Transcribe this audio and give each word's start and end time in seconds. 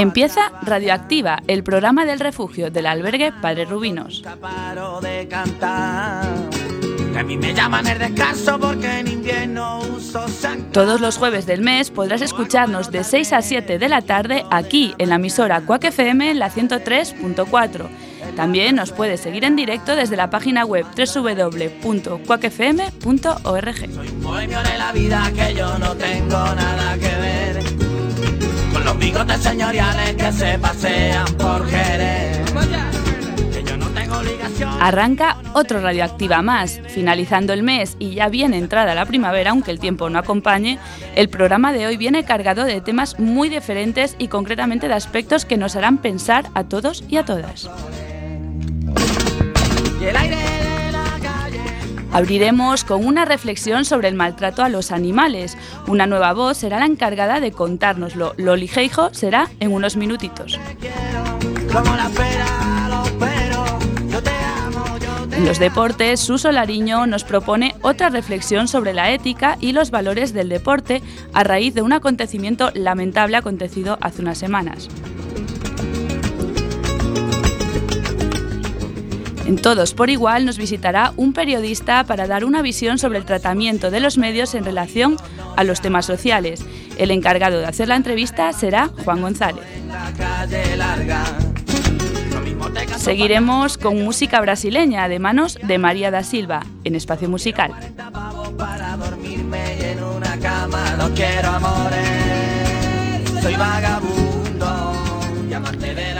Empieza 0.00 0.50
Radioactiva, 0.62 1.42
el 1.46 1.62
programa 1.62 2.06
del 2.06 2.20
refugio 2.20 2.70
del 2.70 2.86
albergue 2.86 3.32
Padre 3.32 3.66
Rubinos. 3.66 4.22
Todos 10.72 11.02
los 11.02 11.18
jueves 11.18 11.44
del 11.44 11.60
mes 11.60 11.90
podrás 11.90 12.22
escucharnos 12.22 12.90
de 12.90 13.04
6 13.04 13.32
a 13.34 13.42
7 13.42 13.78
de 13.78 13.88
la 13.90 14.00
tarde 14.00 14.46
aquí 14.50 14.94
en 14.96 15.10
la 15.10 15.16
emisora 15.16 15.60
Cuac 15.60 15.84
FM 15.84 16.32
la 16.32 16.50
103.4. 16.50 17.86
También 18.36 18.76
nos 18.76 18.92
puedes 18.92 19.20
seguir 19.20 19.44
en 19.44 19.54
directo 19.54 19.96
desde 19.96 20.16
la 20.16 20.30
página 20.30 20.64
web 20.64 20.86
www.cuacfm.org. 20.96 23.92
Soy 23.92 24.08
un 24.08 24.22
de 24.48 24.78
la 24.78 24.92
vida 24.92 25.30
que 25.36 25.54
yo 25.54 25.78
no 25.78 25.94
tengo 25.94 26.54
nada 26.54 26.94
que 26.94 27.00
ver 27.00 27.89
con 28.80 28.86
los 28.86 28.98
bigotes 28.98 29.42
señoriales 29.42 30.14
que 30.16 30.32
se 30.32 30.58
pasean 30.58 31.26
por 31.36 31.68
Jerez. 31.68 32.40
Arranca 34.80 35.36
otro 35.52 35.80
Radioactiva 35.80 36.40
más. 36.40 36.80
Finalizando 36.88 37.52
el 37.52 37.62
mes 37.62 37.96
y 37.98 38.14
ya 38.14 38.28
bien 38.28 38.54
entrada 38.54 38.94
la 38.94 39.04
primavera, 39.04 39.50
aunque 39.50 39.70
el 39.70 39.80
tiempo 39.80 40.08
no 40.08 40.18
acompañe, 40.18 40.78
el 41.14 41.28
programa 41.28 41.72
de 41.72 41.86
hoy 41.86 41.96
viene 41.98 42.24
cargado 42.24 42.64
de 42.64 42.80
temas 42.80 43.18
muy 43.18 43.50
diferentes 43.50 44.16
y 44.18 44.28
concretamente 44.28 44.88
de 44.88 44.94
aspectos 44.94 45.44
que 45.44 45.58
nos 45.58 45.76
harán 45.76 45.98
pensar 45.98 46.46
a 46.54 46.64
todos 46.64 47.04
y 47.08 47.18
a 47.18 47.24
todas. 47.24 47.68
Abriremos 52.12 52.84
con 52.84 53.06
una 53.06 53.24
reflexión 53.24 53.84
sobre 53.84 54.08
el 54.08 54.14
maltrato 54.14 54.62
a 54.62 54.68
los 54.68 54.90
animales. 54.90 55.56
Una 55.86 56.06
nueva 56.06 56.32
voz 56.32 56.58
será 56.58 56.78
la 56.78 56.86
encargada 56.86 57.40
de 57.40 57.52
contárnoslo. 57.52 58.34
Loli 58.36 58.68
Geijo 58.68 59.14
será 59.14 59.48
en 59.60 59.72
unos 59.72 59.96
minutitos. 59.96 60.58
En 65.32 65.46
los 65.46 65.58
deportes, 65.58 66.20
Suso 66.20 66.52
Lariño 66.52 67.06
nos 67.06 67.24
propone 67.24 67.74
otra 67.80 68.10
reflexión 68.10 68.68
sobre 68.68 68.92
la 68.92 69.10
ética 69.10 69.56
y 69.60 69.72
los 69.72 69.90
valores 69.90 70.34
del 70.34 70.50
deporte 70.50 71.02
a 71.32 71.44
raíz 71.44 71.74
de 71.74 71.80
un 71.80 71.92
acontecimiento 71.92 72.70
lamentable 72.74 73.36
acontecido 73.36 73.96
hace 74.02 74.20
unas 74.20 74.36
semanas. 74.36 74.88
En 79.50 79.56
Todos 79.56 79.94
por 79.94 80.10
Igual 80.10 80.46
nos 80.46 80.58
visitará 80.58 81.12
un 81.16 81.32
periodista 81.32 82.04
para 82.04 82.28
dar 82.28 82.44
una 82.44 82.62
visión 82.62 82.98
sobre 82.98 83.18
el 83.18 83.24
tratamiento 83.24 83.90
de 83.90 83.98
los 83.98 84.16
medios 84.16 84.54
en 84.54 84.64
relación 84.64 85.16
a 85.56 85.64
los 85.64 85.80
temas 85.80 86.06
sociales. 86.06 86.64
El 86.96 87.10
encargado 87.10 87.58
de 87.58 87.66
hacer 87.66 87.88
la 87.88 87.96
entrevista 87.96 88.52
será 88.52 88.92
Juan 89.04 89.22
González. 89.22 89.64
Seguiremos 92.96 93.76
con 93.76 94.04
música 94.04 94.40
brasileña 94.40 95.08
de 95.08 95.18
manos 95.18 95.58
de 95.60 95.78
María 95.78 96.12
da 96.12 96.22
Silva 96.22 96.64
en 96.84 96.94
Espacio 96.94 97.28
Musical. 97.28 97.74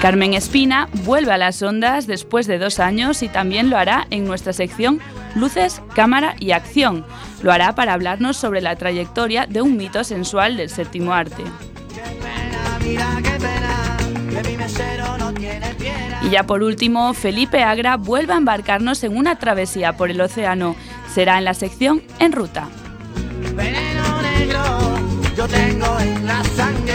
Carmen 0.00 0.32
Espina 0.32 0.88
vuelve 1.04 1.32
a 1.32 1.36
las 1.36 1.60
ondas 1.62 2.06
después 2.06 2.46
de 2.46 2.58
dos 2.58 2.80
años 2.80 3.22
y 3.22 3.28
también 3.28 3.68
lo 3.68 3.76
hará 3.76 4.06
en 4.10 4.24
nuestra 4.24 4.54
sección 4.54 4.98
Luces, 5.34 5.82
Cámara 5.94 6.36
y 6.40 6.52
Acción. 6.52 7.04
Lo 7.42 7.52
hará 7.52 7.74
para 7.74 7.92
hablarnos 7.92 8.38
sobre 8.38 8.62
la 8.62 8.76
trayectoria 8.76 9.46
de 9.46 9.60
un 9.60 9.76
mito 9.76 10.02
sensual 10.02 10.56
del 10.56 10.70
séptimo 10.70 11.12
arte. 11.12 11.44
Y 16.22 16.30
ya 16.30 16.44
por 16.44 16.62
último, 16.62 17.12
Felipe 17.12 17.62
Agra 17.62 17.96
vuelve 17.96 18.32
a 18.32 18.36
embarcarnos 18.38 19.04
en 19.04 19.16
una 19.16 19.38
travesía 19.38 19.98
por 19.98 20.10
el 20.10 20.20
océano. 20.20 20.76
Será 21.12 21.36
en 21.36 21.44
la 21.44 21.54
sección 21.54 22.02
En 22.18 22.32
Ruta. 22.32 22.68
yo 25.36 25.48
tengo 25.48 25.98
en 26.00 26.26
la 26.26 26.44
sangre, 26.44 26.94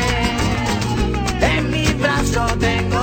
en 1.42 1.72
mi 1.72 1.88
brazo 1.94 2.46
tengo 2.60 2.75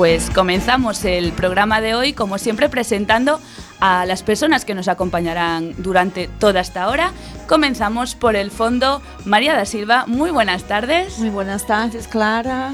Pues 0.00 0.30
comenzamos 0.30 1.04
el 1.04 1.30
programa 1.32 1.82
de 1.82 1.94
hoy, 1.94 2.14
como 2.14 2.38
siempre, 2.38 2.70
presentando 2.70 3.38
a 3.80 4.06
las 4.06 4.22
personas 4.22 4.64
que 4.64 4.74
nos 4.74 4.88
acompañarán 4.88 5.74
durante 5.76 6.26
toda 6.26 6.60
esta 6.60 6.88
hora. 6.88 7.12
Comenzamos 7.46 8.14
por 8.14 8.34
el 8.34 8.50
fondo 8.50 9.02
María 9.26 9.54
da 9.54 9.66
Silva. 9.66 10.06
Muy 10.06 10.30
buenas 10.30 10.64
tardes. 10.64 11.18
Muy 11.18 11.28
buenas 11.28 11.66
tardes, 11.66 12.08
Clara. 12.08 12.72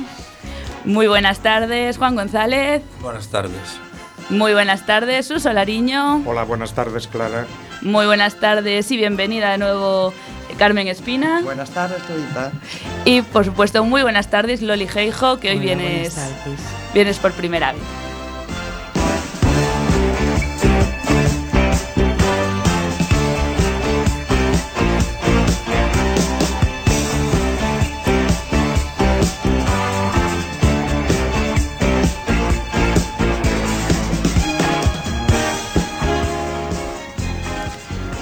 Muy 0.85 1.09
buenas 1.09 1.41
tardes, 1.41 1.99
Juan 1.99 2.15
González. 2.15 2.83
Buenas 3.03 3.27
tardes. 3.27 3.81
Muy 4.31 4.53
buenas 4.53 4.87
tardes, 4.87 5.27
Suso 5.27 5.53
Lariño. 5.53 6.23
Hola, 6.27 6.45
buenas 6.45 6.75
tardes, 6.75 7.09
Clara. 7.09 7.45
Muy 7.83 8.07
buenas 8.07 8.37
tardes 8.37 8.89
y 8.93 8.97
bienvenida 8.97 9.51
de 9.51 9.59
nuevo 9.59 10.13
Carmen 10.59 10.89
Espina. 10.89 11.43
Buenas 11.43 11.71
tardes, 11.71 12.03
Clarita. 12.03 12.53
Y 13.05 13.23
por 13.23 13.45
supuesto, 13.45 13.85
muy 13.85 14.03
buenas 14.03 14.31
tardes, 14.31 14.63
Loli 14.63 14.89
Geijo, 14.89 15.39
que 15.39 15.51
hoy 15.51 15.59
vienes, 15.59 16.17
vienes 16.95 17.19
por 17.19 17.33
primera 17.33 17.73
vez. 17.73 18.06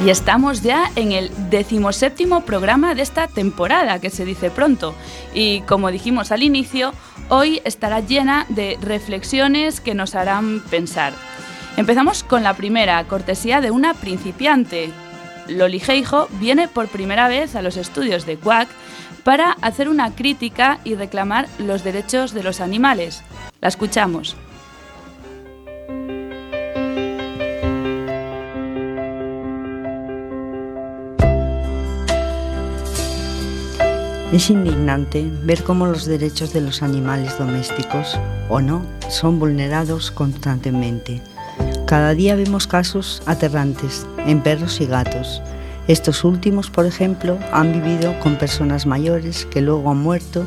Y 0.05 0.11
estamos 0.11 0.61
ya 0.61 0.91
en 0.97 1.13
el 1.13 1.31
decimoséptimo 1.49 2.43
programa 2.43 2.95
de 2.95 3.01
esta 3.01 3.27
temporada, 3.27 4.01
que 4.01 4.11
se 4.11 4.27
dice 4.27 4.51
pronto. 4.51 4.95
Y 5.33 5.63
como 5.63 5.91
dijimos 5.91 6.31
al 6.31 6.43
inicio, 6.43 6.93
hoy 7.31 7.63
estará 7.65 8.01
llena 8.01 8.45
de 8.51 8.77
reflexiones 8.83 9.81
que 9.81 9.95
nos 9.95 10.15
harán 10.15 10.61
pensar. 10.69 11.15
Empezamos 11.79 12.23
con 12.23 12.43
la 12.43 12.53
primera, 12.53 13.03
cortesía 13.05 13.63
de 13.63 13.71
una 13.71 13.95
principiante. 13.95 14.91
Loli 15.49 15.81
Geijo 15.81 16.29
viene 16.33 16.69
por 16.69 16.89
primera 16.89 17.27
vez 17.27 17.57
a 17.57 17.63
los 17.63 17.79
estudios 17.79 18.27
de 18.27 18.37
CUAC 18.37 18.69
para 19.23 19.53
hacer 19.63 19.89
una 19.89 20.15
crítica 20.15 20.81
y 20.85 20.97
reclamar 20.97 21.49
los 21.57 21.83
derechos 21.83 22.35
de 22.35 22.43
los 22.43 22.61
animales. 22.61 23.23
La 23.63 23.69
escuchamos. 23.69 24.37
Es 34.35 34.51
indignante 34.51 35.31
ver 35.45 35.63
cómo 35.63 35.87
los 35.87 36.07
derechos 36.07 36.53
de 36.53 36.61
los 36.61 36.83
animales 36.83 37.39
domésticos, 37.39 38.19
o 38.49 38.61
no, 38.61 38.83
son 39.09 39.39
vulnerados 39.39 40.11
constantemente. 40.11 41.23
Cada 41.87 42.15
día 42.15 42.35
vemos 42.35 42.67
casos 42.67 43.23
aterrantes 43.27 44.09
en 44.27 44.43
perros 44.43 44.81
y 44.81 44.87
gatos. 44.87 45.41
Estos 45.87 46.25
últimos, 46.25 46.69
por 46.69 46.85
ejemplo, 46.85 47.39
han 47.53 47.73
vivido 47.75 48.19
con 48.19 48.35
personas 48.35 48.87
mayores 48.87 49.47
que 49.47 49.61
luego 49.61 49.93
han 49.93 49.99
muerto 49.99 50.45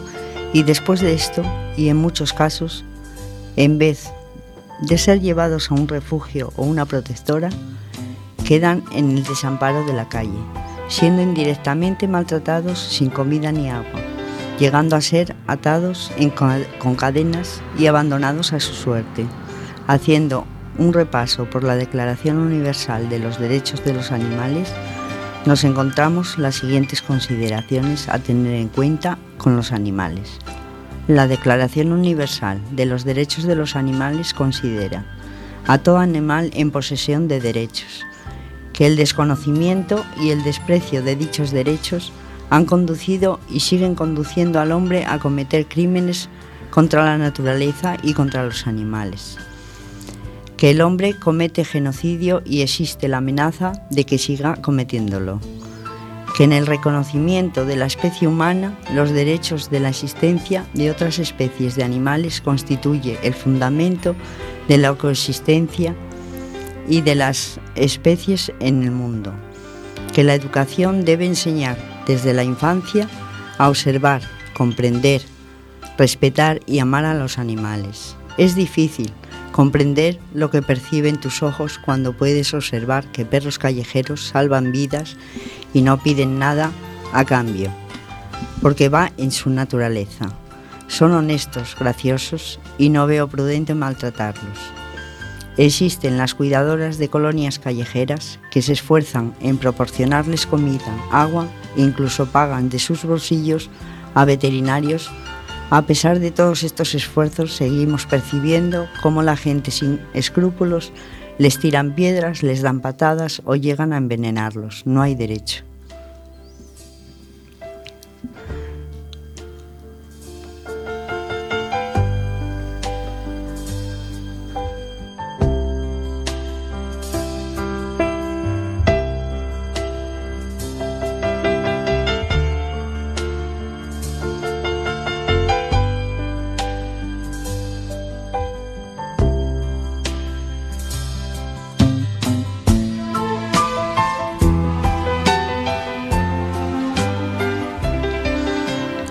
y 0.51 0.63
después 0.63 1.00
de 1.00 1.13
esto, 1.13 1.42
y 1.78 1.88
en 1.88 1.95
muchos 1.95 2.34
casos, 2.34 2.84
en 3.56 3.78
vez 3.78 4.12
de 4.81 4.98
ser 4.98 5.22
llevados 5.22 5.72
a 5.72 5.75
un 5.75 5.88
refugio 5.88 6.51
o 6.57 6.66
una 6.66 6.84
protectora, 6.84 7.51
quedan 8.45 8.84
en 8.92 9.12
el 9.12 9.24
desamparo 9.24 9.86
de 9.86 9.94
la 9.94 10.10
calle, 10.10 10.39
siendo 10.88 11.22
indirectamente 11.22 12.07
maltratados 12.07 12.80
sin 12.80 13.10
comida 13.10 13.51
ni 13.51 13.69
agua, 13.69 14.00
llegando 14.60 14.95
a 14.95 15.01
ser 15.01 15.36
atados 15.48 16.12
con 16.80 16.95
cadenas 16.95 17.62
y 17.78 17.88
abandonados 17.88 18.54
a 18.54 18.60
su 18.60 18.74
suerte, 18.74 19.25
haciendo 19.88 20.45
un 20.78 20.94
repaso 20.94 21.45
por 21.50 21.63
la 21.63 21.75
Declaración 21.75 22.38
Universal 22.38 23.10
de 23.10 23.19
los 23.19 23.39
Derechos 23.39 23.84
de 23.84 23.94
los 23.94 24.12
Animales, 24.12 24.72
nos 25.45 25.63
encontramos 25.63 26.38
las 26.38 26.56
siguientes 26.56 27.01
consideraciones 27.01 28.10
a 28.10 28.19
tener 28.19 28.54
en 28.56 28.68
cuenta 28.68 29.18
con 29.38 29.56
los 29.56 29.72
animales. 29.72 30.39
La 31.07 31.28
Declaración 31.28 31.94
Universal 31.94 32.60
de 32.72 32.86
los 32.86 33.06
Derechos 33.06 33.45
de 33.45 33.56
los 33.56 33.75
Animales 33.75 34.34
considera 34.34 35.06
a 35.66 35.78
todo 35.78 36.00
animal 36.00 36.51
en 36.54 36.72
posesión 36.72 37.28
de 37.28 37.39
derechos, 37.39 38.06
que 38.77 38.85
el 38.85 38.95
desconocimiento 38.95 40.06
y 40.21 40.29
el 40.29 40.44
desprecio 40.44 41.01
de 41.01 41.15
dichos 41.15 41.50
derechos 41.50 42.13
han 42.51 42.65
conducido 42.65 43.39
y 43.50 43.62
siguen 43.62 43.95
conduciendo 43.95 44.59
al 44.59 44.71
hombre 44.71 45.03
a 45.03 45.18
cometer 45.18 45.65
crímenes 45.65 46.29
contra 46.69 47.03
la 47.03 47.18
naturaleza 47.18 47.97
y 48.03 48.13
contra 48.13 48.44
los 48.44 48.68
animales. 48.68 49.39
Que 50.57 50.69
el 50.69 50.81
hombre 50.81 51.18
comete 51.18 51.65
genocidio 51.65 52.44
y 52.45 52.62
existe 52.62 53.07
la 53.07 53.18
amenaza 53.18 53.71
de 53.89 54.03
que 54.03 54.19
siga 54.19 54.57
cometiéndolo. 54.57 55.41
Que 56.38 56.44
en 56.44 56.53
el 56.53 56.68
reconocimiento 56.68 57.65
de 57.65 57.77
la 57.77 57.88
especie 57.88 58.27
humana 58.27 58.77
los 58.94 59.09
derechos 59.09 59.71
de 59.71 59.79
la 59.79 59.89
existencia 59.89 60.68
de 60.75 60.91
otras 60.91 61.18
especies 61.18 61.75
de 61.75 61.83
animales 61.83 62.41
constituye 62.41 63.18
el 63.24 63.33
fundamento 63.33 64.15
de 64.68 64.77
la 64.77 64.94
coexistencia 64.94 65.95
y 66.88 67.01
de 67.01 67.16
las 67.16 67.60
especies 67.75 68.51
en 68.60 68.84
el 68.84 68.92
mundo, 68.92 69.34
que 70.13 70.24
la 70.24 70.34
educación 70.34 71.06
debe 71.06 71.25
enseñar 71.25 71.78
desde 72.06 72.34
la 72.34 72.44
infancia 72.44 73.10
a 73.57 73.69
observar, 73.69 74.22
comprender, 74.54 75.22
respetar 75.98 76.60
y 76.66 76.80
amar 76.80 77.06
a 77.06 77.13
los 77.13 77.38
animales. 77.38 78.16
Es 78.38 78.56
difícil 78.56 79.12
comprender 79.51 80.19
lo 80.34 80.51
que 80.51 80.62
perciben 80.62 81.19
tus 81.19 81.42
ojos 81.42 81.80
cuando 81.84 82.13
puedes 82.16 82.54
observar 82.54 83.12
que 83.12 83.25
perros 83.25 83.57
callejeros 83.57 84.28
salvan 84.28 84.72
vidas 84.72 85.18
y 85.74 85.81
no 85.81 85.98
piden 86.01 86.38
nada 86.38 86.72
a 87.12 87.25
cambio, 87.25 87.72
porque 88.62 88.89
va 88.89 89.12
en 89.18 89.31
su 89.31 89.50
naturaleza. 89.50 90.31
Son 90.88 91.12
honestos, 91.12 91.75
graciosos 91.78 92.60
y 92.78 92.89
no 92.89 93.07
veo 93.07 93.28
prudente 93.28 93.74
maltratarlos. 93.74 94.60
Existen 95.57 96.18
las 96.18 96.36
cuidadoras 96.36 97.00
de 97.00 97.09
colonias 97.09 97.57
callejeras 97.57 98.39
que 98.51 98.62
se 98.62 98.74
esfuerzan 98.74 99.33
en 99.42 99.57
proporcionarles 99.57 100.45
comida, 100.45 100.95
agua 101.12 101.48
e 101.75 101.81
incluso 101.81 102.27
pagan 102.27 102.69
de 102.69 102.77
sus 102.77 103.04
bolsillos 103.04 103.71
a 104.13 104.24
veterinarios. 104.25 105.09
A 105.71 105.81
pesar 105.81 106.19
de 106.19 106.31
todos 106.31 106.63
estos 106.63 106.94
esfuerzos, 106.94 107.56
seguimos 107.56 108.06
percibiendo 108.06 108.88
cómo 109.01 109.24
la 109.24 109.36
gente 109.36 109.71
sin 109.71 110.00
escrúpulos 110.13 110.94
les 111.39 111.60
tiran 111.60 111.94
piedras, 111.94 112.44
les 112.44 112.62
dan 112.62 112.80
patadas 112.80 113.42
o 113.45 113.56
llegan 113.56 113.94
a 113.94 113.98
envenenarlos. 113.98 114.83
No 114.86 115.01
hay 115.01 115.15
derecho. 115.15 115.66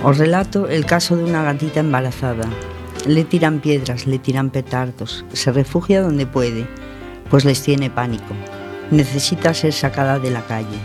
Os 0.08 0.18
relato 0.18 0.68
el 0.68 0.86
caso 0.86 1.16
de 1.16 1.24
una 1.24 1.42
gatita 1.42 1.80
embarazada. 1.80 2.48
Le 3.08 3.24
tiran 3.24 3.58
piedras, 3.58 4.06
le 4.06 4.20
tiran 4.20 4.50
petardos, 4.50 5.24
se 5.32 5.50
refugia 5.50 6.00
donde 6.00 6.26
puede, 6.26 6.68
pues 7.28 7.44
les 7.44 7.60
tiene 7.60 7.90
pánico. 7.90 8.32
Necesita 8.92 9.52
ser 9.52 9.72
sacada 9.72 10.20
de 10.20 10.30
la 10.30 10.42
calle. 10.42 10.78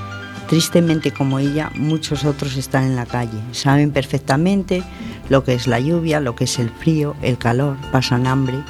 Tristemente 0.50 1.12
como 1.12 1.38
ella, 1.38 1.70
muchos 1.76 2.26
otros 2.26 2.58
están 2.58 2.86
en 2.86 2.96
la 2.96 3.06
calle. 3.06 3.38
Saben 3.52 3.92
perfectamente 3.92 4.82
lo 5.30 5.44
que 5.44 5.54
es 5.54 5.68
la 5.68 5.80
lluvia, 5.80 6.20
lo 6.20 6.36
que 6.36 6.46
es 6.46 6.58
el 6.58 6.72
frío, 6.72 7.16
el 7.22 7.38
calor, 7.38 7.78
pasan 7.92 8.26
hambre 8.26 8.64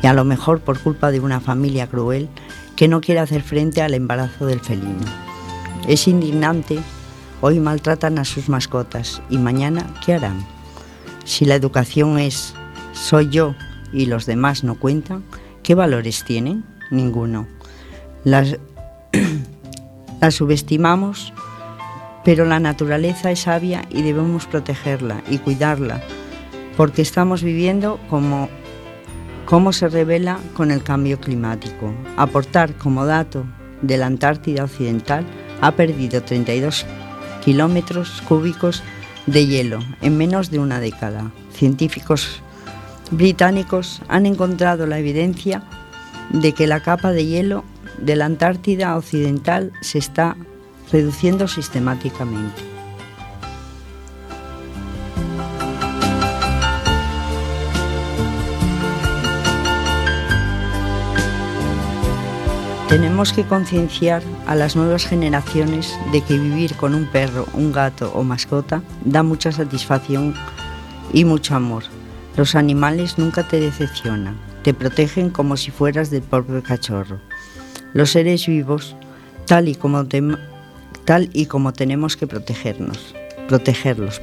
y 0.00 0.06
a 0.06 0.12
lo 0.12 0.24
mejor 0.24 0.60
por 0.60 0.78
culpa 0.78 1.10
de 1.10 1.18
una 1.18 1.40
familia 1.40 1.88
cruel 1.88 2.28
que 2.76 2.86
no 2.86 3.00
quiere 3.00 3.18
hacer 3.18 3.42
frente 3.42 3.82
al 3.82 3.94
embarazo 3.94 4.46
del 4.46 4.60
felino. 4.60 5.04
Es 5.88 6.06
indignante 6.06 6.78
Hoy 7.40 7.60
maltratan 7.60 8.18
a 8.18 8.24
sus 8.24 8.48
mascotas 8.48 9.22
y 9.30 9.38
mañana, 9.38 9.86
¿qué 10.04 10.14
harán? 10.14 10.44
Si 11.24 11.44
la 11.44 11.54
educación 11.54 12.18
es 12.18 12.52
soy 12.92 13.28
yo 13.28 13.54
y 13.92 14.06
los 14.06 14.26
demás 14.26 14.64
no 14.64 14.74
cuentan, 14.74 15.22
¿qué 15.62 15.76
valores 15.76 16.24
tienen? 16.24 16.64
Ninguno. 16.90 17.46
Las, 18.24 18.58
subestimamos, 20.30 21.32
pero 22.24 22.44
la 22.44 22.58
naturaleza 22.58 23.30
es 23.30 23.40
sabia 23.40 23.84
y 23.88 24.02
debemos 24.02 24.46
protegerla 24.46 25.22
y 25.30 25.38
cuidarla, 25.38 26.02
porque 26.76 27.02
estamos 27.02 27.44
viviendo 27.44 28.00
como 28.10 28.48
cómo 29.46 29.72
se 29.72 29.88
revela 29.88 30.40
con 30.54 30.72
el 30.72 30.82
cambio 30.82 31.20
climático. 31.20 31.94
Aportar 32.16 32.74
como 32.74 33.06
dato 33.06 33.44
de 33.82 33.96
la 33.96 34.06
Antártida 34.06 34.64
Occidental 34.64 35.24
ha 35.60 35.70
perdido 35.72 36.20
32 36.22 36.84
kilómetros 37.44 38.22
cúbicos 38.22 38.82
de 39.26 39.46
hielo 39.46 39.80
en 40.00 40.16
menos 40.16 40.50
de 40.50 40.58
una 40.58 40.80
década. 40.80 41.30
Científicos 41.52 42.42
británicos 43.10 44.00
han 44.08 44.26
encontrado 44.26 44.86
la 44.86 44.98
evidencia 44.98 45.62
de 46.30 46.52
que 46.52 46.66
la 46.66 46.80
capa 46.80 47.12
de 47.12 47.26
hielo 47.26 47.64
de 47.98 48.16
la 48.16 48.26
Antártida 48.26 48.96
Occidental 48.96 49.72
se 49.80 49.98
está 49.98 50.36
reduciendo 50.92 51.48
sistemáticamente. 51.48 52.77
Tenemos 62.88 63.34
que 63.34 63.44
concienciar 63.44 64.22
a 64.46 64.54
las 64.54 64.74
nuevas 64.74 65.04
generaciones 65.04 65.94
de 66.10 66.22
que 66.22 66.38
vivir 66.38 66.74
con 66.74 66.94
un 66.94 67.04
perro, 67.04 67.46
un 67.52 67.70
gato 67.70 68.10
o 68.14 68.24
mascota 68.24 68.82
da 69.04 69.22
mucha 69.22 69.52
satisfacción 69.52 70.34
y 71.12 71.26
mucho 71.26 71.54
amor. 71.54 71.82
Los 72.38 72.54
animales 72.54 73.18
nunca 73.18 73.46
te 73.46 73.60
decepcionan, 73.60 74.38
te 74.62 74.72
protegen 74.72 75.28
como 75.28 75.58
si 75.58 75.70
fueras 75.70 76.08
del 76.08 76.22
propio 76.22 76.62
cachorro. 76.62 77.20
Los 77.92 78.12
seres 78.12 78.46
vivos, 78.46 78.96
tal 79.46 79.68
y 79.68 79.74
como, 79.74 80.06
tenemos 81.74 82.16
que 82.16 82.26
protegernos, 82.26 83.14
protegerlos. 83.48 84.22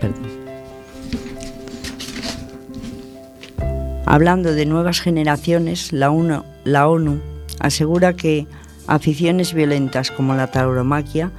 Hablando 4.08 4.56
de 4.56 4.66
nuevas 4.66 5.02
generaciones, 5.02 5.94
la 5.94 6.10
ONU 6.10 7.35
asegura 7.60 8.16
que 8.16 8.48
aficiones 8.88 9.54
violentas 9.54 10.12
como 10.12 10.36
la 10.36 10.48
tauromaquia 10.48 11.32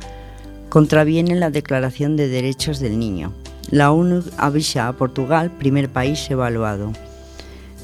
contravienen 0.68 1.40
la 1.40 1.50
Declaración 1.50 2.16
de 2.16 2.28
Derechos 2.28 2.80
del 2.80 2.98
Niño. 2.98 3.32
La 3.70 3.92
ONU 3.92 4.22
avisa 4.36 4.88
a 4.88 4.92
Portugal, 4.92 5.50
primer 5.50 5.88
país 5.88 6.30
evaluado, 6.30 6.92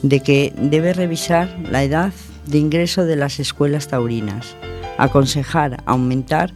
de 0.03 0.21
que 0.21 0.53
debe 0.57 0.93
revisar 0.93 1.49
la 1.71 1.83
edad 1.83 2.12
de 2.47 2.59
ingreso 2.59 3.05
de 3.05 3.17
las 3.17 3.41
escuelas 3.41 3.89
taurinas, 3.89 4.57
aconsejar 4.99 5.83
aumentar 5.87 6.53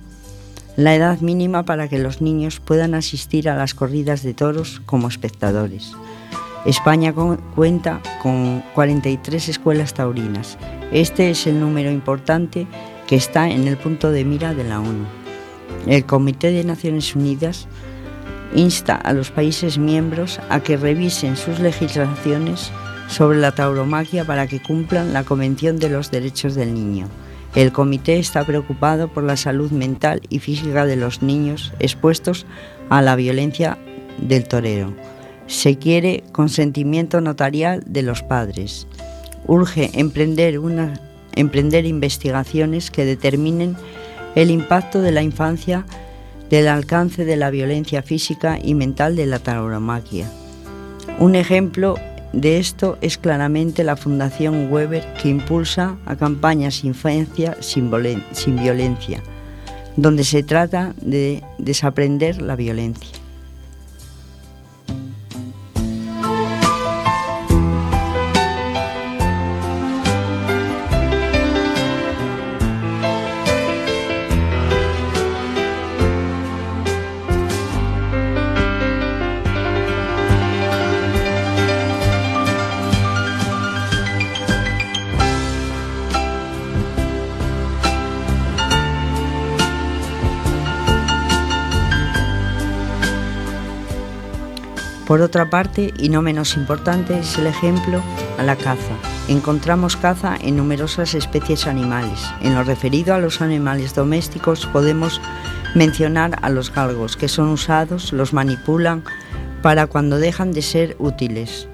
la 0.77 0.95
edad 0.95 1.21
mínima 1.21 1.65
para 1.65 1.89
que 1.89 1.99
los 1.99 2.21
niños 2.21 2.61
puedan 2.61 2.95
asistir 2.95 3.49
a 3.49 3.57
las 3.57 3.75
corridas 3.75 4.23
de 4.23 4.35
toros 4.35 4.83
como 4.85 5.09
espectadores. 5.09 5.93
España 6.65 7.15
cuenta 7.55 8.01
con 8.23 8.63
43 8.75 9.49
escuelas 9.49 9.95
taurinas. 9.95 10.59
Este 10.93 11.31
es 11.31 11.47
el 11.47 11.61
número 11.61 11.91
importante 11.91 12.67
que 13.07 13.17
está 13.17 13.49
en 13.49 13.69
el 13.69 13.77
punto 13.77 14.11
de 14.11 14.25
mira 14.25 14.55
de 14.55 14.65
la 14.65 14.81
ONU. 14.81 15.05
El 15.87 16.05
Comité 16.05 16.51
de 16.51 16.65
Naciones 16.65 17.15
Unidas 17.15 17.69
insta 18.55 18.95
a 18.97 19.13
los 19.13 19.31
países 19.31 19.79
miembros 19.79 20.41
a 20.49 20.61
que 20.61 20.77
revisen 20.77 21.37
sus 21.37 21.61
legislaciones 21.61 22.71
sobre 23.09 23.39
la 23.39 23.53
tauromaquia 23.53 24.25
para 24.25 24.47
que 24.47 24.63
cumplan 24.63 25.13
la 25.13 25.25
Convención 25.25 25.79
de 25.79 25.91
los 25.91 26.11
Derechos 26.11 26.55
del 26.55 26.75
Niño. 26.75 27.09
El 27.55 27.73
comité 27.73 28.19
está 28.19 28.45
preocupado 28.45 29.09
por 29.09 29.25
la 29.25 29.37
salud 29.37 29.71
mental 29.71 30.21
y 30.29 30.41
física 30.41 30.85
de 30.85 30.97
los 30.97 31.23
niños 31.23 31.73
expuestos 31.79 32.45
a 32.91 33.01
la 33.01 33.17
violencia 33.17 33.79
del 34.19 34.47
torero. 34.47 34.93
Se 35.47 35.79
quiere 35.79 36.25
consentimiento 36.33 37.21
notarial 37.21 37.83
de 37.87 38.03
los 38.03 38.23
padres. 38.23 38.87
Urge 39.47 39.91
emprender, 39.95 40.61
emprender 41.35 41.87
investigaciones 41.87 42.91
que 42.91 43.05
determinen 43.05 43.77
el 44.35 44.51
impacto 44.51 45.01
de 45.01 45.13
la 45.13 45.23
infancia 45.23 45.87
del 46.51 46.69
alcance 46.69 47.25
de 47.25 47.37
la 47.37 47.51
violencia 47.51 48.03
física 48.03 48.59
y 48.63 48.75
mental 48.75 49.17
de 49.17 49.27
la 49.27 49.39
tauromaquia. 49.39 50.31
Un 51.19 51.35
ejemplo 51.35 51.97
de 52.33 52.59
esto 52.59 52.99
es 53.01 53.17
claramente 53.17 53.85
la 53.85 53.97
Fundación 53.97 54.71
Weber 54.71 55.05
que 55.15 55.29
impulsa 55.29 55.97
a 56.05 56.17
campañas 56.17 56.85
Infancia 56.85 57.57
sin 57.61 57.91
violencia, 57.91 59.23
donde 59.97 60.25
se 60.25 60.43
trata 60.43 60.95
de 61.01 61.43
desaprender 61.59 62.43
la 62.43 62.57
violencia. 62.57 63.16
Por 95.17 95.23
otra 95.23 95.49
parte, 95.49 95.95
y 95.97 96.11
no 96.11 96.21
menos 96.21 96.59
importante, 96.59 97.19
es 97.19 97.39
el 97.39 97.47
ejemplo 97.47 98.03
a 98.37 98.43
la 98.43 98.55
caza. 98.55 98.93
Encontramos 99.29 99.97
caza 99.97 100.37
en 100.39 100.57
numerosas 100.57 101.15
especies 101.15 101.67
animales. 101.67 102.21
En 102.43 102.55
lo 102.55 102.63
referido 102.65 103.15
a 103.15 103.19
los 103.19 103.41
animales 103.41 103.95
domésticos 103.95 104.67
podemos 104.67 105.23
mencionar 105.75 106.39
a 106.43 106.51
los 106.51 106.71
galgos, 106.71 107.17
que 107.17 107.29
son 107.29 107.49
usados, 107.49 108.13
los 108.13 108.35
manipulan 108.35 109.05
para 109.63 109.87
cuando 109.87 110.19
dejan 110.19 110.53
de 110.53 110.61
ser 110.61 110.97
útiles. 110.99 111.67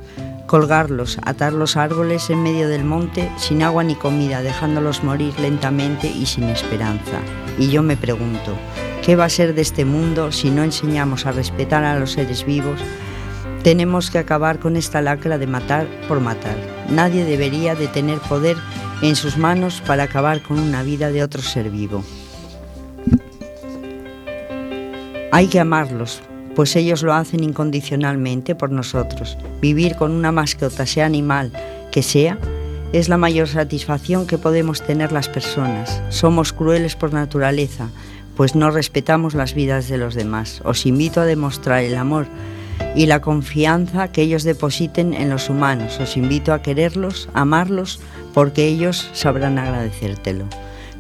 Colgarlos, 0.47 1.19
atar 1.25 1.53
los 1.53 1.77
árboles 1.77 2.31
en 2.31 2.45
medio 2.45 2.69
del 2.69 2.85
monte 2.85 3.29
sin 3.39 3.65
agua 3.65 3.83
ni 3.83 3.97
comida, 3.97 4.41
dejándolos 4.43 5.03
morir 5.03 5.35
lentamente 5.41 6.07
y 6.07 6.27
sin 6.27 6.45
esperanza. 6.45 7.19
Y 7.59 7.71
yo 7.71 7.83
me 7.83 7.97
pregunto, 7.97 8.57
¿qué 9.05 9.17
va 9.17 9.25
a 9.25 9.29
ser 9.29 9.53
de 9.57 9.63
este 9.63 9.85
mundo 9.85 10.31
si 10.31 10.49
no 10.49 10.63
enseñamos 10.63 11.27
a 11.27 11.33
respetar 11.33 11.83
a 11.83 11.99
los 11.99 12.13
seres 12.13 12.47
vivos? 12.47 12.79
Tenemos 13.63 14.11
que 14.11 14.19
acabar 14.19 14.59
con 14.59 14.77
esta 14.77 15.01
lacra 15.01 15.39
de 15.39 15.47
matar 15.47 15.87
por 16.09 16.19
matar. 16.19 16.57
Nadie 16.91 17.25
debería 17.25 17.77
de 17.77 17.87
tener 17.87 18.19
poder 18.19 18.57
en 19.03 19.15
sus 19.15 19.39
manos 19.39 19.81
para 19.87 20.03
acabar 20.03 20.43
con 20.43 20.59
una 20.59 20.83
vida 20.83 21.13
de 21.13 21.23
otro 21.23 21.43
ser 21.43 21.71
vivo. 21.71 22.05
Hay 25.31 25.47
que 25.47 25.61
amarlos, 25.61 26.21
pues 26.57 26.75
ellos 26.75 27.05
lo 27.05 27.15
hacen 27.15 27.45
incondicionalmente 27.45 28.57
por 28.57 28.73
nosotros. 28.73 29.39
Vivir 29.61 29.95
con 29.95 30.11
una 30.11 30.33
mascota, 30.33 30.85
sea 30.85 31.07
animal 31.07 31.53
que 31.93 32.03
sea, 32.03 32.39
es 32.93 33.09
la 33.09 33.17
mayor 33.17 33.47
satisfacción 33.47 34.27
que 34.27 34.39
podemos 34.39 34.83
tener 34.83 35.13
las 35.13 35.29
personas. 35.29 36.03
Somos 36.09 36.53
crueles 36.53 36.97
por 36.97 37.13
naturaleza, 37.13 37.91
pues 38.37 38.57
no 38.57 38.73
respetamos 38.73 39.35
las 39.35 39.55
vidas 39.55 39.89
de 39.89 39.99
los 39.99 40.15
demás. 40.15 40.63
Os 40.65 40.85
invito 40.85 41.21
a 41.21 41.27
demostrar 41.27 41.85
el 41.85 41.95
amor 41.95 42.27
y 42.95 43.07
la 43.07 43.21
confianza 43.21 44.09
que 44.09 44.23
ellos 44.23 44.43
depositen 44.45 45.15
en 45.15 45.31
los 45.31 45.49
humanos. 45.49 45.99
Os 46.01 46.17
invito 46.17 46.53
a 46.53 46.63
quererlos, 46.63 47.29
amarlos, 47.35 48.01
porque 48.35 48.67
ellos 48.67 49.11
sabrán 49.13 49.59
agradecértelo. 49.59 50.47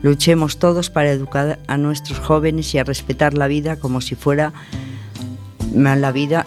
Luchemos 0.02 0.58
todos 0.58 0.90
para 0.90 1.10
educar 1.10 1.58
a 1.68 1.76
nuestros 1.76 2.18
jóvenes 2.18 2.74
y 2.74 2.78
a 2.78 2.84
respetar 2.84 3.34
la 3.34 3.46
vida 3.46 3.76
como 3.76 4.00
si 4.00 4.14
fuera 4.14 4.52
la 5.74 6.12
vida, 6.12 6.44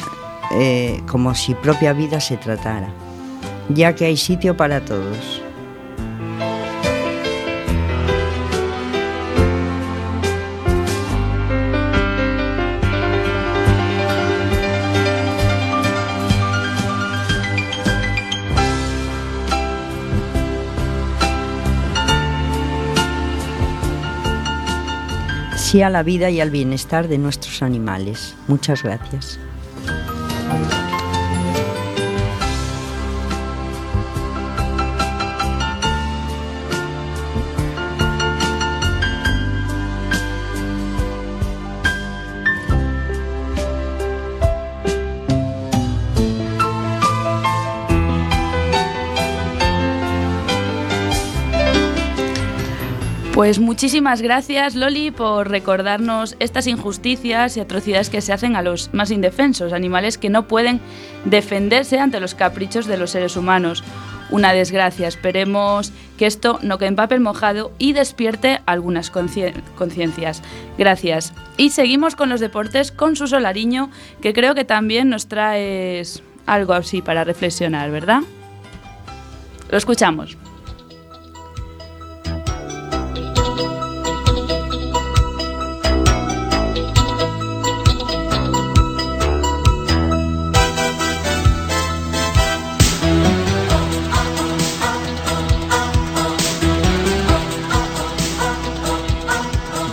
eh, 0.52 1.02
como 1.08 1.36
si 1.36 1.56
propia 1.56 1.94
vida 1.94 2.20
se 2.20 2.38
tratara, 2.38 2.90
ya 3.70 3.96
que 3.96 4.06
hay 4.06 4.18
sitio 4.18 4.58
para 4.58 4.84
todos. 4.84 5.45
A 25.84 25.90
la 25.90 26.04
vida 26.04 26.30
y 26.30 26.40
al 26.42 26.50
bienestar 26.50 27.08
de 27.08 27.18
nuestros 27.18 27.62
animales. 27.62 28.36
Muchas 28.48 28.84
gracias. 28.84 29.40
Pues 53.36 53.60
muchísimas 53.60 54.22
gracias 54.22 54.76
Loli 54.76 55.12
por 55.12 55.50
recordarnos 55.50 56.38
estas 56.40 56.68
injusticias 56.68 57.58
y 57.58 57.60
atrocidades 57.60 58.10
que 58.10 58.22
se 58.22 58.32
hacen 58.32 58.56
a 58.56 58.62
los 58.62 58.94
más 58.94 59.12
indefensos, 59.12 59.74
animales 59.74 60.18
que 60.18 60.30
no 60.30 60.48
pueden 60.48 60.80
defenderse 61.26 62.00
ante 62.00 62.22
los 62.22 62.34
caprichos 62.34 62.86
de 62.86 62.96
los 62.96 63.12
seres 63.12 63.36
humanos. 63.36 63.84
Una 64.30 64.54
desgracia, 64.54 65.10
esperemos 65.10 65.92
que 66.18 66.28
esto 66.28 66.60
no 66.62 66.78
quede 66.78 66.88
en 66.88 66.96
papel 66.96 67.20
mojado 67.20 67.74
y 67.78 67.92
despierte 67.92 68.62
algunas 68.66 69.12
conciencias. 69.12 70.42
Gracias. 70.78 71.34
Y 71.58 71.72
seguimos 71.72 72.16
con 72.16 72.30
los 72.30 72.40
deportes 72.40 72.94
con 72.94 73.18
su 73.18 73.28
solariño, 73.28 73.90
que 74.22 74.32
creo 74.32 74.56
que 74.56 74.64
también 74.64 75.10
nos 75.10 75.28
traes 75.28 76.24
algo 76.46 76.72
así 76.72 77.02
para 77.02 77.26
reflexionar, 77.26 77.92
¿verdad? 77.92 78.22
Lo 79.70 79.78
escuchamos. 79.78 80.38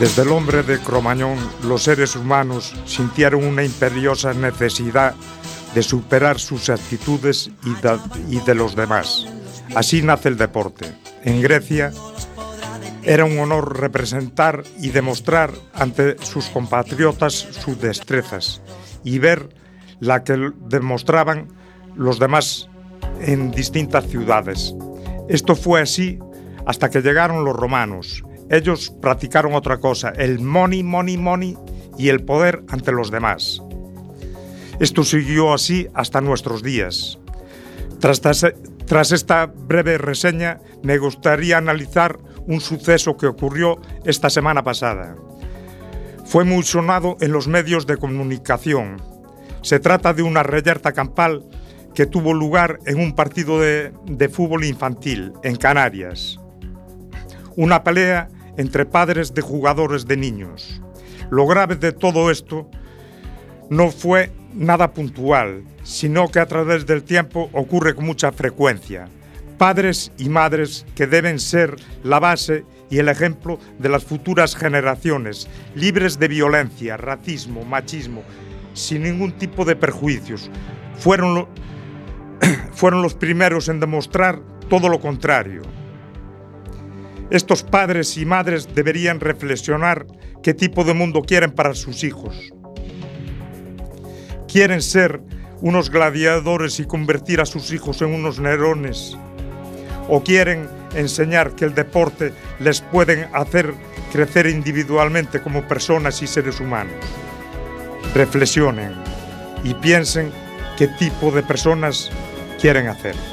Desde 0.02 0.22
el 0.22 0.30
hombre 0.30 0.64
de 0.64 0.80
Cromañón, 0.80 1.38
los 1.62 1.84
seres 1.84 2.16
humanos 2.16 2.74
sintieron 2.86 3.44
una 3.44 3.62
imperiosa 3.62 4.34
necesidad 4.34 5.14
de 5.76 5.82
superar 5.84 6.40
sus 6.40 6.70
actitudes 6.70 7.52
y 8.28 8.40
de, 8.40 8.54
los 8.56 8.74
demás. 8.74 9.28
Así 9.76 10.02
nace 10.02 10.28
el 10.28 10.36
deporte. 10.36 10.92
En 11.22 11.40
Grecia 11.40 11.92
era 13.04 13.24
un 13.24 13.38
honor 13.38 13.78
representar 13.78 14.64
y 14.80 14.88
demostrar 14.88 15.52
ante 15.72 16.16
sus 16.24 16.46
compatriotas 16.46 17.34
sus 17.34 17.80
destrezas 17.80 18.60
y 19.04 19.20
ver 19.20 19.54
la 20.00 20.24
que 20.24 20.50
demostraban 20.66 21.46
los 21.94 22.18
demás 22.18 22.68
en 23.20 23.52
distintas 23.52 24.08
ciudades. 24.08 24.74
Esto 25.28 25.54
fue 25.54 25.80
así 25.80 26.18
hasta 26.66 26.90
que 26.90 27.02
llegaron 27.02 27.44
los 27.44 27.54
romanos 27.54 28.24
ellos 28.52 28.94
practicaron 29.00 29.54
otra 29.54 29.78
cosa, 29.78 30.10
el 30.10 30.38
money, 30.38 30.82
money, 30.82 31.16
money 31.16 31.56
y 31.98 32.10
el 32.10 32.22
poder 32.22 32.62
ante 32.68 32.92
los 32.92 33.10
demás. 33.10 33.62
Esto 34.78 35.04
siguió 35.04 35.54
así 35.54 35.88
hasta 35.94 36.20
nuestros 36.20 36.62
días. 36.62 37.18
Tras, 37.98 39.12
esta 39.12 39.46
breve 39.46 39.96
reseña, 39.96 40.60
me 40.82 40.98
gustaría 40.98 41.56
analizar 41.56 42.18
un 42.46 42.60
suceso 42.60 43.16
que 43.16 43.26
ocurrió 43.26 43.80
esta 44.04 44.28
semana 44.28 44.62
pasada. 44.62 45.16
Fue 46.26 46.44
muy 46.44 46.62
sonado 46.62 47.16
en 47.22 47.32
los 47.32 47.48
medios 47.48 47.86
de 47.86 47.96
comunicación. 47.96 49.00
Se 49.62 49.80
trata 49.80 50.12
de 50.12 50.24
una 50.24 50.42
reyerta 50.42 50.92
campal 50.92 51.42
que 51.94 52.04
tuvo 52.04 52.34
lugar 52.34 52.80
en 52.84 53.00
un 53.00 53.14
partido 53.14 53.58
de, 53.60 53.94
de 54.04 54.28
fútbol 54.28 54.64
infantil 54.64 55.32
en 55.42 55.56
Canarias. 55.56 56.38
Una 57.56 57.82
pelea 57.82 58.28
entre 58.56 58.84
padres 58.84 59.34
de 59.34 59.42
jugadores 59.42 60.06
de 60.06 60.16
niños. 60.16 60.80
Lo 61.30 61.46
grave 61.46 61.76
de 61.76 61.92
todo 61.92 62.30
esto 62.30 62.68
no 63.70 63.90
fue 63.90 64.30
nada 64.54 64.92
puntual, 64.92 65.64
sino 65.82 66.28
que 66.28 66.40
a 66.40 66.46
través 66.46 66.86
del 66.86 67.02
tiempo 67.02 67.48
ocurre 67.52 67.94
con 67.94 68.04
mucha 68.04 68.32
frecuencia. 68.32 69.08
Padres 69.58 70.12
y 70.18 70.28
madres 70.28 70.84
que 70.94 71.06
deben 71.06 71.38
ser 71.38 71.76
la 72.02 72.18
base 72.18 72.64
y 72.90 72.98
el 72.98 73.08
ejemplo 73.08 73.58
de 73.78 73.88
las 73.88 74.04
futuras 74.04 74.54
generaciones, 74.54 75.48
libres 75.74 76.18
de 76.18 76.28
violencia, 76.28 76.96
racismo, 76.96 77.64
machismo, 77.64 78.22
sin 78.74 79.04
ningún 79.04 79.32
tipo 79.32 79.64
de 79.64 79.76
perjuicios. 79.76 80.50
Fueron, 80.98 81.48
fueron 82.72 83.02
los 83.02 83.14
primeros 83.14 83.68
en 83.68 83.80
demostrar 83.80 84.40
todo 84.68 84.88
lo 84.88 85.00
contrario. 85.00 85.62
Estos 87.32 87.62
padres 87.62 88.18
y 88.18 88.26
madres 88.26 88.68
deberían 88.74 89.18
reflexionar 89.18 90.06
qué 90.42 90.52
tipo 90.52 90.84
de 90.84 90.92
mundo 90.92 91.22
quieren 91.22 91.50
para 91.50 91.74
sus 91.74 92.04
hijos. 92.04 92.52
¿Quieren 94.46 94.82
ser 94.82 95.22
unos 95.62 95.88
gladiadores 95.88 96.78
y 96.78 96.84
convertir 96.84 97.40
a 97.40 97.46
sus 97.46 97.72
hijos 97.72 98.02
en 98.02 98.12
unos 98.12 98.38
nerones? 98.38 99.16
¿O 100.10 100.22
quieren 100.22 100.68
enseñar 100.94 101.54
que 101.54 101.64
el 101.64 101.74
deporte 101.74 102.34
les 102.60 102.82
puede 102.82 103.30
hacer 103.32 103.72
crecer 104.12 104.46
individualmente 104.46 105.40
como 105.40 105.66
personas 105.66 106.20
y 106.20 106.26
seres 106.26 106.60
humanos? 106.60 107.02
Reflexionen 108.14 108.92
y 109.64 109.72
piensen 109.72 110.30
qué 110.76 110.86
tipo 110.86 111.30
de 111.30 111.42
personas 111.42 112.10
quieren 112.60 112.88
hacer. 112.88 113.31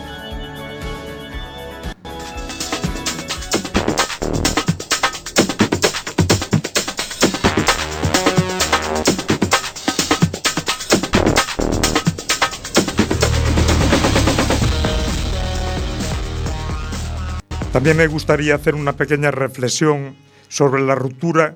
También 17.79 17.95
me 17.95 18.07
gustaría 18.07 18.55
hacer 18.55 18.75
una 18.75 18.91
pequeña 18.91 19.31
reflexión 19.31 20.17
sobre 20.49 20.81
la 20.81 20.95
ruptura 20.95 21.55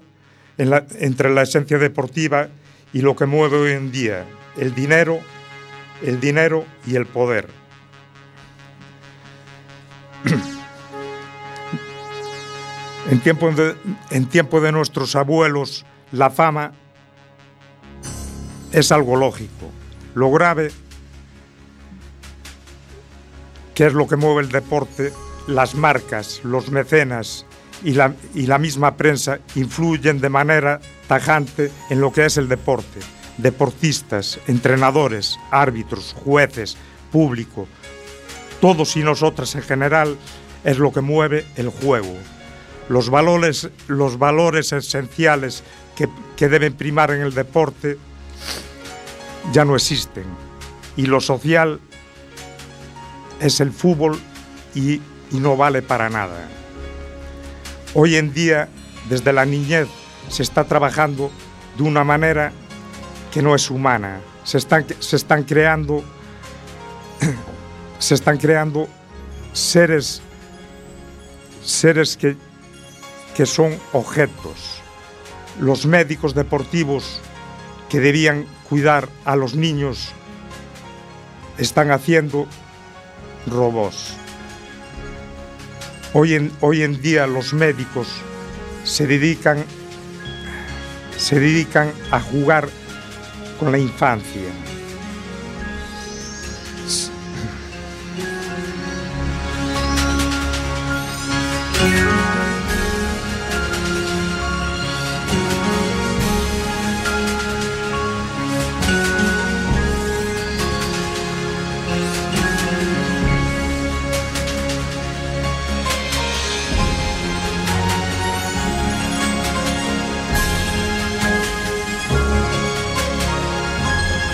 entre 0.57 1.33
la 1.33 1.41
esencia 1.41 1.77
deportiva 1.77 2.47
y 2.93 3.01
lo 3.01 3.13
que 3.13 3.25
mueve 3.25 3.57
hoy 3.57 3.71
en 3.73 3.91
día, 3.91 4.23
el 4.55 4.73
dinero, 4.73 5.19
el 6.01 6.21
dinero 6.21 6.63
y 6.87 6.95
el 6.95 7.07
poder. 7.07 7.49
En 13.09 13.21
en 14.11 14.25
tiempo 14.27 14.61
de 14.61 14.71
nuestros 14.71 15.17
abuelos, 15.17 15.85
la 16.13 16.29
fama 16.29 16.71
es 18.71 18.93
algo 18.93 19.17
lógico. 19.17 19.69
Lo 20.15 20.31
grave, 20.31 20.71
que 23.75 23.87
es 23.87 23.93
lo 23.93 24.07
que 24.07 24.15
mueve 24.15 24.43
el 24.43 24.49
deporte, 24.49 25.11
las 25.47 25.75
marcas, 25.75 26.41
los 26.43 26.69
mecenas 26.69 27.45
y 27.83 27.91
la, 27.91 28.13
y 28.33 28.47
la, 28.47 28.57
misma 28.57 28.95
prensa 28.95 29.39
influyen 29.55 30.19
de 30.19 30.29
manera 30.29 30.79
tajante 31.07 31.71
en 31.89 31.99
lo 31.99 32.11
que 32.11 32.25
es 32.25 32.37
el 32.37 32.47
deporte. 32.47 32.99
Deportistas, 33.37 34.39
entrenadores, 34.47 35.37
árbitros, 35.51 36.15
jueces, 36.23 36.77
público, 37.11 37.67
todos 38.61 38.95
y 38.95 39.03
nosotras 39.03 39.55
en 39.55 39.63
general 39.63 40.17
es 40.63 40.77
lo 40.77 40.93
que 40.93 41.01
mueve 41.01 41.45
el 41.57 41.69
juego. 41.69 42.15
Los 42.89 43.09
valores, 43.09 43.69
los 43.87 44.17
valores 44.17 44.71
esenciales 44.71 45.63
que, 45.95 46.07
que 46.37 46.47
deben 46.47 46.73
primar 46.73 47.11
en 47.11 47.21
el 47.21 47.33
deporte 47.33 47.97
ya 49.51 49.65
no 49.65 49.75
existen. 49.75 50.25
Y 50.95 51.07
lo 51.07 51.19
social 51.19 51.79
es 53.41 53.59
el 53.59 53.71
fútbol 53.71 54.19
y 54.75 55.01
y 55.31 55.39
no 55.39 55.57
vale 55.57 55.81
para 55.81 56.09
nada. 56.09 56.47
Hoy 57.93 58.15
en 58.15 58.33
día, 58.33 58.69
desde 59.09 59.33
la 59.33 59.45
niñez, 59.45 59.87
se 60.29 60.43
está 60.43 60.63
trabajando 60.63 61.31
de 61.77 61.83
una 61.83 62.03
manera 62.03 62.51
que 63.31 63.41
no 63.41 63.55
es 63.55 63.69
humana. 63.69 64.19
Se 64.43 64.57
están, 64.57 64.85
se 64.99 65.15
están 65.15 65.43
creando 65.43 66.03
se 67.99 68.15
están 68.15 68.37
creando 68.37 68.87
seres 69.53 70.21
seres 71.63 72.17
que, 72.17 72.35
que 73.35 73.45
son 73.45 73.77
objetos. 73.93 74.81
Los 75.59 75.85
médicos 75.85 76.33
deportivos 76.33 77.21
que 77.89 77.99
debían 77.99 78.45
cuidar 78.67 79.07
a 79.23 79.35
los 79.35 79.55
niños 79.55 80.11
están 81.57 81.91
haciendo 81.91 82.47
robots. 83.47 84.17
Hoy 86.15 86.35
en, 86.35 86.51
hoy 86.61 86.83
en 86.83 87.01
día 87.01 87.25
los 87.25 87.53
médicos 87.53 88.07
se 88.83 89.07
dedican, 89.07 89.65
se 91.17 91.39
dedican 91.39 91.91
a 92.11 92.19
jugar 92.19 92.69
con 93.59 93.71
la 93.71 93.79
infancia. 93.79 94.62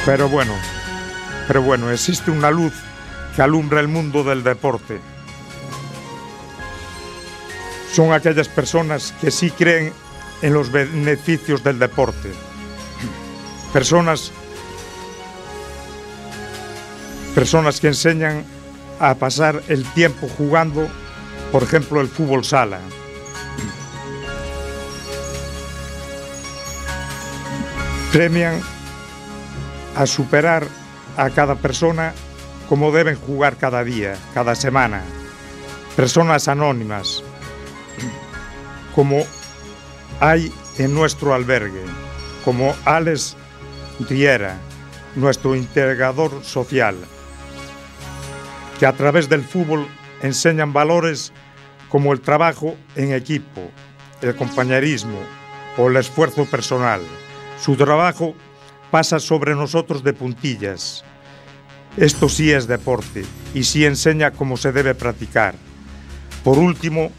Pero 0.10 0.28
bueno, 0.28 0.56
pero 1.48 1.62
bueno, 1.62 1.92
existe 1.92 2.32
una 2.32 2.50
luz 2.50 2.74
que 3.36 3.44
alumbra 3.44 3.80
el 3.80 3.88
mundo 3.88 4.24
del 4.24 4.44
deporte. 4.44 5.00
Son 7.94 8.12
aquellas 8.12 8.48
personas 8.48 9.14
que 9.22 9.30
sí 9.30 9.52
creen 9.52 9.94
en 10.42 10.56
los 10.56 10.72
beneficios 10.72 11.64
del 11.64 11.78
deporte. 11.78 12.32
Personas 13.72 14.32
personas 17.36 17.80
que 17.80 17.90
enseñan 17.90 18.44
a 19.00 19.14
pasar 19.14 19.62
el 19.68 19.86
tiempo 19.94 20.28
jugando, 20.28 20.88
por 21.52 21.62
ejemplo, 21.62 22.02
el 22.02 22.08
fútbol 22.08 22.44
sala. 22.44 22.80
Premian 28.12 28.60
a 30.00 30.08
superar 30.08 30.66
a 31.18 31.30
cada 31.30 31.56
persona 31.56 32.14
como 32.70 32.94
deben 32.94 33.18
jugar 33.18 33.58
cada 33.58 33.84
día, 33.84 34.16
cada 34.34 34.56
semana. 34.56 35.04
Personas 35.98 36.48
anónimas, 36.48 37.22
como 38.96 39.26
hay 40.22 40.54
en 40.78 40.94
nuestro 40.94 41.34
albergue, 41.34 41.84
como 42.46 42.74
Alex 42.86 43.36
Riera, 44.08 44.56
nuestro 45.16 45.54
integrador 45.54 46.46
social, 46.46 46.96
que 48.80 48.86
a 48.86 48.94
través 48.94 49.28
del 49.28 49.44
fútbol 49.44 49.86
enseñan 50.22 50.72
valores 50.72 51.34
como 51.90 52.14
el 52.14 52.22
trabajo 52.22 52.78
en 52.96 53.12
equipo, 53.12 53.70
el 54.22 54.34
compañerismo 54.34 55.20
o 55.78 55.90
el 55.90 55.98
esfuerzo 55.98 56.46
personal. 56.46 57.02
Su 57.60 57.76
trabajo 57.76 58.34
pasa 58.92 59.20
sobre 59.20 59.56
nosotros 59.56 60.04
de 60.04 60.14
puntillas. 60.14 61.04
Esto 61.98 62.30
sí 62.30 62.52
es 62.52 62.68
deporte 62.68 63.26
y 63.54 63.64
sí 63.64 63.86
enseña 63.86 64.32
cómo 64.32 64.58
se 64.58 64.72
debe 64.72 64.96
practicar. 64.96 65.56
Por 66.44 66.58
último, 66.58 67.12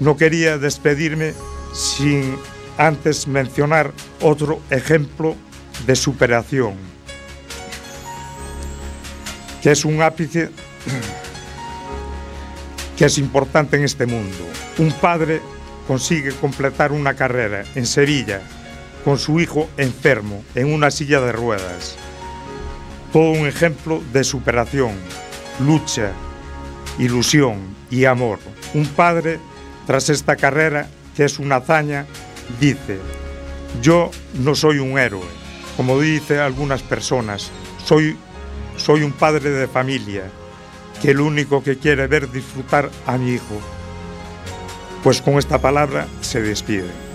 no 0.00 0.16
quería 0.16 0.58
despedirme 0.58 1.34
sin 1.72 2.36
antes 2.78 3.26
mencionar 3.26 3.92
otro 4.20 4.60
ejemplo 4.70 5.34
de 5.86 5.96
superación, 5.96 6.74
que 9.62 9.72
es 9.72 9.84
un 9.84 10.02
ápice 10.02 10.50
que 12.96 13.04
es 13.04 13.18
importante 13.18 13.76
en 13.76 13.84
este 13.84 14.06
mundo. 14.06 14.38
Un 14.78 14.92
padre 14.92 15.40
consigue 15.86 16.32
completar 16.32 16.92
una 16.92 17.14
carrera 17.14 17.64
en 17.74 17.86
Sevilla 17.86 18.40
con 19.06 19.20
su 19.20 19.38
hijo 19.38 19.70
enfermo 19.76 20.42
en 20.56 20.74
una 20.74 20.90
silla 20.90 21.20
de 21.20 21.30
ruedas. 21.30 21.94
Todo 23.12 23.30
un 23.30 23.46
ejemplo 23.46 24.02
de 24.12 24.24
superación, 24.24 24.94
lucha, 25.60 26.10
ilusión 26.98 27.60
y 27.88 28.06
amor. 28.06 28.40
Un 28.74 28.84
padre, 28.84 29.38
tras 29.86 30.08
esta 30.08 30.34
carrera, 30.34 30.88
que 31.14 31.24
es 31.24 31.38
una 31.38 31.56
hazaña, 31.56 32.04
dice, 32.58 32.98
yo 33.80 34.10
no 34.40 34.56
soy 34.56 34.80
un 34.80 34.98
héroe, 34.98 35.22
como 35.76 36.00
dicen 36.00 36.40
algunas 36.40 36.82
personas, 36.82 37.52
soy, 37.84 38.16
soy 38.76 39.04
un 39.04 39.12
padre 39.12 39.50
de 39.50 39.68
familia, 39.68 40.24
que 41.00 41.12
el 41.12 41.20
único 41.20 41.62
que 41.62 41.78
quiere 41.78 42.08
ver 42.08 42.32
disfrutar 42.32 42.90
a 43.06 43.16
mi 43.18 43.34
hijo. 43.34 43.60
Pues 45.04 45.22
con 45.22 45.34
esta 45.34 45.60
palabra 45.60 46.08
se 46.22 46.42
despide. 46.42 47.05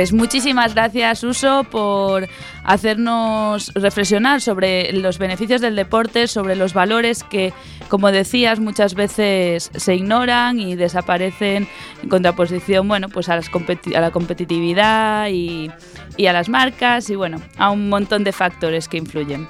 Pues 0.00 0.14
muchísimas 0.14 0.72
gracias, 0.72 1.22
Uso, 1.24 1.64
por 1.64 2.26
hacernos 2.64 3.70
reflexionar 3.74 4.40
sobre 4.40 4.94
los 4.94 5.18
beneficios 5.18 5.60
del 5.60 5.76
deporte, 5.76 6.26
sobre 6.26 6.56
los 6.56 6.72
valores 6.72 7.22
que, 7.22 7.52
como 7.90 8.10
decías, 8.10 8.60
muchas 8.60 8.94
veces 8.94 9.70
se 9.74 9.94
ignoran 9.94 10.58
y 10.58 10.74
desaparecen 10.74 11.68
en 12.02 12.08
contraposición, 12.08 12.88
bueno, 12.88 13.10
pues 13.10 13.28
a, 13.28 13.36
las 13.36 13.50
a 13.50 14.00
la 14.00 14.10
competitividad 14.10 15.28
y, 15.28 15.70
y 16.16 16.28
a 16.28 16.32
las 16.32 16.48
marcas 16.48 17.10
y 17.10 17.14
bueno, 17.14 17.42
a 17.58 17.68
un 17.68 17.90
montón 17.90 18.24
de 18.24 18.32
factores 18.32 18.88
que 18.88 18.96
influyen. 18.96 19.48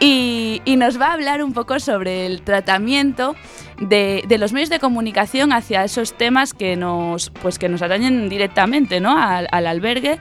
y, 0.00 0.62
nos 0.76 1.00
va 1.00 1.08
a 1.08 1.12
hablar 1.14 1.42
un 1.42 1.52
poco 1.52 1.80
sobre 1.80 2.26
el 2.26 2.42
tratamiento 2.42 3.34
de, 3.80 4.24
los 4.38 4.52
medios 4.52 4.70
de 4.70 4.78
comunicación 4.78 5.52
hacia 5.52 5.84
esos 5.84 6.16
temas 6.16 6.54
que 6.54 6.76
nos, 6.76 7.30
pues 7.30 7.58
que 7.58 7.68
nos 7.68 7.82
atañen 7.82 8.28
directamente 8.28 9.00
¿no? 9.00 9.18
al, 9.18 9.48
albergue, 9.50 10.18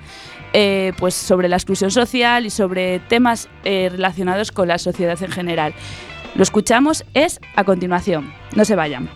eh, 0.53 0.93
pues 0.97 1.13
sobre 1.13 1.47
la 1.47 1.57
exclusión 1.57 1.91
social 1.91 2.45
y 2.45 2.49
sobre 2.49 2.99
temas 2.99 3.49
eh, 3.63 3.89
relacionados 3.91 4.51
con 4.51 4.67
la 4.67 4.77
sociedad 4.77 5.21
en 5.21 5.31
general. 5.31 5.73
Lo 6.35 6.43
escuchamos 6.43 7.05
es 7.13 7.39
a 7.55 7.63
continuación. 7.63 8.33
No 8.55 8.65
se 8.65 8.75
vayan. 8.75 9.09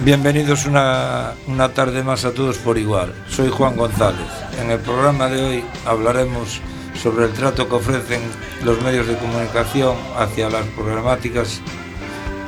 Bienvenidos 0.00 0.66
una, 0.66 1.32
una, 1.46 1.70
tarde 1.70 2.02
más 2.02 2.26
a 2.26 2.34
todos 2.34 2.58
por 2.58 2.76
igual. 2.76 3.14
Soy 3.26 3.48
Juan 3.48 3.74
González. 3.74 4.26
En 4.60 4.70
el 4.70 4.80
programa 4.80 5.28
de 5.28 5.42
hoy 5.42 5.64
hablaremos 5.86 6.60
sobre 7.02 7.24
el 7.24 7.32
trato 7.32 7.66
que 7.66 7.74
ofrecen 7.74 8.20
los 8.62 8.82
medios 8.82 9.06
de 9.06 9.16
comunicación 9.16 9.96
hacia 10.18 10.50
las 10.50 10.66
problemáticas 10.76 11.62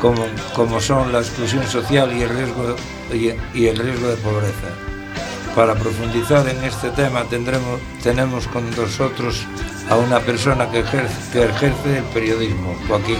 como, 0.02 0.26
como 0.54 0.82
son 0.82 1.14
la 1.14 1.20
exclusión 1.20 1.66
social 1.66 2.12
y 2.12 2.20
el, 2.20 2.28
riesgo, 2.28 2.76
y, 3.54 3.66
el 3.66 3.78
riesgo 3.78 4.08
de 4.08 4.16
pobreza. 4.16 4.68
Para 5.56 5.74
profundizar 5.74 6.46
en 6.46 6.62
este 6.62 6.90
tema 6.90 7.24
tendremos, 7.24 7.80
tenemos 8.02 8.46
con 8.48 8.70
nosotros 8.76 9.46
a 9.88 9.96
una 9.96 10.20
persona 10.20 10.70
que 10.70 10.80
ejerce, 10.80 11.32
que 11.32 11.44
ejerce 11.44 11.98
el 11.98 12.04
periodismo, 12.04 12.76
Joaquín. 12.86 13.16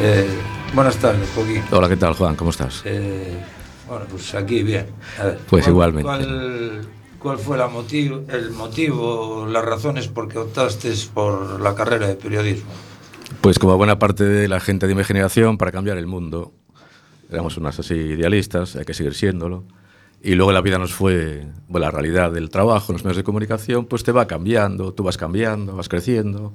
Eh, 0.00 0.28
Buenas 0.74 0.96
tardes, 0.98 1.28
Joaquín. 1.34 1.62
Hola, 1.70 1.88
¿qué 1.88 1.96
tal, 1.96 2.14
Juan? 2.14 2.36
¿Cómo 2.36 2.50
estás? 2.50 2.82
Eh, 2.84 3.42
bueno, 3.88 4.04
pues 4.10 4.34
aquí 4.34 4.62
bien. 4.62 4.86
pues 5.48 5.66
igualmente. 5.66 6.08
¿Cuál, 7.18 7.38
fue 7.38 7.58
la 7.58 7.66
motivo, 7.66 8.22
el 8.28 8.50
motivo, 8.50 9.46
las 9.50 9.64
razones 9.64 10.06
por 10.06 10.28
qué 10.28 10.38
optaste 10.38 10.92
por 11.12 11.60
la 11.60 11.74
carrera 11.74 12.06
de 12.06 12.14
periodismo? 12.14 12.70
Pues 13.40 13.58
como 13.58 13.76
buena 13.76 13.98
parte 13.98 14.24
de 14.24 14.46
la 14.46 14.60
gente 14.60 14.86
de 14.86 14.94
mi 14.94 15.02
generación, 15.02 15.58
para 15.58 15.72
cambiar 15.72 15.98
el 15.98 16.06
mundo. 16.06 16.52
Éramos 17.30 17.56
unas 17.56 17.78
así 17.80 17.94
idealistas, 17.94 18.76
hay 18.76 18.84
que 18.84 18.94
seguir 18.94 19.14
siéndolo. 19.14 19.64
Y 20.22 20.34
luego 20.34 20.52
la 20.52 20.60
vida 20.60 20.78
nos 20.78 20.92
fue, 20.92 21.46
bueno, 21.66 21.86
la 21.86 21.90
realidad 21.90 22.30
del 22.30 22.50
trabajo, 22.50 22.92
los 22.92 23.02
medios 23.04 23.16
de 23.16 23.24
comunicación, 23.24 23.86
pues 23.86 24.04
te 24.04 24.12
va 24.12 24.26
cambiando, 24.26 24.92
tú 24.92 25.02
vas 25.02 25.16
cambiando, 25.16 25.74
vas 25.74 25.88
creciendo 25.88 26.52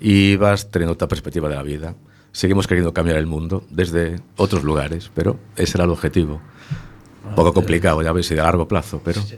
y 0.00 0.36
vas 0.36 0.70
teniendo 0.70 0.94
otra 0.94 1.08
perspectiva 1.08 1.48
de 1.48 1.54
la 1.54 1.62
vida 1.62 1.94
seguimos 2.32 2.66
queriendo 2.66 2.92
cambiar 2.92 3.16
el 3.16 3.26
mundo 3.26 3.64
desde 3.70 4.20
otros 4.36 4.64
lugares, 4.64 5.10
pero 5.14 5.38
ese 5.56 5.76
era 5.76 5.84
el 5.84 5.90
objetivo. 5.90 6.40
Un 7.28 7.34
poco 7.34 7.52
complicado, 7.52 8.02
ya 8.02 8.12
ves, 8.12 8.30
y 8.30 8.34
de 8.34 8.42
largo 8.42 8.66
plazo, 8.66 9.00
pero... 9.04 9.22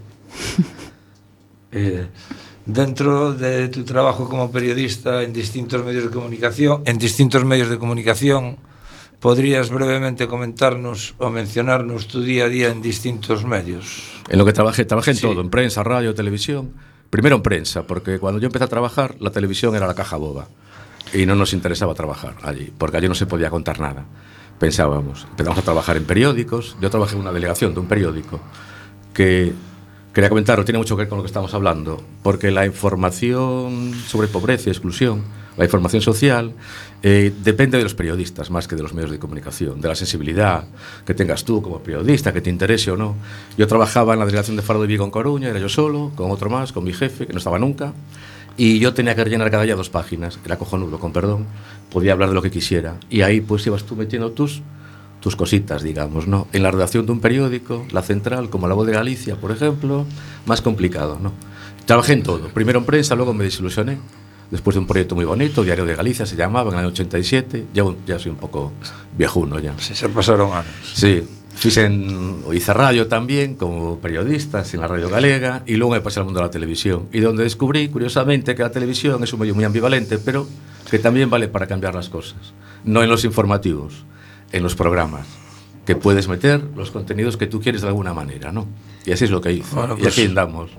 Eh, 1.75 2.07
dentro 2.67 3.33
de 3.33 3.69
tu 3.69 3.83
trabajo 3.83 4.29
como 4.29 4.53
periodista 4.53 5.23
en 5.23 5.33
distintos 5.33 5.83
medios 5.83 6.05
de 6.05 6.11
comunicación, 6.11 6.83
en 6.85 6.99
distintos 6.99 7.47
medios 7.47 7.71
de 7.71 7.79
comunicación, 7.79 8.59
¿podrías 9.21 9.71
brevemente 9.71 10.29
comentarnos 10.29 11.15
o 11.17 11.31
mencionarnos 11.31 12.09
tu 12.09 12.21
día 12.21 12.45
a 12.45 12.49
día 12.49 12.69
en 12.69 12.83
distintos 12.83 13.47
medios? 13.47 14.13
En 14.29 14.39
lo 14.39 14.45
que 14.45 14.53
trabajé, 14.53 14.85
trabajé 14.85 15.13
en 15.13 15.21
todo, 15.21 15.41
en 15.41 15.49
prensa, 15.49 15.83
radio, 15.83 16.15
televisión. 16.15 16.75
Primero 17.09 17.37
en 17.37 17.43
prensa, 17.43 17.87
porque 17.87 18.19
cuando 18.19 18.39
yo 18.39 18.47
empecé 18.47 18.65
a 18.65 18.69
trabajar, 18.69 19.17
la 19.19 19.31
televisión 19.31 19.75
era 19.75 19.87
la 19.87 19.95
caja 19.95 20.17
boba. 20.17 20.49
Y 21.13 21.27
no 21.27 21.35
nos 21.35 21.53
interesaba 21.53 21.95
trabajar 21.95 22.35
allí, 22.43 22.73
porque 22.77 22.97
allí 22.97 23.09
no 23.09 23.15
se 23.15 23.27
podía 23.27 23.51
contar 23.51 23.81
nada. 23.81 24.05
Pensábamos, 24.59 25.27
empezamos 25.31 25.59
a 25.59 25.63
trabajar 25.63 25.97
en 25.97 26.05
periódicos, 26.05 26.77
yo 26.81 26.91
trabajé 26.91 27.15
en 27.15 27.23
una 27.23 27.33
delegación 27.33 27.75
de 27.75 27.81
un 27.81 27.87
periódico 27.87 28.41
que 29.13 29.53
quería 30.13 30.29
comentarlo, 30.29 30.65
tiene 30.65 30.79
mucho 30.79 30.97
que 30.97 31.03
ver 31.03 31.09
con 31.09 31.19
lo 31.19 31.25
que 31.25 31.29
estamos 31.29 31.53
hablando, 31.55 32.03
porque 32.23 32.51
la 32.51 32.67
información 32.67 33.95
sobre 34.07 34.29
pobreza 34.29 34.69
y 34.69 34.73
exclusión, 34.73 35.23
la 35.57 35.65
información 35.65 36.01
social, 36.01 36.55
eh, 37.03 37.33
depende 37.43 37.77
de 37.77 37.85
los 37.85 37.95
periodistas 37.95 38.51
más 38.51 38.69
que 38.69 38.77
de 38.77 38.83
los 38.83 38.95
medios 38.95 39.11
de 39.11 39.19
comunicación, 39.19 39.81
de 39.81 39.89
la 39.89 39.95
sensibilidad 39.95 40.65
que 41.05 41.15
tengas 41.15 41.45
tú 41.45 41.61
como 41.61 41.81
periodista, 41.81 42.33
que 42.33 42.41
te 42.41 42.49
interese 42.49 42.91
o 42.91 42.97
no. 42.97 43.17
Yo 43.59 43.67
trabajaba 43.67 44.15
en 44.15 44.21
la 44.21 44.27
delegación 44.27 44.57
de 44.57 44.63
Faro 44.63 44.81
de 44.81 44.87
Vigo 44.87 45.05
en 45.05 45.11
Coruña, 45.11 45.49
era 45.49 45.59
yo 45.59 45.69
solo, 45.69 46.13
con 46.15 46.31
otro 46.31 46.49
más, 46.49 46.73
con 46.73 46.85
mi 46.85 46.93
jefe, 46.93 47.27
que 47.27 47.33
no 47.33 47.39
estaba 47.39 47.59
nunca, 47.59 47.93
y 48.57 48.79
yo 48.79 48.95
tenía 48.95 49.15
que 49.15 49.25
rellenar 49.25 49.51
cada 49.51 49.63
día 49.65 49.77
dos 49.77 49.91
páginas, 49.91 50.39
era 50.45 50.59
cojonudo, 50.59 50.99
con 50.99 51.13
perdón, 51.13 51.47
podía 51.91 52.13
hablar 52.13 52.29
de 52.29 52.35
lo 52.35 52.43
que 52.43 52.51
quisiera, 52.51 52.97
y 53.11 53.23
ahí 53.23 53.41
pues 53.41 53.67
ibas 53.67 53.85
tú 53.85 53.97
metiendo 53.97 54.33
tus 54.33 54.63
tus 55.23 55.37
cositas, 55.37 55.83
digamos, 55.83 56.27
¿no? 56.27 56.49
En 56.53 56.65
la 56.65 56.73
redacción 56.73 57.07
de 57.07 57.13
un 57.13 57.21
periódico, 57.21 57.87
la 57.93 58.03
central, 58.03 58.51
como 58.51 58.67
La 58.67 58.75
Voz 58.75 58.89
de 58.89 58.93
Galicia, 58.93 59.37
por 59.37 59.53
ejemplo, 59.53 60.05
más 60.47 60.61
complicado, 60.61 61.19
¿no? 61.23 61.33
Trabajé 61.87 62.15
en 62.15 62.25
todo, 62.25 62.49
primero 62.49 62.81
en 62.81 62.85
prensa, 62.85 63.15
luego 63.15 63.33
me 63.33 63.45
desilusioné, 63.45 63.99
después 64.51 64.75
de 64.75 64.81
un 64.81 64.87
proyecto 64.87 65.15
muy 65.15 65.25
bonito, 65.25 65.63
Diario 65.63 65.85
de 65.85 65.95
Galicia 65.95 66.27
se 66.27 66.35
llamaba, 66.35 66.71
en 66.71 66.75
el 66.75 66.81
año 66.81 66.89
87, 66.89 67.67
ya, 67.73 67.85
ya 68.05 68.19
soy 68.19 68.33
un 68.33 68.37
poco 68.37 68.73
viejuno 69.17 69.61
ya. 69.61 69.75
Sí, 69.79 69.95
se 69.95 70.09
pasaron 70.09 70.53
años. 70.53 70.67
Sí, 70.93 71.23
Fixe 71.63 71.85
en 71.85 72.43
hice 72.53 72.75
radio 72.75 73.07
también 73.07 73.55
como 73.55 74.01
periodista 74.01 74.65
en 74.73 74.81
la 74.81 74.89
radio 74.89 75.09
galega 75.09 75.63
y 75.65 75.77
luego 75.77 75.93
me 75.93 76.01
pasé 76.01 76.19
al 76.19 76.25
mundo 76.25 76.41
de 76.41 76.47
la 76.47 76.51
televisión. 76.51 77.09
Y 77.13 77.21
donde 77.21 77.45
descubrí 77.45 77.89
curiosamente 77.89 78.57
que 78.57 78.63
la 78.65 78.73
televisión 78.73 79.23
es 79.23 79.33
un 79.33 79.39
medio 79.39 79.55
muy 79.55 79.63
ambivalente 79.63 80.19
pero 80.19 80.49
que 80.91 80.99
también 80.99 81.31
vale 81.31 81.47
para 81.47 81.69
cambiar 81.69 81.95
las 81.95 82.09
cosas. 82.09 82.53
No 82.83 83.01
en 83.05 83.09
los 83.09 83.25
informativos 83.25 84.05
en 84.51 84.65
los 84.65 84.75
programas 84.75 85.25
que 85.87 85.95
puedes 85.95 86.27
meter 86.27 86.65
los 86.75 86.91
contenidos 86.91 87.37
que 87.37 87.47
tú 87.47 87.61
quieres 87.61 87.83
de 87.83 87.87
alguna 87.87 88.13
manera 88.13 88.51
no 88.51 88.67
y 89.07 89.13
así 89.13 89.27
es 89.27 89.31
lo 89.31 89.41
que 89.41 89.53
hice. 89.53 89.73
Bueno, 89.73 89.95
y 89.97 90.03
pues- 90.03 90.15
aquí 90.15 90.27
andamos. 90.27 90.73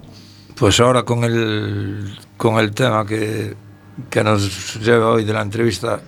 Pues 0.56 0.82
ahora 0.82 1.04
con 1.04 1.24
el, 1.24 2.14
con 2.36 2.60
el 2.60 2.72
tema 2.72 3.06
que, 3.06 3.56
que 4.10 4.22
nos 4.22 4.82
lleva 4.82 5.12
hoy 5.12 5.24
de 5.24 5.32
la 5.32 5.44
entrevista, 5.44 6.02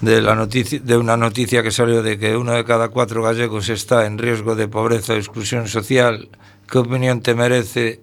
de, 0.00 0.22
la 0.22 0.34
noticia, 0.34 0.80
de 0.80 0.96
una 0.96 1.16
noticia 1.16 1.62
que 1.62 1.70
salió 1.70 2.02
de 2.02 2.18
que 2.18 2.36
uno 2.36 2.52
de 2.52 2.64
cada 2.64 2.88
cuatro 2.88 3.22
gallegos 3.22 3.68
está 3.68 4.06
en 4.06 4.18
riesgo 4.18 4.54
de 4.54 4.68
pobreza 4.68 5.12
o 5.12 5.16
exclusión 5.16 5.68
social, 5.68 6.28
¿qué 6.68 6.78
opinión 6.78 7.20
te 7.20 7.34
merece 7.34 8.00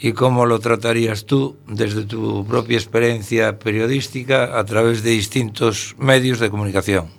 y 0.00 0.12
cómo 0.12 0.46
lo 0.46 0.58
tratarías 0.58 1.26
tú 1.26 1.56
desde 1.66 2.04
tu 2.04 2.46
propia 2.46 2.76
experiencia 2.76 3.58
periodística 3.58 4.58
a 4.58 4.64
través 4.64 5.02
de 5.02 5.10
distintos 5.10 5.94
medios 5.98 6.40
de 6.40 6.50
comunicación? 6.50 7.18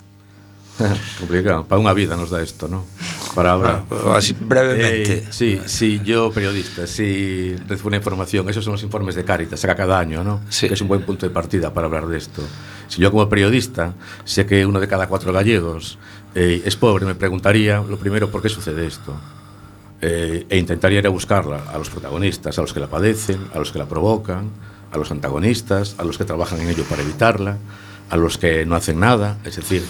complicado 1.19 1.65
para 1.65 1.79
una 1.79 1.91
vida 1.91 2.15
nos 2.15 2.29
da 2.29 2.41
esto 2.41 2.69
no 2.69 2.85
para 3.35 3.51
ahora 3.51 3.83
Ah, 3.91 4.17
así, 4.17 4.35
brevemente. 4.39 5.13
Eh, 5.13 5.27
sí, 5.29 5.61
sí, 5.65 6.01
yo 6.03 6.31
periodista, 6.31 6.87
sí 6.87 7.55
recibo 7.67 7.87
una 7.87 7.97
información, 7.97 8.49
esos 8.49 8.63
son 8.63 8.73
los 8.73 8.83
informes 8.83 9.15
de 9.15 9.23
Cáritas, 9.23 9.59
saca 9.59 9.75
cada 9.75 9.99
año, 9.99 10.23
¿no? 10.23 10.41
Sí. 10.49 10.67
Que 10.67 10.73
es 10.73 10.81
un 10.81 10.87
buen 10.87 11.01
punto 11.03 11.25
de 11.25 11.31
partida 11.31 11.73
para 11.73 11.87
hablar 11.87 12.07
de 12.07 12.17
esto. 12.17 12.41
Si 12.89 13.01
yo 13.01 13.11
como 13.11 13.29
periodista 13.29 13.93
sé 14.25 14.45
que 14.45 14.65
uno 14.65 14.79
de 14.79 14.87
cada 14.87 15.07
cuatro 15.07 15.31
gallegos 15.31 15.97
eh, 16.35 16.61
es 16.65 16.75
pobre, 16.75 17.05
me 17.05 17.15
preguntaría 17.15 17.81
lo 17.81 17.97
primero 17.97 18.29
por 18.29 18.41
qué 18.41 18.49
sucede 18.49 18.85
esto. 18.85 19.15
Eh, 20.01 20.45
e 20.49 20.57
intentaría 20.57 20.99
ir 20.99 21.07
a 21.07 21.09
buscarla 21.09 21.63
a 21.71 21.77
los 21.77 21.89
protagonistas, 21.89 22.57
a 22.57 22.61
los 22.61 22.73
que 22.73 22.79
la 22.79 22.87
padecen, 22.87 23.47
a 23.53 23.59
los 23.59 23.71
que 23.71 23.79
la 23.79 23.85
provocan, 23.85 24.49
a 24.91 24.97
los 24.97 25.11
antagonistas, 25.11 25.95
a 25.97 26.03
los 26.03 26.17
que 26.17 26.25
trabajan 26.25 26.61
en 26.61 26.69
ello 26.69 26.83
para 26.85 27.01
evitarla, 27.01 27.57
a 28.09 28.17
los 28.17 28.37
que 28.37 28.65
no 28.65 28.75
hacen 28.75 28.99
nada. 28.99 29.37
Es 29.43 29.57
decir, 29.57 29.83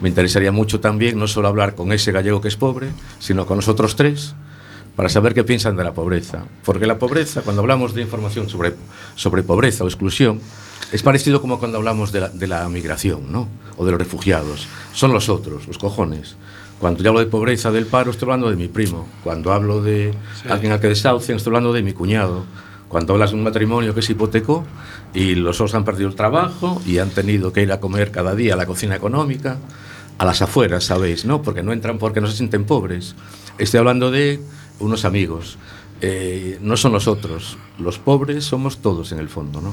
me 0.00 0.08
interesaría 0.08 0.52
mucho 0.52 0.80
también 0.80 1.18
no 1.18 1.26
solo 1.26 1.48
hablar 1.48 1.74
con 1.74 1.92
ese 1.92 2.12
gallego 2.12 2.40
que 2.40 2.48
es 2.48 2.56
pobre, 2.56 2.88
sino 3.18 3.46
con 3.46 3.56
los 3.56 3.68
otros 3.68 3.96
tres, 3.96 4.34
para 4.94 5.08
saber 5.08 5.34
qué 5.34 5.42
piensan 5.42 5.76
de 5.76 5.82
la 5.82 5.92
pobreza. 5.92 6.44
Porque 6.64 6.86
la 6.86 6.98
pobreza, 6.98 7.42
cuando 7.42 7.62
hablamos 7.62 7.94
de 7.94 8.02
información 8.02 8.48
sobre, 8.48 8.74
sobre 9.16 9.42
pobreza 9.42 9.82
o 9.82 9.88
exclusión, 9.88 10.40
es 10.92 11.02
parecido 11.02 11.40
como 11.40 11.58
cuando 11.58 11.78
hablamos 11.78 12.12
de 12.12 12.20
la, 12.20 12.28
de 12.28 12.46
la 12.46 12.68
migración, 12.68 13.32
¿no? 13.32 13.48
O 13.76 13.84
de 13.84 13.92
los 13.92 13.98
refugiados. 13.98 14.68
Son 14.92 15.12
los 15.12 15.28
otros, 15.28 15.66
los 15.66 15.78
cojones. 15.78 16.36
Cuando 16.78 17.02
yo 17.02 17.10
hablo 17.10 17.20
de 17.20 17.26
pobreza 17.26 17.70
del 17.70 17.86
paro, 17.86 18.10
estoy 18.10 18.26
hablando 18.26 18.50
de 18.50 18.56
mi 18.56 18.68
primo. 18.68 19.08
Cuando 19.22 19.52
hablo 19.52 19.82
de 19.82 20.14
alguien 20.48 20.72
al 20.72 20.80
que 20.80 20.88
desahucian, 20.88 21.36
estoy 21.36 21.50
hablando 21.50 21.72
de 21.72 21.82
mi 21.82 21.92
cuñado. 21.92 22.44
Cuando 22.88 23.14
hablas 23.14 23.30
de 23.30 23.36
un 23.36 23.42
matrimonio 23.42 23.94
que 23.94 24.02
se 24.02 24.12
hipotecó 24.12 24.64
y 25.12 25.34
los 25.34 25.58
dos 25.58 25.74
han 25.74 25.84
perdido 25.84 26.08
el 26.08 26.14
trabajo 26.14 26.80
y 26.86 26.98
han 26.98 27.10
tenido 27.10 27.52
que 27.52 27.62
ir 27.62 27.72
a 27.72 27.80
comer 27.80 28.10
cada 28.10 28.34
día 28.34 28.54
a 28.54 28.56
la 28.56 28.66
cocina 28.66 28.94
económica, 28.94 29.56
a 30.18 30.24
las 30.24 30.42
afueras, 30.42 30.84
¿sabéis? 30.84 31.24
¿No? 31.24 31.42
Porque 31.42 31.62
no 31.62 31.72
entran 31.72 31.98
porque 31.98 32.20
no 32.20 32.28
se 32.28 32.36
sienten 32.36 32.64
pobres. 32.64 33.16
Estoy 33.58 33.78
hablando 33.78 34.10
de 34.10 34.40
unos 34.78 35.04
amigos. 35.04 35.58
Eh, 36.02 36.58
no 36.60 36.76
son 36.76 36.92
los 36.92 37.08
otros. 37.08 37.56
Los 37.78 37.98
pobres 37.98 38.44
somos 38.44 38.78
todos 38.78 39.10
en 39.12 39.18
el 39.18 39.28
fondo, 39.28 39.60
¿no? 39.60 39.72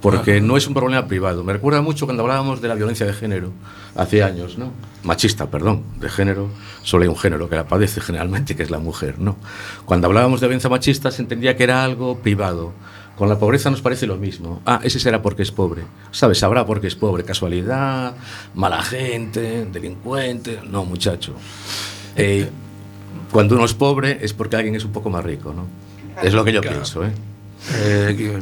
Porque 0.00 0.40
no 0.40 0.56
es 0.56 0.66
un 0.66 0.74
problema 0.74 1.06
privado. 1.06 1.44
Me 1.44 1.52
recuerda 1.52 1.82
mucho 1.82 2.06
cuando 2.06 2.22
hablábamos 2.22 2.60
de 2.60 2.68
la 2.68 2.74
violencia 2.74 3.04
de 3.04 3.12
género 3.12 3.52
hace 3.94 4.22
años, 4.22 4.56
¿no? 4.56 4.72
Machista, 5.02 5.50
perdón, 5.50 5.82
de 5.98 6.08
género. 6.08 6.48
Solo 6.82 7.02
hay 7.02 7.08
un 7.08 7.16
género 7.16 7.48
que 7.50 7.56
la 7.56 7.66
padece 7.66 8.00
generalmente, 8.00 8.56
que 8.56 8.62
es 8.62 8.70
la 8.70 8.78
mujer, 8.78 9.18
¿no? 9.18 9.36
Cuando 9.84 10.06
hablábamos 10.06 10.40
de 10.40 10.46
violencia 10.46 10.70
machista 10.70 11.10
se 11.10 11.22
entendía 11.22 11.56
que 11.56 11.64
era 11.64 11.84
algo 11.84 12.18
privado. 12.18 12.72
Con 13.16 13.28
la 13.28 13.38
pobreza 13.38 13.70
nos 13.70 13.82
parece 13.82 14.06
lo 14.06 14.16
mismo. 14.16 14.62
Ah, 14.64 14.80
ese 14.82 14.98
será 14.98 15.20
porque 15.20 15.42
es 15.42 15.52
pobre. 15.52 15.82
¿Sabes? 16.10 16.38
Sabrá 16.38 16.64
porque 16.64 16.86
es 16.86 16.94
pobre. 16.94 17.22
Casualidad, 17.22 18.14
mala 18.54 18.82
gente, 18.82 19.66
delincuente. 19.66 20.60
No, 20.66 20.86
muchacho. 20.86 21.34
Eh, 22.16 22.48
cuando 23.30 23.56
uno 23.56 23.66
es 23.66 23.74
pobre 23.74 24.18
es 24.22 24.32
porque 24.32 24.56
alguien 24.56 24.74
es 24.74 24.86
un 24.86 24.92
poco 24.92 25.10
más 25.10 25.22
rico, 25.22 25.52
¿no? 25.52 25.66
Es 26.22 26.32
lo 26.32 26.44
que 26.44 26.52
yo 26.52 26.62
pienso, 26.62 27.04
¿eh? 27.04 27.12
Eh, 27.74 28.40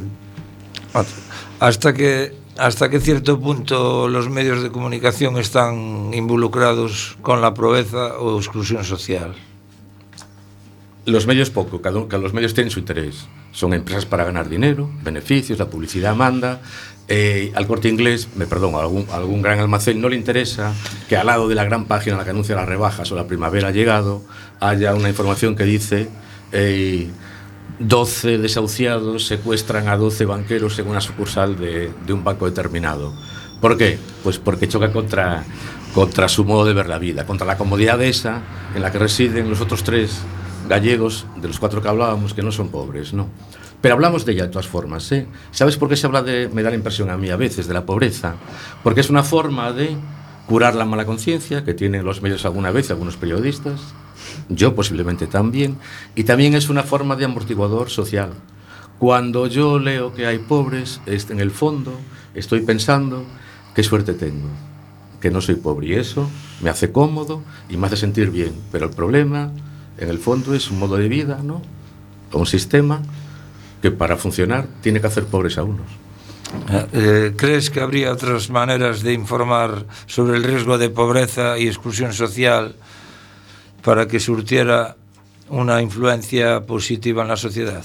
hasta 1.59 1.93
que 1.93 2.33
hasta 2.59 2.89
que 2.89 2.99
cierto 2.99 3.39
punto 3.39 4.09
los 4.09 4.29
medios 4.29 4.61
de 4.61 4.69
comunicación 4.69 5.37
están 5.37 6.11
involucrados 6.13 7.17
con 7.21 7.41
la 7.41 7.53
pobreza 7.53 8.19
o 8.19 8.37
exclusión 8.37 8.83
social. 8.83 9.33
Los 11.05 11.25
medios 11.25 11.49
poco, 11.49 11.81
cada, 11.81 11.99
los 12.17 12.33
medios 12.33 12.53
tienen 12.53 12.69
su 12.69 12.79
interés. 12.79 13.27
Son 13.51 13.73
empresas 13.73 14.05
para 14.05 14.25
ganar 14.25 14.49
dinero, 14.49 14.89
beneficios, 15.03 15.57
la 15.57 15.67
publicidad 15.67 16.15
manda. 16.15 16.61
Eh, 17.07 17.51
al 17.55 17.65
corte 17.65 17.87
inglés, 17.87 18.27
me 18.35 18.45
perdón, 18.45 18.75
a 18.75 18.79
algún, 18.79 19.07
algún 19.11 19.41
gran 19.41 19.59
almacén 19.59 19.99
no 19.99 20.09
le 20.09 20.15
interesa 20.15 20.73
que 21.07 21.17
al 21.17 21.25
lado 21.25 21.47
de 21.47 21.55
la 21.55 21.63
gran 21.63 21.85
página 21.85 22.13
en 22.13 22.17
la 22.19 22.23
que 22.25 22.29
anuncia 22.31 22.55
las 22.55 22.67
rebajas 22.67 23.11
o 23.11 23.15
la 23.15 23.25
primavera 23.25 23.69
ha 23.69 23.71
llegado 23.71 24.21
haya 24.59 24.93
una 24.93 25.09
información 25.09 25.55
que 25.55 25.63
dice 25.63 26.09
12 27.79 28.37
desahuciados 28.37 29.25
secuestran 29.25 29.87
a 29.87 29.97
12 29.97 30.25
banqueros 30.25 30.77
en 30.79 30.87
una 30.87 31.01
sucursal 31.01 31.57
de, 31.57 31.91
de 32.05 32.13
un 32.13 32.23
banco 32.23 32.45
determinado. 32.45 33.13
¿Por 33.61 33.77
qué? 33.77 33.97
Pues 34.23 34.37
porque 34.37 34.67
choca 34.67 34.91
contra, 34.91 35.43
contra 35.93 36.27
su 36.29 36.45
modo 36.45 36.65
de 36.65 36.73
ver 36.73 36.87
la 36.87 36.99
vida, 36.99 37.25
contra 37.25 37.45
la 37.45 37.57
comodidad 37.57 38.01
esa 38.01 38.41
en 38.75 38.81
la 38.81 38.91
que 38.91 38.99
residen 38.99 39.49
los 39.49 39.61
otros 39.61 39.83
tres 39.83 40.19
gallegos, 40.67 41.25
de 41.41 41.47
los 41.47 41.59
cuatro 41.59 41.81
que 41.81 41.89
hablábamos, 41.89 42.33
que 42.33 42.43
no 42.43 42.51
son 42.51 42.69
pobres, 42.69 43.13
¿no? 43.13 43.27
Pero 43.81 43.95
hablamos 43.95 44.25
de 44.25 44.33
ella 44.33 44.43
de 44.43 44.49
todas 44.49 44.67
formas, 44.67 45.11
¿eh? 45.11 45.27
¿Sabes 45.51 45.77
por 45.77 45.89
qué 45.89 45.95
se 45.95 46.05
habla 46.05 46.21
de, 46.21 46.49
me 46.49 46.63
da 46.63 46.69
la 46.69 46.75
impresión 46.75 47.09
a 47.09 47.17
mí 47.17 47.29
a 47.29 47.37
veces, 47.37 47.67
de 47.67 47.73
la 47.73 47.85
pobreza? 47.85 48.35
Porque 48.83 49.01
es 49.01 49.09
una 49.09 49.23
forma 49.23 49.71
de 49.71 49.95
curar 50.47 50.75
la 50.75 50.85
mala 50.85 51.05
conciencia 51.05 51.63
que 51.63 51.73
tienen 51.73 52.05
los 52.05 52.21
medios 52.21 52.45
alguna 52.45 52.71
vez, 52.71 52.91
algunos 52.91 53.17
periodistas, 53.17 53.79
yo 54.49 54.75
posiblemente 54.75 55.27
también, 55.27 55.77
y 56.15 56.23
también 56.23 56.55
es 56.55 56.69
una 56.69 56.83
forma 56.83 57.15
de 57.15 57.25
amortiguador 57.25 57.89
social. 57.89 58.31
Cuando 58.97 59.47
yo 59.47 59.79
leo 59.79 60.13
que 60.13 60.25
hay 60.25 60.39
pobres, 60.39 60.99
es- 61.05 61.29
en 61.29 61.39
el 61.39 61.51
fondo 61.51 61.93
estoy 62.33 62.61
pensando 62.61 63.23
qué 63.75 63.83
suerte 63.83 64.13
tengo, 64.13 64.49
que 65.21 65.31
no 65.31 65.39
soy 65.41 65.55
pobre, 65.55 65.87
y 65.87 65.93
eso 65.93 66.29
me 66.61 66.69
hace 66.69 66.91
cómodo 66.91 67.41
y 67.69 67.77
me 67.77 67.87
hace 67.87 67.97
sentir 67.97 68.31
bien. 68.31 68.53
Pero 68.71 68.87
el 68.87 68.91
problema, 68.91 69.51
en 69.97 70.09
el 70.09 70.17
fondo, 70.19 70.53
es 70.53 70.69
un 70.71 70.79
modo 70.79 70.97
de 70.97 71.07
vida, 71.07 71.39
¿no? 71.43 71.61
Un 72.33 72.45
sistema 72.45 73.01
que 73.81 73.91
para 73.91 74.17
funcionar 74.17 74.67
tiene 74.81 74.99
que 74.99 75.07
hacer 75.07 75.25
pobres 75.25 75.57
a 75.57 75.63
unos. 75.63 75.87
Eh, 76.93 77.33
¿Crees 77.37 77.69
que 77.69 77.79
habría 77.79 78.11
otras 78.11 78.49
maneras 78.49 79.03
de 79.03 79.13
informar 79.13 79.85
sobre 80.07 80.35
el 80.37 80.43
riesgo 80.43 80.77
de 80.77 80.89
pobreza 80.89 81.57
y 81.59 81.67
exclusión 81.67 82.11
social 82.13 82.75
para 83.83 84.07
que 84.07 84.19
surtiera 84.19 84.95
una 85.49 85.81
influencia 85.81 86.61
positiva 86.65 87.23
en 87.23 87.29
la 87.29 87.37
sociedad? 87.37 87.83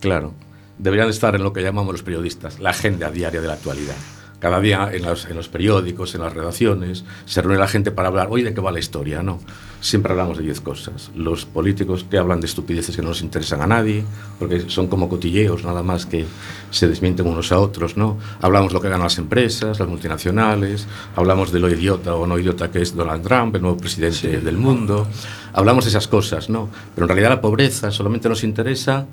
Claro, 0.00 0.34
deberían 0.78 1.08
estar 1.08 1.34
en 1.34 1.42
lo 1.42 1.52
que 1.52 1.62
llamamos 1.62 1.92
los 1.92 2.02
periodistas, 2.02 2.60
la 2.60 2.70
agenda 2.70 3.10
diaria 3.10 3.40
de 3.40 3.48
la 3.48 3.54
actualidad. 3.54 3.96
Cada 4.38 4.60
día 4.60 4.90
en 4.92 5.02
los, 5.02 5.24
en 5.26 5.36
los 5.36 5.48
periódicos, 5.48 6.14
en 6.14 6.20
las 6.20 6.32
redacciones, 6.32 7.04
se 7.24 7.40
reúne 7.40 7.58
la 7.58 7.68
gente 7.68 7.90
para 7.90 8.08
hablar, 8.08 8.28
hoy 8.30 8.42
de 8.42 8.52
qué 8.52 8.60
va 8.60 8.70
la 8.70 8.78
historia, 8.78 9.22
¿no? 9.22 9.40
Siempre 9.80 10.12
hablamos 10.12 10.36
de 10.36 10.44
diez 10.44 10.60
cosas. 10.60 11.10
Los 11.14 11.46
políticos 11.46 12.04
que 12.10 12.18
hablan 12.18 12.40
de 12.40 12.46
estupideces 12.46 12.96
que 12.96 13.02
no 13.02 13.08
nos 13.08 13.22
interesan 13.22 13.62
a 13.62 13.66
nadie, 13.66 14.04
porque 14.38 14.68
son 14.68 14.88
como 14.88 15.08
cotilleos 15.08 15.64
nada 15.64 15.82
más 15.82 16.06
que 16.06 16.26
se 16.70 16.88
desmienten 16.88 17.26
unos 17.26 17.50
a 17.52 17.58
otros, 17.58 17.96
¿no? 17.96 18.18
Hablamos 18.42 18.72
lo 18.72 18.80
que 18.80 18.88
ganan 18.88 19.04
las 19.04 19.18
empresas, 19.18 19.78
las 19.78 19.88
multinacionales, 19.88 20.86
hablamos 21.14 21.50
de 21.52 21.60
lo 21.60 21.70
idiota 21.70 22.14
o 22.14 22.26
no 22.26 22.38
idiota 22.38 22.70
que 22.70 22.82
es 22.82 22.94
Donald 22.94 23.22
Trump, 23.22 23.54
el 23.56 23.62
nuevo 23.62 23.78
presidente 23.78 24.16
sí. 24.16 24.28
del 24.28 24.58
mundo, 24.58 25.06
hablamos 25.52 25.84
de 25.84 25.90
esas 25.90 26.08
cosas, 26.08 26.50
¿no? 26.50 26.68
Pero 26.94 27.04
en 27.04 27.08
realidad 27.08 27.30
la 27.30 27.40
pobreza 27.40 27.90
solamente 27.90 28.28
nos 28.28 28.44
interesa 28.44 29.06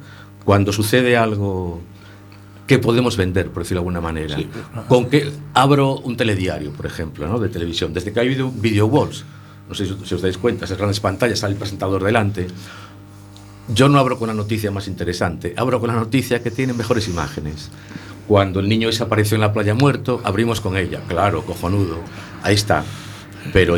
cuando 0.43 0.73
sucede 0.73 1.15
algo 1.15 1.81
que 2.73 2.79
podemos 2.79 3.17
vender, 3.17 3.51
por 3.51 3.61
decirlo 3.61 3.81
de 3.81 3.83
alguna 3.83 4.01
manera. 4.01 4.35
Sí. 4.35 4.49
Con 4.87 5.07
que 5.07 5.31
abro 5.53 5.99
un 5.99 6.17
telediario, 6.17 6.71
por 6.71 6.87
ejemplo, 6.87 7.27
¿no? 7.27 7.37
de 7.37 7.47
televisión. 7.47 7.93
Desde 7.93 8.11
que 8.11 8.19
hay 8.19 8.29
video, 8.29 8.49
video 8.49 8.87
walls, 8.87 9.25
no 9.69 9.75
sé 9.75 9.85
si, 9.85 10.15
os 10.15 10.21
dais 10.23 10.39
cuenta, 10.39 10.65
esas 10.65 10.79
grandes 10.79 10.99
pantallas, 10.99 11.37
sale 11.37 11.53
el 11.53 11.59
presentador 11.59 12.03
delante. 12.03 12.47
Yo 13.67 13.89
no 13.89 13.99
abro 13.99 14.17
con 14.17 14.27
la 14.27 14.33
noticia 14.33 14.71
más 14.71 14.87
interesante, 14.87 15.53
abro 15.55 15.79
con 15.79 15.89
la 15.89 15.93
noticia 15.93 16.41
que 16.41 16.49
tiene 16.49 16.73
mejores 16.73 17.07
imágenes. 17.07 17.69
Cuando 18.27 18.59
el 18.59 18.67
niño 18.67 18.87
desapareció 18.87 19.35
en 19.35 19.41
la 19.41 19.53
playa 19.53 19.75
muerto, 19.75 20.19
abrimos 20.23 20.59
con 20.59 20.75
ella. 20.75 21.01
Claro, 21.07 21.45
cojonudo. 21.45 21.99
Ahí 22.41 22.55
está. 22.55 22.83
Pero 23.51 23.77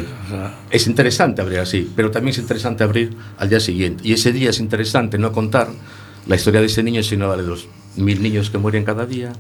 es 0.70 0.88
interesante 0.88 1.42
abrir 1.42 1.60
así, 1.60 1.92
pero 1.98 2.12
también 2.12 2.30
es 2.30 2.38
interesante 2.38 2.86
abrir 2.86 3.14
al 3.38 3.50
día 3.50 3.60
siguiente. 3.60 4.08
Y 4.08 4.14
ese 4.14 4.32
día 4.32 4.52
es 4.52 4.60
interesante 4.62 5.18
no 5.18 5.34
contar 5.34 5.68
la 6.28 6.36
historia 6.38 6.62
de 6.62 6.68
ese 6.68 6.82
niño, 6.82 7.04
sino 7.04 7.28
la 7.28 7.36
de 7.36 7.44
los 7.44 7.68
mil 7.98 8.22
niños 8.22 8.50
que 8.50 8.58
mueren 8.58 8.84
cada 8.84 9.06
día 9.06 9.32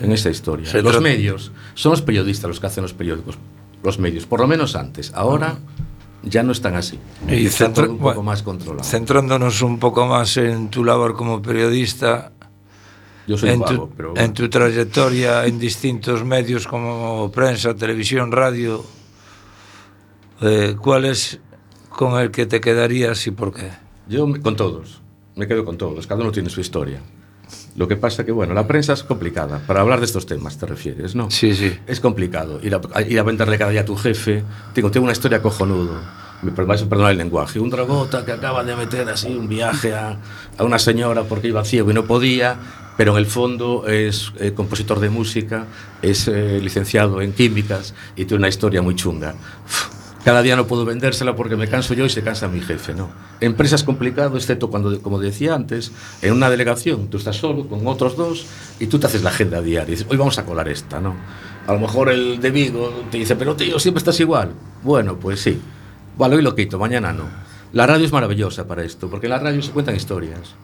en 0.00 0.12
esa 0.12 0.30
historia. 0.30 0.66
Se 0.66 0.82
los 0.82 1.00
medios, 1.00 1.52
son 1.74 1.90
los 1.90 2.02
periodistas 2.02 2.48
los 2.48 2.60
que 2.60 2.66
hacen 2.66 2.82
los 2.82 2.92
periódicos, 2.92 3.38
los 3.82 3.98
medios, 3.98 4.26
por 4.26 4.40
lo 4.40 4.46
menos 4.46 4.76
antes. 4.76 5.12
Ahora 5.14 5.58
ya 6.22 6.42
no 6.42 6.52
están 6.52 6.74
así. 6.74 6.98
Y 7.28 7.46
están 7.46 7.74
centra, 7.74 7.84
un 7.84 7.98
poco 7.98 8.02
bueno, 8.04 8.22
más 8.22 8.42
controlado. 8.42 8.84
Centrándonos 8.84 9.62
un 9.62 9.78
poco 9.78 10.06
más 10.06 10.36
en 10.36 10.68
tu 10.70 10.84
labor 10.84 11.14
como 11.14 11.42
periodista, 11.42 12.32
Yo 13.26 13.36
soy 13.36 13.50
en, 13.50 13.60
vago, 13.60 13.88
tu, 13.88 13.90
pero 13.96 14.10
bueno. 14.10 14.24
en 14.24 14.32
tu 14.32 14.48
trayectoria 14.48 15.46
en 15.46 15.58
distintos 15.58 16.24
medios 16.24 16.66
como 16.66 17.30
prensa, 17.32 17.74
televisión, 17.74 18.32
radio, 18.32 18.84
eh, 20.40 20.76
¿cuál 20.80 21.04
es 21.04 21.40
con 21.88 22.20
el 22.20 22.30
que 22.30 22.46
te 22.46 22.60
quedarías 22.60 23.26
y 23.26 23.30
por 23.30 23.52
qué? 23.52 23.70
Yo 24.08 24.26
con 24.42 24.56
todos, 24.56 25.00
me 25.36 25.46
quedo 25.46 25.64
con 25.64 25.78
todos, 25.78 26.06
cada 26.06 26.22
uno 26.22 26.32
tiene 26.32 26.50
su 26.50 26.60
historia. 26.60 27.00
Lo 27.76 27.88
que 27.88 27.96
pasa 27.96 28.24
que, 28.24 28.32
bueno, 28.32 28.52
la 28.52 28.66
prensa 28.66 28.92
es 28.92 29.02
complicada. 29.02 29.60
Para 29.66 29.80
hablar 29.80 29.98
de 30.00 30.06
estos 30.06 30.26
temas, 30.26 30.58
te 30.58 30.66
refieres, 30.66 31.14
¿no? 31.14 31.30
Sí, 31.30 31.54
sí. 31.54 31.78
Es 31.86 32.00
complicado 32.00 32.60
ir 32.62 32.74
a, 32.74 33.02
ir 33.02 33.18
a 33.18 33.22
venderle 33.22 33.56
cada 33.56 33.70
día 33.70 33.80
a 33.80 33.84
tu 33.84 33.96
jefe. 33.96 34.44
Tengo, 34.74 34.90
tengo 34.90 35.04
una 35.04 35.12
historia 35.12 35.40
cojonudo. 35.40 35.96
Me 36.42 36.50
vais 36.50 36.82
a 36.82 36.88
perdonar 36.88 37.12
el 37.12 37.18
lenguaje. 37.18 37.60
Un 37.60 37.70
dragota 37.70 38.24
que 38.24 38.32
acaba 38.32 38.64
de 38.64 38.74
meter 38.76 39.08
así 39.08 39.28
un 39.28 39.48
viaje 39.48 39.94
a, 39.94 40.18
a 40.58 40.64
una 40.64 40.78
señora 40.78 41.22
porque 41.22 41.48
iba 41.48 41.64
ciego 41.64 41.90
y 41.92 41.94
no 41.94 42.04
podía, 42.04 42.58
pero 42.96 43.12
en 43.12 43.18
el 43.18 43.26
fondo 43.26 43.86
es 43.86 44.32
eh, 44.38 44.52
compositor 44.52 45.00
de 45.00 45.08
música, 45.08 45.66
es 46.02 46.28
eh, 46.28 46.60
licenciado 46.60 47.22
en 47.22 47.32
químicas 47.32 47.94
y 48.16 48.24
tiene 48.24 48.40
una 48.40 48.48
historia 48.48 48.82
muy 48.82 48.96
chunga. 48.96 49.34
Cada 50.24 50.42
día 50.42 50.54
no 50.54 50.68
puedo 50.68 50.84
vendérsela 50.84 51.34
porque 51.34 51.56
me 51.56 51.66
canso 51.66 51.94
yo 51.94 52.04
y 52.04 52.08
se 52.08 52.22
cansa 52.22 52.46
mi 52.46 52.60
jefe, 52.60 52.94
¿no? 52.94 53.10
Empresa 53.40 53.74
es 53.74 53.82
complicado, 53.82 54.36
excepto 54.36 54.70
cuando, 54.70 55.02
como 55.02 55.18
decía 55.18 55.54
antes, 55.54 55.90
en 56.22 56.32
una 56.32 56.48
delegación 56.48 57.08
tú 57.08 57.16
estás 57.16 57.36
solo 57.36 57.66
con 57.66 57.86
otros 57.88 58.16
dos 58.16 58.46
y 58.78 58.86
tú 58.86 59.00
te 59.00 59.06
haces 59.06 59.24
la 59.24 59.30
agenda 59.30 59.60
diaria 59.60 59.88
y 59.88 59.96
dices, 59.96 60.06
hoy 60.08 60.16
vamos 60.16 60.38
a 60.38 60.44
colar 60.44 60.68
esta, 60.68 61.00
¿no? 61.00 61.16
A 61.66 61.72
lo 61.72 61.80
mejor 61.80 62.08
el 62.08 62.40
de 62.40 62.50
Vigo 62.52 63.04
te 63.10 63.18
dice, 63.18 63.34
pero 63.34 63.56
tío, 63.56 63.80
siempre 63.80 63.98
estás 63.98 64.18
igual. 64.20 64.52
Bueno, 64.82 65.16
pues 65.16 65.40
sí. 65.40 65.60
Vale, 66.16 66.36
hoy 66.36 66.42
lo 66.42 66.54
quito, 66.54 66.78
mañana 66.78 67.12
no. 67.12 67.24
La 67.72 67.86
radio 67.86 68.04
es 68.04 68.12
maravillosa 68.12 68.66
para 68.68 68.84
esto, 68.84 69.08
porque 69.08 69.26
en 69.26 69.30
la 69.30 69.38
radio 69.38 69.62
se 69.62 69.72
cuentan 69.72 69.96
historias. 69.96 70.54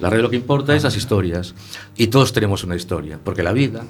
La 0.00 0.10
radio 0.10 0.22
lo 0.22 0.30
que 0.30 0.36
importa 0.36 0.76
es 0.76 0.84
las 0.84 0.96
historias. 0.96 1.54
Y 1.96 2.08
todos 2.08 2.32
tenemos 2.32 2.62
una 2.62 2.76
historia, 2.76 3.18
porque 3.22 3.42
la 3.42 3.52
vida 3.52 3.84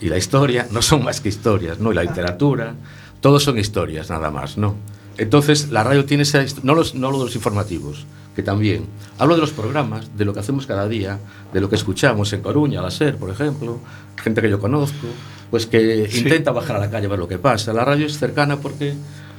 y 0.00 0.08
la 0.08 0.16
historia 0.16 0.66
no 0.70 0.82
son 0.82 1.04
más 1.04 1.20
que 1.20 1.28
historias, 1.28 1.78
¿no? 1.78 1.92
Y 1.92 1.94
la 1.94 2.02
literatura, 2.02 2.74
todos 3.20 3.42
son 3.44 3.58
historias, 3.58 4.10
nada 4.10 4.30
más, 4.30 4.56
¿no? 4.58 4.74
Entonces, 5.18 5.70
la 5.70 5.82
radio 5.82 6.04
tiene 6.04 6.24
esa... 6.24 6.44
No, 6.62 6.74
los, 6.74 6.94
no 6.94 7.10
lo 7.10 7.18
de 7.18 7.24
los 7.24 7.34
informativos, 7.36 8.04
que 8.34 8.42
también. 8.42 8.84
Hablo 9.18 9.34
de 9.34 9.40
los 9.40 9.50
programas, 9.52 10.10
de 10.16 10.24
lo 10.26 10.34
que 10.34 10.40
hacemos 10.40 10.66
cada 10.66 10.86
día, 10.88 11.18
de 11.52 11.60
lo 11.60 11.70
que 11.70 11.76
escuchamos 11.76 12.32
en 12.34 12.42
Coruña, 12.42 12.82
la 12.82 12.90
SER, 12.90 13.16
por 13.16 13.30
ejemplo, 13.30 13.78
gente 14.22 14.42
que 14.42 14.50
yo 14.50 14.60
conozco, 14.60 15.06
pues 15.50 15.64
que 15.66 16.06
Sí. 16.10 16.18
intenta 16.18 16.52
bajar 16.52 16.76
a 16.76 16.80
la 16.80 16.90
calle 16.90 17.06
a 17.06 17.08
ver 17.08 17.18
lo 17.18 17.28
que 17.28 17.38
pasa. 17.38 17.72
La 17.72 17.84
radio 17.84 18.04
es 18.06 18.18
cercana 18.18 18.58
porque 18.58 18.94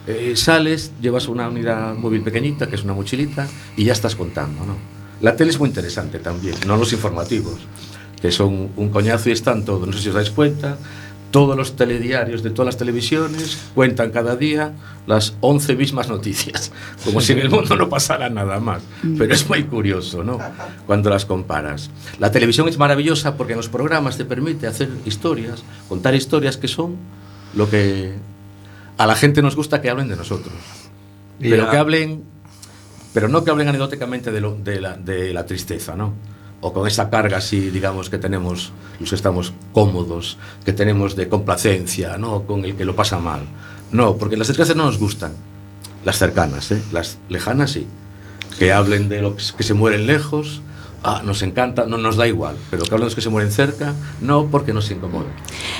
eh, 0.07 0.33
sales, 0.35 0.93
llevas 1.01 1.27
una 1.27 1.47
unidad 1.49 1.93
móvil 1.95 2.21
pequeñita, 2.21 2.67
que 2.67 2.75
es 2.75 2.83
una 2.83 2.93
mochilita, 2.93 3.47
y 3.75 3.83
ya 3.83 3.93
estás 3.93 4.15
contando, 4.15 4.65
¿no? 4.65 4.75
La 5.21 5.35
tele 5.35 5.51
es 5.51 5.59
muy 5.59 5.67
interesante 5.69 6.19
también, 6.19 6.55
no 6.65 6.77
los 6.77 6.93
informativos, 6.93 7.55
que 8.21 8.31
son 8.31 8.69
un 8.77 8.89
coñazo 8.89 9.29
y 9.29 9.33
están 9.33 9.65
todos, 9.65 9.85
no 9.85 9.91
sé 9.93 9.99
si 10.01 10.09
os 10.09 10.15
dais 10.15 10.29
cuenta, 10.31 10.77
todos 11.31 11.57
los 11.57 11.75
telediarios 11.75 12.41
de 12.43 12.49
todas 12.51 12.67
las 12.67 12.77
televisiones 12.77 13.57
cuentan 13.75 14.11
cada 14.11 14.35
día 14.35 14.73
las 15.07 15.35
11 15.41 15.75
mismas 15.75 16.07
noticias, 16.09 16.71
como 17.05 17.21
si 17.21 17.33
en 17.33 17.39
el 17.39 17.49
mundo 17.49 17.75
no 17.75 17.89
pasara 17.89 18.29
nada 18.29 18.59
más. 18.59 18.81
Pero 19.17 19.33
es 19.33 19.47
muy 19.49 19.63
curioso, 19.63 20.23
¿no? 20.23 20.39
Cuando 20.85 21.09
las 21.09 21.25
comparas. 21.25 21.89
La 22.19 22.31
televisión 22.31 22.67
es 22.69 22.77
maravillosa 22.77 23.35
porque 23.37 23.53
en 23.53 23.57
los 23.57 23.69
programas 23.69 24.17
te 24.17 24.25
permite 24.25 24.67
hacer 24.67 24.89
historias, 25.05 25.63
contar 25.89 26.15
historias 26.15 26.57
que 26.57 26.67
son 26.67 26.95
lo 27.55 27.69
que 27.69 28.13
a 28.97 29.05
la 29.05 29.15
gente 29.15 29.41
nos 29.41 29.55
gusta 29.55 29.81
que 29.81 29.89
hablen 29.89 30.07
de 30.07 30.15
nosotros. 30.15 30.53
Pero 31.39 31.69
que 31.69 31.77
hablen, 31.77 32.23
pero 33.13 33.27
no 33.27 33.43
que 33.43 33.51
hablen 33.51 33.67
anecdóticamente 33.67 34.31
de, 34.31 34.41
lo- 34.41 34.55
de 34.55 34.81
la, 34.81 34.97
de 34.97 35.33
la 35.33 35.45
tristeza, 35.45 35.95
¿no? 35.95 36.13
O 36.61 36.73
con 36.73 36.87
esa 36.87 37.09
carga 37.09 37.37
así, 37.37 37.69
digamos, 37.69 38.09
que 38.09 38.17
tenemos 38.17 38.71
los 38.99 39.09
que 39.09 39.15
estamos 39.15 39.53
cómodos, 39.73 40.37
que 40.65 40.73
tenemos 40.73 41.15
de 41.15 41.29
complacencia, 41.29 42.17
¿no? 42.17 42.43
Con 42.43 42.65
el 42.65 42.75
que 42.75 42.85
lo 42.85 42.95
pasa 42.95 43.19
mal. 43.19 43.41
No, 43.91 44.17
porque 44.17 44.37
las 44.37 44.47
desgracias 44.47 44.75
no 44.75 44.85
nos 44.85 44.97
gustan. 44.97 45.33
Las 46.03 46.17
cercanas, 46.17 46.71
¿eh? 46.71 46.81
Las 46.91 47.17
lejanas 47.29 47.71
sí. 47.71 47.87
Que 48.57 48.73
hablen 48.73 49.07
de 49.07 49.21
los 49.21 49.53
que 49.53 49.63
se 49.63 49.73
mueren 49.73 50.07
lejos, 50.07 50.61
ah, 51.03 51.21
nos 51.23 51.41
encanta, 51.43 51.85
no 51.85 51.97
nos 51.97 52.17
da 52.17 52.27
igual. 52.27 52.55
Pero 52.71 52.83
que 52.83 52.89
hablen 52.89 53.01
de 53.01 53.05
los 53.05 53.15
que 53.15 53.21
se 53.21 53.29
mueren 53.29 53.51
cerca, 53.51 53.93
no, 54.19 54.47
porque 54.47 54.73
nos 54.73 54.89
incomoda. 54.89 55.27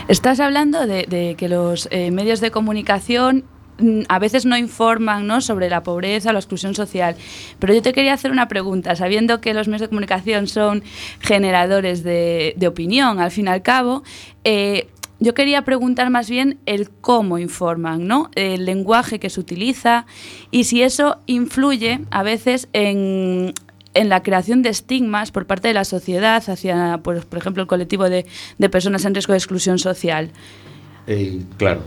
Estás 0.08 0.40
hablando 0.40 0.86
de, 0.86 1.06
de 1.08 1.36
que 1.38 1.50
los 1.50 1.88
eh, 1.92 2.12
medios 2.12 2.40
de 2.40 2.52
comunicación 2.52 3.46
a 4.08 4.20
veces 4.20 4.46
no 4.46 4.58
informan 4.58 5.28
¿no? 5.28 5.42
sobre 5.42 5.70
la 5.70 5.84
pobreza 5.84 6.30
o 6.30 6.34
la 6.34 6.40
exclusión 6.40 6.76
social. 6.76 7.16
Pero 7.60 7.74
yo 7.74 7.82
te 7.82 7.94
quería 7.94 8.14
hacer 8.14 8.32
una 8.32 8.48
pregunta, 8.48 8.96
sabiendo 8.96 9.42
que 9.42 9.54
los 9.54 9.68
medios 9.68 9.82
de 9.82 9.90
comunicación 9.90 10.48
son 10.48 10.84
generadores 11.20 12.04
de, 12.04 12.56
opinión, 12.68 13.20
al 13.20 13.32
fin 13.32 13.46
y 13.46 13.50
al 13.50 13.62
cabo, 13.62 14.04
eh, 14.44 14.88
yo 15.20 15.34
quería 15.34 15.64
preguntar 15.64 16.10
más 16.10 16.30
bien 16.30 16.60
el 16.66 16.90
cómo 16.90 17.40
informan, 17.40 18.08
¿no? 18.08 18.30
El 18.36 18.66
lenguaje 18.66 19.20
que 19.20 19.30
se 19.30 19.40
utiliza 19.40 20.06
y 20.52 20.66
si 20.66 20.84
eso 20.84 21.18
influye 21.26 22.02
a 22.12 22.24
veces 22.24 22.68
en, 22.74 23.54
la 23.96 24.22
creación 24.22 24.62
de 24.62 24.70
estigmas 24.70 25.32
por 25.32 25.48
parte 25.48 25.70
de 25.70 25.74
la 25.74 25.86
sociedad 25.86 26.44
hacia, 26.48 27.00
pues, 27.04 27.26
por 27.26 27.40
ejemplo, 27.40 27.64
el 27.64 27.68
colectivo 27.68 28.10
de, 28.10 28.28
de 28.60 28.70
personas 28.70 29.06
en 29.06 29.16
riesgo 29.16 29.34
de 29.34 29.40
exclusión 29.40 29.80
social. 29.80 30.30
Eh, 31.08 31.42
claro, 31.58 31.82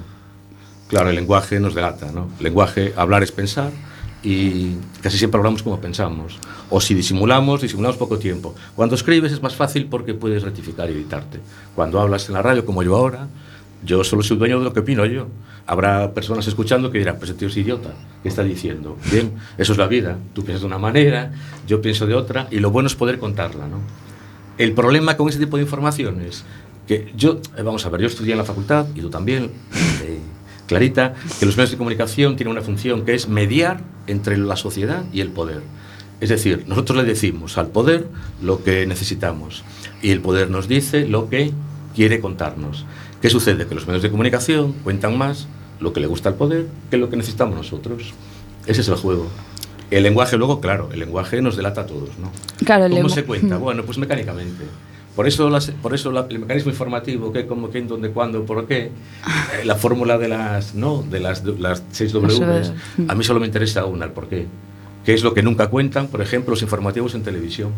claro, 0.90 1.08
el 1.08 1.16
lenguaje 1.16 1.60
nos 1.60 1.74
delata, 1.74 2.10
¿no? 2.12 2.28
El 2.38 2.44
lenguaje, 2.44 2.92
hablar 2.96 3.22
es 3.22 3.30
pensar 3.30 3.70
y 4.22 4.74
casi 5.00 5.16
siempre 5.16 5.38
hablamos 5.38 5.62
como 5.62 5.80
pensamos. 5.80 6.38
O 6.68 6.80
si 6.80 6.94
disimulamos, 6.94 7.62
disimulamos 7.62 7.96
poco 7.96 8.18
tiempo. 8.18 8.54
Cuando 8.74 8.96
escribes 8.96 9.32
es 9.32 9.40
más 9.40 9.54
fácil 9.54 9.86
porque 9.86 10.14
puedes 10.14 10.42
rectificar 10.42 10.90
y 10.90 10.94
editarte. 10.94 11.38
Cuando 11.74 12.00
hablas 12.00 12.28
en 12.28 12.34
la 12.34 12.42
radio, 12.42 12.66
como 12.66 12.82
yo 12.82 12.96
ahora, 12.96 13.28
yo 13.84 14.04
solo 14.04 14.22
soy 14.22 14.36
dueño 14.36 14.58
de 14.58 14.64
lo 14.64 14.72
que 14.72 14.80
opino 14.80 15.06
yo. 15.06 15.28
Habrá 15.64 16.12
personas 16.12 16.46
escuchando 16.48 16.90
que 16.90 16.98
dirán, 16.98 17.18
pues 17.18 17.30
este 17.30 17.38
tío 17.38 17.48
es 17.48 17.56
idiota, 17.56 17.90
¿qué 18.22 18.28
está 18.28 18.42
diciendo? 18.42 18.96
Bien, 19.12 19.32
eso 19.56 19.72
es 19.72 19.78
la 19.78 19.86
vida. 19.86 20.18
Tú 20.34 20.42
piensas 20.42 20.62
de 20.62 20.66
una 20.66 20.78
manera, 20.78 21.30
yo 21.68 21.80
pienso 21.80 22.06
de 22.06 22.14
otra, 22.14 22.48
y 22.50 22.58
lo 22.58 22.72
bueno 22.72 22.88
es 22.88 22.96
poder 22.96 23.18
contarla, 23.18 23.68
¿no? 23.68 23.78
El 24.58 24.72
problema 24.72 25.16
con 25.16 25.28
ese 25.28 25.38
tipo 25.38 25.56
de 25.56 25.62
informaciones, 25.62 26.44
que 26.86 27.12
yo, 27.16 27.40
eh, 27.56 27.62
vamos 27.62 27.86
a 27.86 27.88
ver, 27.88 28.00
yo 28.00 28.08
estudié 28.08 28.32
en 28.32 28.38
la 28.38 28.44
facultad, 28.44 28.86
y 28.96 29.00
tú 29.00 29.10
también, 29.10 29.52
eh, 30.02 30.18
Clarita, 30.70 31.14
que 31.40 31.46
los 31.46 31.56
medios 31.56 31.72
de 31.72 31.76
comunicación 31.76 32.36
tienen 32.36 32.52
una 32.52 32.62
función 32.62 33.04
que 33.04 33.14
es 33.14 33.28
mediar 33.28 33.80
entre 34.06 34.38
la 34.38 34.54
sociedad 34.54 35.02
y 35.12 35.20
el 35.20 35.30
poder. 35.30 35.62
Es 36.20 36.28
decir, 36.28 36.62
nosotros 36.68 36.96
le 36.96 37.02
decimos 37.02 37.58
al 37.58 37.66
poder 37.68 38.06
lo 38.40 38.62
que 38.62 38.86
necesitamos 38.86 39.64
y 40.00 40.12
el 40.12 40.20
poder 40.20 40.48
nos 40.48 40.68
dice 40.68 41.08
lo 41.08 41.28
que 41.28 41.50
quiere 41.96 42.20
contarnos. 42.20 42.84
¿Qué 43.20 43.30
sucede? 43.30 43.66
Que 43.66 43.74
los 43.74 43.88
medios 43.88 44.04
de 44.04 44.12
comunicación 44.12 44.72
cuentan 44.84 45.18
más 45.18 45.48
lo 45.80 45.92
que 45.92 45.98
le 45.98 46.06
gusta 46.06 46.28
al 46.28 46.36
poder 46.36 46.68
que 46.88 46.98
lo 46.98 47.10
que 47.10 47.16
necesitamos 47.16 47.56
nosotros. 47.56 48.14
Ese 48.64 48.82
es 48.82 48.88
el 48.88 48.94
juego. 48.94 49.26
El 49.90 50.04
lenguaje 50.04 50.36
luego, 50.36 50.60
claro, 50.60 50.90
el 50.92 51.00
lenguaje 51.00 51.42
nos 51.42 51.56
delata 51.56 51.80
a 51.80 51.86
todos, 51.86 52.10
¿no? 52.20 52.30
Claro, 52.64 52.88
¿Cómo 52.94 53.08
se 53.08 53.24
cuenta? 53.24 53.56
Bueno, 53.58 53.82
pues 53.82 53.98
mecánicamente. 53.98 54.66
Por 55.20 55.28
eso, 55.28 55.50
las, 55.50 55.70
por 55.70 55.92
eso 55.92 56.10
la, 56.10 56.26
el 56.30 56.38
mecanismo 56.38 56.70
informativo, 56.70 57.30
qué, 57.30 57.44
cómo, 57.46 57.68
quién, 57.68 57.86
dónde, 57.86 58.08
cuándo, 58.08 58.46
por 58.46 58.66
qué, 58.66 58.84
eh, 58.84 58.90
la 59.66 59.74
fórmula 59.74 60.16
de 60.16 60.28
las, 60.28 60.74
¿no? 60.74 61.02
de 61.02 61.20
las, 61.20 61.44
las 61.44 61.82
6 61.90 62.14
W, 62.14 62.72
a 63.06 63.14
mí 63.14 63.22
solo 63.22 63.38
me 63.38 63.44
interesa 63.44 63.84
una, 63.84 64.06
el 64.06 64.12
por 64.12 64.28
qué. 64.28 64.46
¿Qué 65.04 65.12
es 65.12 65.22
lo 65.22 65.34
que 65.34 65.42
nunca 65.42 65.68
cuentan, 65.68 66.06
por 66.06 66.22
ejemplo, 66.22 66.52
los 66.52 66.62
informativos 66.62 67.14
en 67.14 67.22
televisión? 67.22 67.70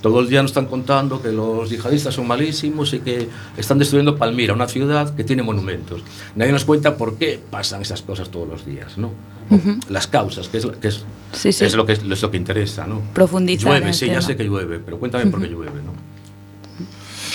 Todo 0.00 0.20
el 0.20 0.30
día 0.30 0.40
nos 0.40 0.52
están 0.52 0.64
contando 0.64 1.20
que 1.20 1.32
los 1.32 1.68
yihadistas 1.68 2.14
son 2.14 2.28
malísimos 2.28 2.94
y 2.94 3.00
que 3.00 3.28
están 3.58 3.78
destruyendo 3.78 4.16
Palmira, 4.16 4.54
una 4.54 4.66
ciudad 4.66 5.14
que 5.14 5.22
tiene 5.22 5.42
monumentos. 5.42 6.00
Nadie 6.34 6.52
nos 6.52 6.64
cuenta 6.64 6.96
por 6.96 7.18
qué 7.18 7.38
pasan 7.50 7.82
esas 7.82 8.00
cosas 8.00 8.30
todos 8.30 8.48
los 8.48 8.64
días, 8.64 8.96
¿no? 8.96 9.08
Uh 9.50 9.56
-huh. 9.58 9.88
Las 9.90 10.06
causas, 10.06 10.48
que 10.48 10.56
es, 10.56 10.66
que 10.80 10.88
es, 10.88 11.04
sí, 11.34 11.52
sí. 11.52 11.66
es, 11.66 11.74
lo 11.74 11.84
que 11.84 11.92
es 11.92 12.22
lo 12.22 12.30
que 12.30 12.38
interesa, 12.38 12.86
¿no? 12.86 13.02
Profundizar. 13.12 13.70
Llueve, 13.70 13.92
sí, 13.92 14.06
tema. 14.06 14.14
ya 14.14 14.22
sé 14.22 14.34
que 14.34 14.44
llueve, 14.44 14.78
pero 14.78 14.98
cuéntame 14.98 15.24
uh 15.24 15.26
-huh. 15.26 15.30
por 15.30 15.42
qué 15.42 15.48
llueve, 15.48 15.82
¿no? 15.84 16.05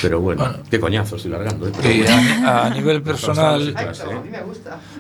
Pero 0.02 0.20
bueno, 0.20 0.44
bueno, 0.44 0.64
qué 0.70 0.80
coñazo 0.80 1.16
estoy 1.16 1.32
largando. 1.32 1.68
¿eh? 1.68 2.06
A, 2.46 2.66
a, 2.66 2.70
nivel 2.70 3.02
personal, 3.02 3.76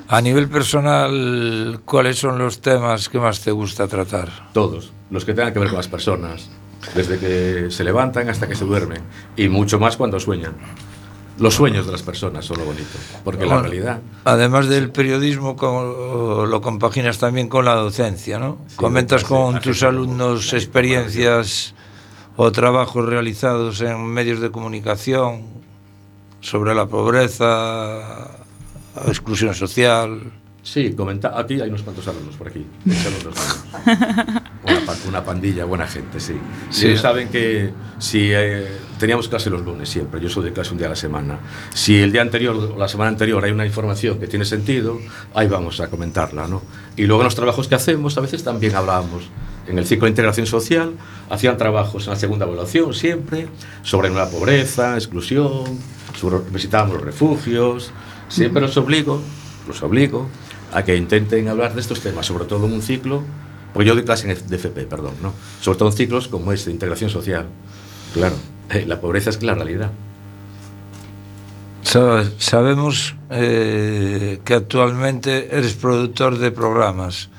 a 0.07 0.21
nivel 0.21 0.49
personal, 0.49 1.81
¿cuáles 1.85 2.19
son 2.19 2.37
los 2.37 2.61
temas 2.61 3.09
que 3.09 3.19
más 3.19 3.41
te 3.41 3.51
gusta 3.51 3.87
tratar? 3.87 4.29
Todos, 4.53 4.91
los 5.09 5.25
que 5.25 5.33
tengan 5.33 5.53
que 5.53 5.59
ver 5.59 5.69
con 5.69 5.77
las 5.77 5.87
personas, 5.87 6.49
desde 6.95 7.17
que 7.19 7.71
se 7.71 7.83
levantan 7.83 8.29
hasta 8.29 8.47
que 8.47 8.55
se 8.55 8.65
duermen, 8.65 9.01
y 9.35 9.49
mucho 9.49 9.79
más 9.79 9.97
cuando 9.97 10.19
sueñan. 10.19 10.53
Los 11.39 11.55
sueños 11.55 11.85
de 11.85 11.93
las 11.93 12.03
personas 12.03 12.45
son 12.45 12.59
lo 12.59 12.65
bonito, 12.65 12.85
porque 13.23 13.45
bueno, 13.45 13.55
la 13.55 13.61
realidad. 13.63 13.99
Además 14.25 14.67
del 14.67 14.91
periodismo, 14.91 15.55
lo 16.47 16.61
compaginas 16.61 17.17
también 17.17 17.47
con 17.47 17.65
la 17.65 17.73
docencia, 17.73 18.37
¿no? 18.37 18.59
Sí, 18.67 18.75
Comentas 18.75 19.23
con 19.23 19.59
tus 19.59 19.81
alumnos 19.81 20.53
experiencias 20.53 21.73
o 22.41 22.51
trabajos 22.51 23.05
realizados 23.05 23.81
en 23.81 24.01
medios 24.03 24.41
de 24.41 24.49
comunicación 24.49 25.45
sobre 26.39 26.73
a 26.73 26.87
pobreza, 26.87 28.33
a 28.97 29.05
exclusión 29.05 29.53
social... 29.53 30.33
Sí, 30.63 30.93
comenta, 30.97 31.37
aquí 31.37 31.61
hai 31.61 31.69
uns 31.69 31.85
cuantos 31.85 32.09
alumnos 32.09 32.33
por 32.41 32.49
aquí. 32.49 32.65
una, 35.07 35.23
pandilla, 35.23 35.65
buena 35.65 35.87
gente, 35.87 36.19
sí. 36.19 36.33
sí. 36.69 36.87
Ellos 36.87 37.01
saben 37.01 37.29
que 37.29 37.71
si 37.99 38.29
eh, 38.31 38.67
teníamos 38.99 39.27
clase 39.27 39.49
los 39.49 39.61
lunes 39.61 39.89
siempre, 39.89 40.19
yo 40.19 40.29
soy 40.29 40.45
de 40.45 40.53
clase 40.53 40.71
un 40.71 40.77
día 40.77 40.87
a 40.87 40.91
la 40.91 40.95
semana. 40.95 41.39
Si 41.73 41.99
el 41.99 42.11
día 42.11 42.21
anterior 42.21 42.55
o 42.55 42.77
la 42.77 42.87
semana 42.87 43.09
anterior 43.09 43.43
hay 43.43 43.51
una 43.51 43.65
información 43.65 44.19
que 44.19 44.27
tiene 44.27 44.45
sentido, 44.45 44.99
ahí 45.33 45.47
vamos 45.47 45.79
a 45.79 45.89
comentarla, 45.89 46.47
¿no? 46.47 46.61
Y 46.95 47.05
luego 47.05 47.21
en 47.21 47.25
los 47.25 47.35
trabajos 47.35 47.67
que 47.67 47.75
hacemos 47.75 48.17
a 48.17 48.21
veces 48.21 48.43
también 48.43 48.75
hablábamos 48.75 49.29
en 49.67 49.77
el 49.77 49.85
ciclo 49.85 50.05
de 50.05 50.09
integración 50.09 50.45
social, 50.45 50.93
hacían 51.29 51.57
trabajos 51.57 52.05
en 52.05 52.11
la 52.11 52.15
segunda 52.19 52.45
evaluación 52.45 52.93
siempre, 52.93 53.47
sobre 53.83 54.09
la 54.09 54.29
pobreza, 54.29 54.95
exclusión, 54.95 55.79
sobre, 56.15 56.39
visitábamos 56.51 56.95
los 56.95 57.03
refugios, 57.03 57.91
siempre 58.27 58.61
los 58.61 58.75
obligo, 58.77 59.21
los 59.67 59.81
obligo 59.83 60.27
a 60.73 60.83
que 60.83 60.95
intenten 60.95 61.47
hablar 61.47 61.73
de 61.73 61.81
estos 61.81 62.01
temas, 62.01 62.25
sobre 62.25 62.45
todo 62.45 62.65
en 62.65 62.73
un 62.73 62.81
ciclo, 62.81 63.23
porque 63.73 63.87
yo 63.87 63.95
doy 63.95 64.03
clase 64.03 64.29
en 64.29 64.37
DFP, 64.37 64.87
perdón, 64.89 65.13
¿no? 65.21 65.33
sobre 65.61 65.77
todo 65.77 65.89
en 65.89 65.95
ciclos 65.95 66.27
como 66.27 66.51
este, 66.51 66.69
de 66.69 66.73
integración 66.73 67.09
social. 67.09 67.47
Claro, 68.13 68.35
eh, 68.69 68.85
la 68.87 68.99
pobreza 68.99 69.29
es 69.29 69.37
que 69.37 69.45
la 69.45 69.55
realidad. 69.55 69.91
Sabemos 71.83 73.15
eh, 73.29 74.39
que 74.45 74.53
actualmente 74.53 75.55
eres 75.55 75.73
productor 75.73 76.37
de 76.37 76.51
programas. 76.51 77.29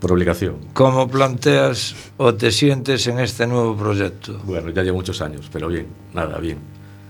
Por 0.00 0.12
obligación. 0.12 0.56
¿Cómo 0.74 1.08
planteas 1.08 1.96
o 2.18 2.34
te 2.34 2.52
sientes 2.52 3.06
en 3.06 3.18
este 3.18 3.46
nuevo 3.46 3.76
proyecto? 3.76 4.38
Bueno, 4.44 4.70
ya 4.70 4.82
llevo 4.82 4.98
muchos 4.98 5.20
años, 5.22 5.48
pero 5.52 5.68
bien, 5.68 5.86
nada, 6.14 6.38
bien. 6.38 6.58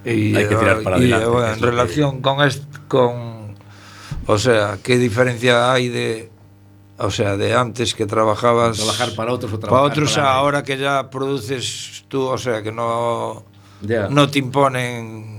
Y, 0.04 0.34
Hay 0.34 0.48
que 0.48 0.54
tirar 0.54 0.82
para 0.82 0.98
y, 0.98 1.12
adelante. 1.12 1.26
Bueno, 1.26 1.52
en 1.52 1.60
relación 1.60 2.16
que... 2.16 2.22
con, 2.22 2.46
est 2.46 2.64
con 2.86 3.38
o 4.26 4.38
sea, 4.38 4.78
¿qué 4.82 4.96
diferencia 4.96 5.72
hay 5.72 5.88
de 5.88 6.30
o 6.98 7.10
sea, 7.10 7.36
de 7.36 7.54
antes 7.54 7.94
que 7.94 8.06
trabajabas 8.06 8.76
trabajar 8.76 9.14
para 9.14 9.32
otros 9.32 9.52
o 9.52 9.58
trabajar 9.58 9.82
para 9.82 9.92
otros 9.92 10.12
para 10.14 10.32
ahora 10.32 10.62
que 10.62 10.76
ya 10.76 11.10
produces 11.10 12.04
tú, 12.08 12.22
o 12.22 12.38
sea, 12.38 12.62
que 12.62 12.72
no 12.72 13.44
yeah. 13.82 14.08
no 14.08 14.28
te 14.28 14.38
imponen 14.38 15.38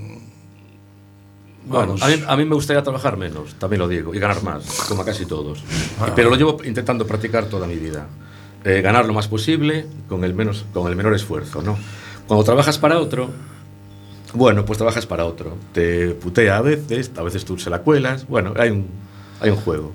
bueno, 1.66 1.94
a 2.00 2.08
mí, 2.08 2.14
a 2.26 2.36
mí, 2.36 2.44
me 2.46 2.54
gustaría 2.54 2.82
trabajar 2.82 3.16
menos, 3.16 3.54
también 3.54 3.78
lo 3.78 3.86
digo, 3.86 4.12
y 4.12 4.18
ganar 4.18 4.42
más, 4.42 4.86
como 4.88 5.04
casi 5.04 5.24
todos. 5.24 5.62
Ah. 6.00 6.10
Pero 6.16 6.30
lo 6.30 6.36
llevo 6.36 6.58
intentando 6.64 7.06
practicar 7.06 7.44
toda 7.44 7.68
mi 7.68 7.76
vida. 7.76 8.08
Eh, 8.64 8.80
ganar 8.82 9.06
lo 9.06 9.12
más 9.12 9.28
posible 9.28 9.86
con 10.08 10.24
el, 10.24 10.34
menos, 10.34 10.66
con 10.74 10.88
el 10.90 10.96
menor 10.96 11.14
esfuerzo, 11.14 11.62
¿no? 11.62 11.78
Cuando 12.26 12.44
trabajas 12.44 12.78
para 12.78 12.98
otro, 12.98 13.30
bueno, 14.34 14.64
pues 14.64 14.78
trabajas 14.78 15.06
para 15.06 15.24
otro. 15.24 15.56
Te 15.72 16.08
putea 16.10 16.56
a 16.56 16.60
veces, 16.60 17.10
a 17.16 17.22
veces 17.22 17.44
tú 17.44 17.58
se 17.58 17.70
la 17.70 17.80
cuelas. 17.80 18.26
Bueno, 18.26 18.52
hay 18.56 18.70
un, 18.70 18.86
hay 19.40 19.50
un 19.50 19.56
juego. 19.56 19.92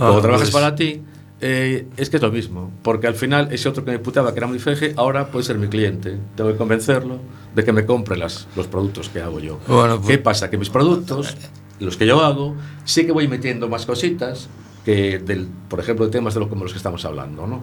Cuando 0.00 0.18
ah, 0.18 0.22
trabajas 0.22 0.50
pues... 0.50 0.62
para 0.62 0.74
ti, 0.74 1.02
eh, 1.42 1.86
es 1.98 2.08
que 2.08 2.16
es 2.16 2.22
lo 2.22 2.32
mismo. 2.32 2.70
Porque 2.82 3.06
al 3.06 3.14
final, 3.14 3.52
ese 3.52 3.68
otro 3.68 3.84
que 3.84 3.90
me 3.90 3.98
puteaba, 3.98 4.32
que 4.32 4.38
era 4.38 4.46
muy 4.46 4.58
feje, 4.58 4.94
ahora 4.96 5.26
puede 5.26 5.44
ser 5.44 5.58
mi 5.58 5.68
cliente. 5.68 6.16
Tengo 6.36 6.50
que 6.50 6.56
convencerlo 6.56 7.18
de 7.54 7.64
que 7.64 7.72
me 7.72 7.84
compre 7.84 8.16
las, 8.16 8.48
los 8.56 8.66
productos 8.66 9.10
que 9.10 9.20
hago 9.20 9.40
yo. 9.40 9.60
Bueno, 9.68 9.96
pues... 9.96 10.08
¿Qué 10.08 10.18
pasa? 10.18 10.48
Que 10.48 10.56
mis 10.56 10.70
productos, 10.70 11.36
los 11.80 11.98
que 11.98 12.06
yo 12.06 12.22
hago, 12.22 12.56
sí 12.84 13.04
que 13.04 13.12
voy 13.12 13.28
metiendo 13.28 13.68
más 13.68 13.84
cositas 13.84 14.48
que, 14.86 15.18
del, 15.18 15.48
por 15.68 15.80
ejemplo, 15.80 16.06
de 16.06 16.12
temas 16.12 16.32
de 16.32 16.40
lo, 16.40 16.48
como 16.48 16.64
los 16.64 16.72
que 16.72 16.78
estamos 16.78 17.04
hablando, 17.04 17.46
¿no? 17.46 17.60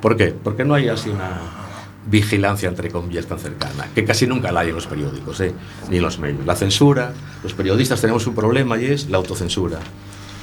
¿Por 0.00 0.16
qué? 0.16 0.26
Porque 0.28 0.64
no 0.64 0.74
hay 0.74 0.88
así 0.88 1.10
una 1.10 1.40
vigilancia, 2.06 2.68
entre 2.68 2.88
comillas, 2.88 3.26
tan 3.26 3.40
cercana, 3.40 3.88
que 3.92 4.04
casi 4.04 4.28
nunca 4.28 4.52
la 4.52 4.60
hay 4.60 4.68
en 4.68 4.76
los 4.76 4.86
periódicos, 4.86 5.40
¿eh? 5.40 5.52
ni 5.90 5.96
en 5.96 6.02
los 6.02 6.20
medios. 6.20 6.46
La 6.46 6.54
censura, 6.54 7.12
los 7.42 7.52
periodistas 7.52 8.00
tenemos 8.00 8.28
un 8.28 8.34
problema 8.36 8.80
y 8.80 8.86
es 8.86 9.10
la 9.10 9.18
autocensura, 9.18 9.80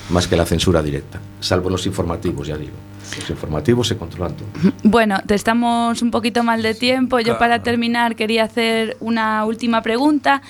más 0.10 0.28
que 0.28 0.36
la 0.36 0.46
censura 0.46 0.82
directa, 0.82 1.20
salvo 1.40 1.70
los 1.70 1.86
informativos, 1.86 2.48
ya 2.48 2.58
digo. 2.58 2.74
Los 3.16 3.30
informativos 3.30 3.88
se 3.88 3.98
controlan 3.98 4.36
todo. 4.36 4.48
Bueno, 4.84 5.20
te 5.26 5.36
estamos 5.36 6.02
un 6.02 6.12
poquito 6.12 6.44
mal 6.44 6.62
de 6.62 6.74
tiempo. 6.74 7.20
Yo 7.20 7.38
para 7.38 7.64
terminar 7.64 8.16
quería 8.16 8.44
hacer 8.44 8.98
una 9.00 9.46
última 9.46 9.82
pregunta. 9.82 10.42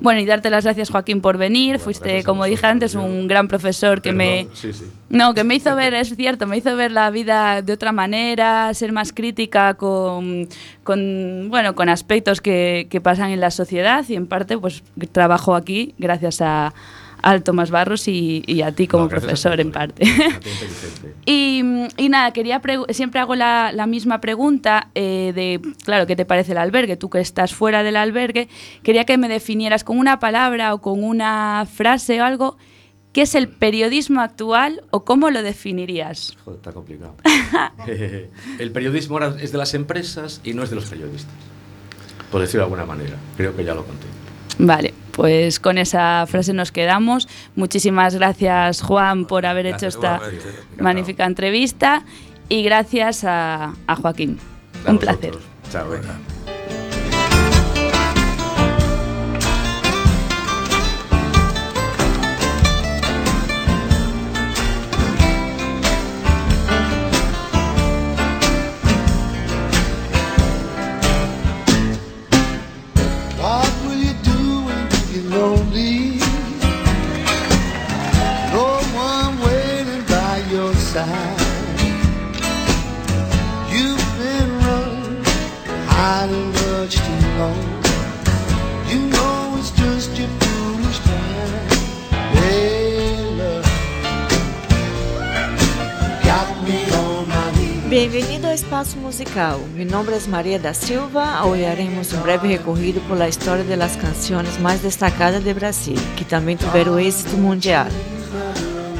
Bueno, 0.00 0.20
y 0.20 0.26
darte 0.26 0.50
las 0.50 0.64
gracias, 0.64 0.90
Joaquín, 0.90 1.20
por 1.20 1.38
venir. 1.38 1.76
Bueno, 1.76 1.84
Fuiste, 1.84 2.24
como 2.24 2.44
dije 2.44 2.66
antes, 2.66 2.94
un 2.94 3.28
gran 3.28 3.48
profesor 3.48 4.00
que 4.02 4.12
Perdón, 4.12 4.16
me... 4.18 4.48
Sí, 4.54 4.72
sí. 4.72 4.84
No, 5.08 5.34
que 5.34 5.44
me 5.44 5.54
hizo 5.54 5.74
ver, 5.76 5.94
es 5.94 6.14
cierto, 6.16 6.46
me 6.46 6.56
hizo 6.56 6.74
ver 6.76 6.90
la 6.90 7.10
vida 7.10 7.62
de 7.62 7.72
otra 7.72 7.92
manera, 7.92 8.72
ser 8.74 8.92
más 8.92 9.12
crítica 9.12 9.74
con, 9.74 10.48
con 10.82 11.46
bueno, 11.48 11.74
con 11.74 11.88
aspectos 11.88 12.40
que, 12.40 12.88
que 12.90 13.00
pasan 13.00 13.30
en 13.30 13.40
la 13.40 13.50
sociedad 13.50 14.04
y 14.08 14.16
en 14.16 14.26
parte, 14.26 14.58
pues, 14.58 14.82
trabajo 15.12 15.54
aquí 15.54 15.94
gracias 15.98 16.40
a 16.40 16.74
al 17.24 17.42
Tomás 17.42 17.70
Barros 17.70 18.06
y, 18.06 18.42
y, 18.46 18.60
a 18.60 18.72
ti 18.72 18.86
como 18.86 19.04
no, 19.04 19.08
profesor 19.08 19.58
en 19.58 19.72
parte. 19.72 20.04
y, 21.26 21.62
y, 21.96 22.08
nada, 22.10 22.32
quería 22.32 22.60
siempre 22.90 23.18
hago 23.18 23.34
la, 23.34 23.72
la 23.72 23.86
misma 23.86 24.20
pregunta 24.20 24.90
eh, 24.94 25.32
de, 25.34 25.60
claro, 25.84 26.06
¿qué 26.06 26.16
te 26.16 26.26
parece 26.26 26.52
el 26.52 26.58
albergue? 26.58 26.98
Tú 26.98 27.08
que 27.08 27.20
estás 27.20 27.54
fuera 27.54 27.82
del 27.82 27.96
albergue, 27.96 28.48
quería 28.82 29.04
que 29.04 29.16
me 29.16 29.28
definieras 29.28 29.84
con 29.84 29.98
una 29.98 30.18
palabra 30.18 30.74
o 30.74 30.82
con 30.82 31.02
una 31.02 31.66
frase 31.72 32.20
o 32.20 32.24
algo. 32.24 32.58
¿Qué 33.14 33.22
es 33.22 33.34
el 33.34 33.48
periodismo 33.48 34.20
actual 34.20 34.82
o 34.90 35.04
cómo 35.04 35.30
lo 35.30 35.42
definirías? 35.42 36.36
Joder, 36.44 36.58
está 36.58 36.72
complicado. 36.72 37.14
el 38.58 38.70
periodismo 38.70 39.14
ahora 39.16 39.36
es 39.40 39.50
de 39.50 39.56
las 39.58 39.72
empresas 39.72 40.42
y 40.44 40.52
no 40.52 40.62
es 40.62 40.68
de 40.68 40.76
los 40.76 40.86
periodistas, 40.86 41.32
por 42.30 42.42
decirlo 42.42 42.66
de 42.66 42.72
alguna 42.74 42.84
manera. 42.84 43.16
Creo 43.36 43.56
que 43.56 43.64
ya 43.64 43.72
lo 43.72 43.86
conté. 43.86 44.06
Vale, 44.58 44.92
pues 45.14 45.60
con 45.60 45.78
esa 45.78 46.26
frase 46.26 46.52
nos 46.52 46.72
quedamos. 46.72 47.28
Muchísimas 47.56 48.14
gracias, 48.14 48.82
Juan, 48.82 49.26
por 49.26 49.46
haber 49.46 49.66
hecho 49.66 49.86
esta 49.86 50.20
magnífica 50.78 51.24
entrevista 51.24 52.04
y 52.48 52.62
gracias 52.62 53.24
a, 53.24 53.74
a 53.86 53.96
Joaquín. 53.96 54.38
A 54.86 54.90
Un 54.90 54.98
placer. 54.98 55.34
Chao, 55.70 55.88
venga. 55.88 56.18
espaço 98.84 98.98
musical. 98.98 99.58
Mi 99.74 99.84
nombre 99.84 100.14
es 100.14 100.26
da 100.60 100.74
Silva. 100.74 101.42
Hoy 101.44 101.64
haremos 101.64 102.12
um 102.12 102.20
breve 102.20 102.46
recorrido 102.46 103.00
pela 103.08 103.26
história 103.26 103.64
das 103.64 103.96
canções 103.96 104.58
mais 104.58 104.80
destacadas 104.80 105.42
de 105.42 105.54
Brasil, 105.54 105.96
que 106.16 106.24
também 106.24 106.54
tiveram 106.54 107.00
êxito 107.00 107.36
mundial. 107.36 107.86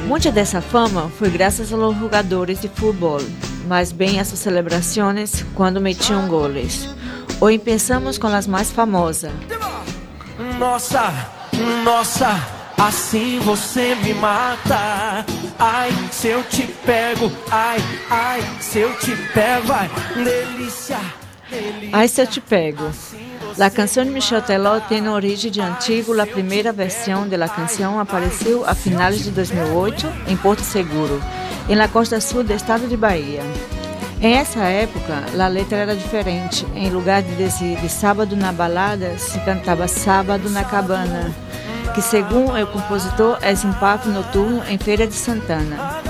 Muita 0.07 0.31
dessa 0.31 0.59
fama 0.59 1.09
foi 1.17 1.29
graças 1.29 1.71
aos 1.71 1.97
jogadores 1.97 2.59
de 2.59 2.67
futebol, 2.67 3.21
mas 3.67 3.91
bem 3.91 4.19
as 4.19 4.27
celebrações 4.27 5.45
quando 5.53 5.79
metiam 5.79 6.27
goles. 6.27 6.89
Hoje 7.39 7.59
pensamos 7.59 8.17
com 8.17 8.27
as 8.27 8.47
mais 8.47 8.71
famosas. 8.71 9.31
Nossa, 10.57 11.13
nossa, 11.83 12.54
assim 12.77 13.39
você 13.39 13.95
me 13.95 14.13
mata. 14.13 15.25
Ai, 15.57 15.91
se 16.11 16.27
eu 16.27 16.43
te 16.43 16.63
pego, 16.85 17.31
ai, 17.51 17.77
ai, 18.09 18.41
se 18.59 18.79
eu 18.79 18.97
te 18.97 19.15
pego, 19.33 19.71
ai, 19.71 19.89
delícia. 20.15 20.99
Ai, 21.93 22.07
se 22.07 22.21
eu 22.21 22.27
te 22.27 22.41
pego. 22.41 22.89
A 23.59 23.69
canção 23.69 24.03
de 24.03 24.09
Michel 24.09 24.41
Teló 24.41 24.79
tem 24.81 25.07
origem 25.07 25.49
de 25.49 25.61
antigo. 25.61 26.19
A 26.19 26.25
primeira 26.25 26.73
versão 26.73 27.27
da 27.27 27.47
canção 27.47 27.99
apareceu 27.99 28.65
a 28.67 28.75
finais 28.75 29.23
de 29.23 29.31
2008 29.31 30.11
em 30.27 30.35
Porto 30.35 30.61
Seguro, 30.61 31.21
na 31.69 31.87
costa 31.87 32.19
sul 32.19 32.43
do 32.43 32.51
estado 32.51 32.87
de 32.87 32.97
Bahia. 32.97 33.41
Em 34.21 34.33
essa 34.33 34.61
época, 34.63 35.23
a 35.37 35.47
letra 35.47 35.77
era 35.77 35.95
diferente. 35.95 36.65
Em 36.75 36.89
lugar 36.89 37.21
de 37.21 37.35
dizer 37.35 37.79
de 37.79 37.89
sábado 37.89 38.35
na 38.35 38.51
balada, 38.51 39.17
se 39.17 39.39
cantava 39.41 39.87
sábado 39.87 40.49
na 40.49 40.63
cabana, 40.63 41.33
que 41.95 42.01
segundo 42.01 42.51
o 42.51 42.67
compositor 42.67 43.37
é 43.41 43.55
papo 43.79 44.09
noturno 44.09 44.61
em 44.67 44.77
Feira 44.77 45.07
de 45.07 45.13
Santana. 45.13 46.01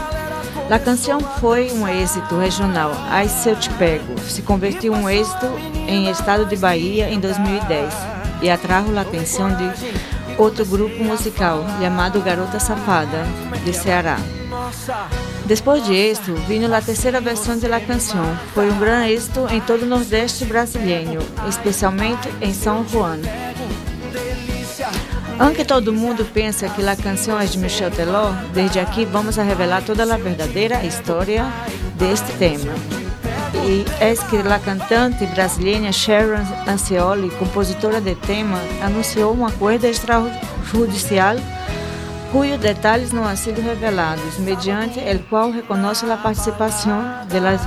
A 0.67 0.79
canção 0.79 1.19
foi 1.39 1.71
um 1.71 1.87
êxito 1.87 2.35
regional. 2.39 2.91
Ai 3.07 3.29
Se 3.29 3.49
Eu 3.49 3.55
Te 3.55 3.69
Pego 3.69 4.19
se 4.21 4.41
convertiu 4.41 4.95
em 4.95 5.19
êxito 5.19 5.45
em 5.87 6.09
estado 6.09 6.43
de 6.47 6.55
Bahia 6.55 7.07
em 7.07 7.19
2010 7.19 7.93
e 8.41 8.49
atraiu 8.49 8.97
a 8.97 9.01
atenção 9.01 9.55
de 9.55 9.71
outro 10.39 10.65
grupo 10.65 11.03
musical 11.03 11.63
chamado 11.79 12.19
Garota 12.19 12.59
Safada, 12.59 13.23
de 13.63 13.71
Ceará. 13.71 14.17
Depois 15.45 15.85
de 15.85 15.93
êxito, 15.93 16.33
vino 16.47 16.73
a 16.73 16.81
terceira 16.81 17.21
versão 17.21 17.59
da 17.59 17.79
canção. 17.79 18.25
Foi 18.55 18.71
um 18.71 18.79
grande 18.79 19.11
êxito 19.11 19.47
em 19.51 19.61
todo 19.61 19.83
o 19.83 19.85
Nordeste 19.85 20.45
brasileiro, 20.45 21.19
especialmente 21.47 22.27
em 22.41 22.51
São 22.51 22.83
João. 22.87 23.19
Aunque 25.37 25.65
todo 25.65 25.91
mundo 25.91 26.25
pensa 26.33 26.69
que 26.69 26.87
a 26.87 26.95
canção 26.95 27.39
é 27.39 27.45
de 27.45 27.57
Michel 27.57 27.91
Teló, 27.91 28.31
desde 28.53 28.79
aqui 28.79 29.03
vamos 29.03 29.37
a 29.37 29.43
revelar 29.43 29.83
toda 29.83 30.03
a 30.03 30.17
verdadeira 30.17 30.83
história 30.85 31.45
deste 31.97 32.31
tema. 32.33 32.73
E 33.65 33.85
é 33.99 34.13
que 34.15 34.37
a 34.37 34.59
cantante 34.59 35.25
brasileira 35.27 35.91
Sharon 35.91 36.45
Ancioli, 36.67 37.29
compositora 37.31 37.99
do 37.99 38.15
tema, 38.15 38.59
anunciou 38.81 39.35
um 39.35 39.45
acordo 39.45 39.85
extrajudicial 39.85 41.35
cujos 42.35 42.59
detalhes 42.59 43.13
não 43.13 43.25
han 43.25 43.37
sido 43.37 43.61
revelados, 43.61 44.37
mediante 44.39 44.99
el 44.99 45.19
qual 45.29 45.51
reconhece 45.51 46.05
a 46.11 46.17
participação 46.17 47.01
de 47.29 47.39
las 47.39 47.61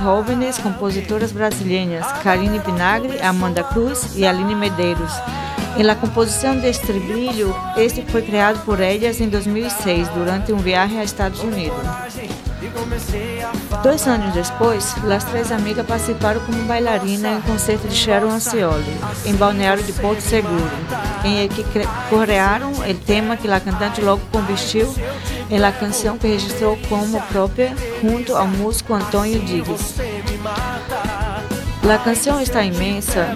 compositoras 0.59 1.31
brasileiras 1.31 2.05
Karine 2.21 2.59
Vinagre, 2.59 3.19
Amanda 3.19 3.63
Cruz 3.63 4.15
e 4.15 4.27
Aline 4.27 4.53
Medeiros, 4.53 5.11
em 5.79 5.83
la 5.83 5.95
composição 5.95 6.59
de 6.59 6.69
estribilho, 6.69 7.55
este 7.77 8.01
foi 8.01 8.21
criado 8.21 8.65
por 8.65 8.81
elas 8.81 9.21
em 9.21 9.29
2006, 9.29 10.09
durante 10.09 10.51
um 10.51 10.57
viagem 10.57 10.99
a 10.99 11.05
Estados 11.05 11.39
Unidos. 11.39 11.79
Dois 13.81 14.05
anos 14.05 14.33
depois, 14.33 14.93
as 15.09 15.23
três 15.23 15.53
amigas 15.53 15.85
participaram 15.85 16.41
como 16.41 16.61
bailarina 16.65 17.29
em 17.29 17.37
um 17.37 17.41
concerto 17.43 17.87
de 17.87 17.95
Sharon 17.95 18.29
Ancioli, 18.29 18.93
em 19.25 19.33
Balneário 19.35 19.81
de 19.81 19.93
Porto 19.93 20.19
Seguro, 20.19 20.69
em 21.23 21.47
que 21.47 21.63
corearam 22.09 22.73
o 22.73 22.93
tema 23.05 23.37
que 23.37 23.49
a 23.49 23.59
cantante 23.61 24.01
logo 24.01 24.21
convertiu 24.33 24.93
em 25.49 25.59
la 25.59 25.71
canção 25.71 26.17
que 26.17 26.27
registrou 26.27 26.77
como 26.89 27.21
própria 27.27 27.73
junto 28.03 28.35
ao 28.35 28.47
músico 28.47 28.93
Antônio 28.93 29.39
Diggs. 29.39 29.95
A 31.91 31.97
canção 31.97 32.39
está 32.39 32.63
imensa 32.63 33.35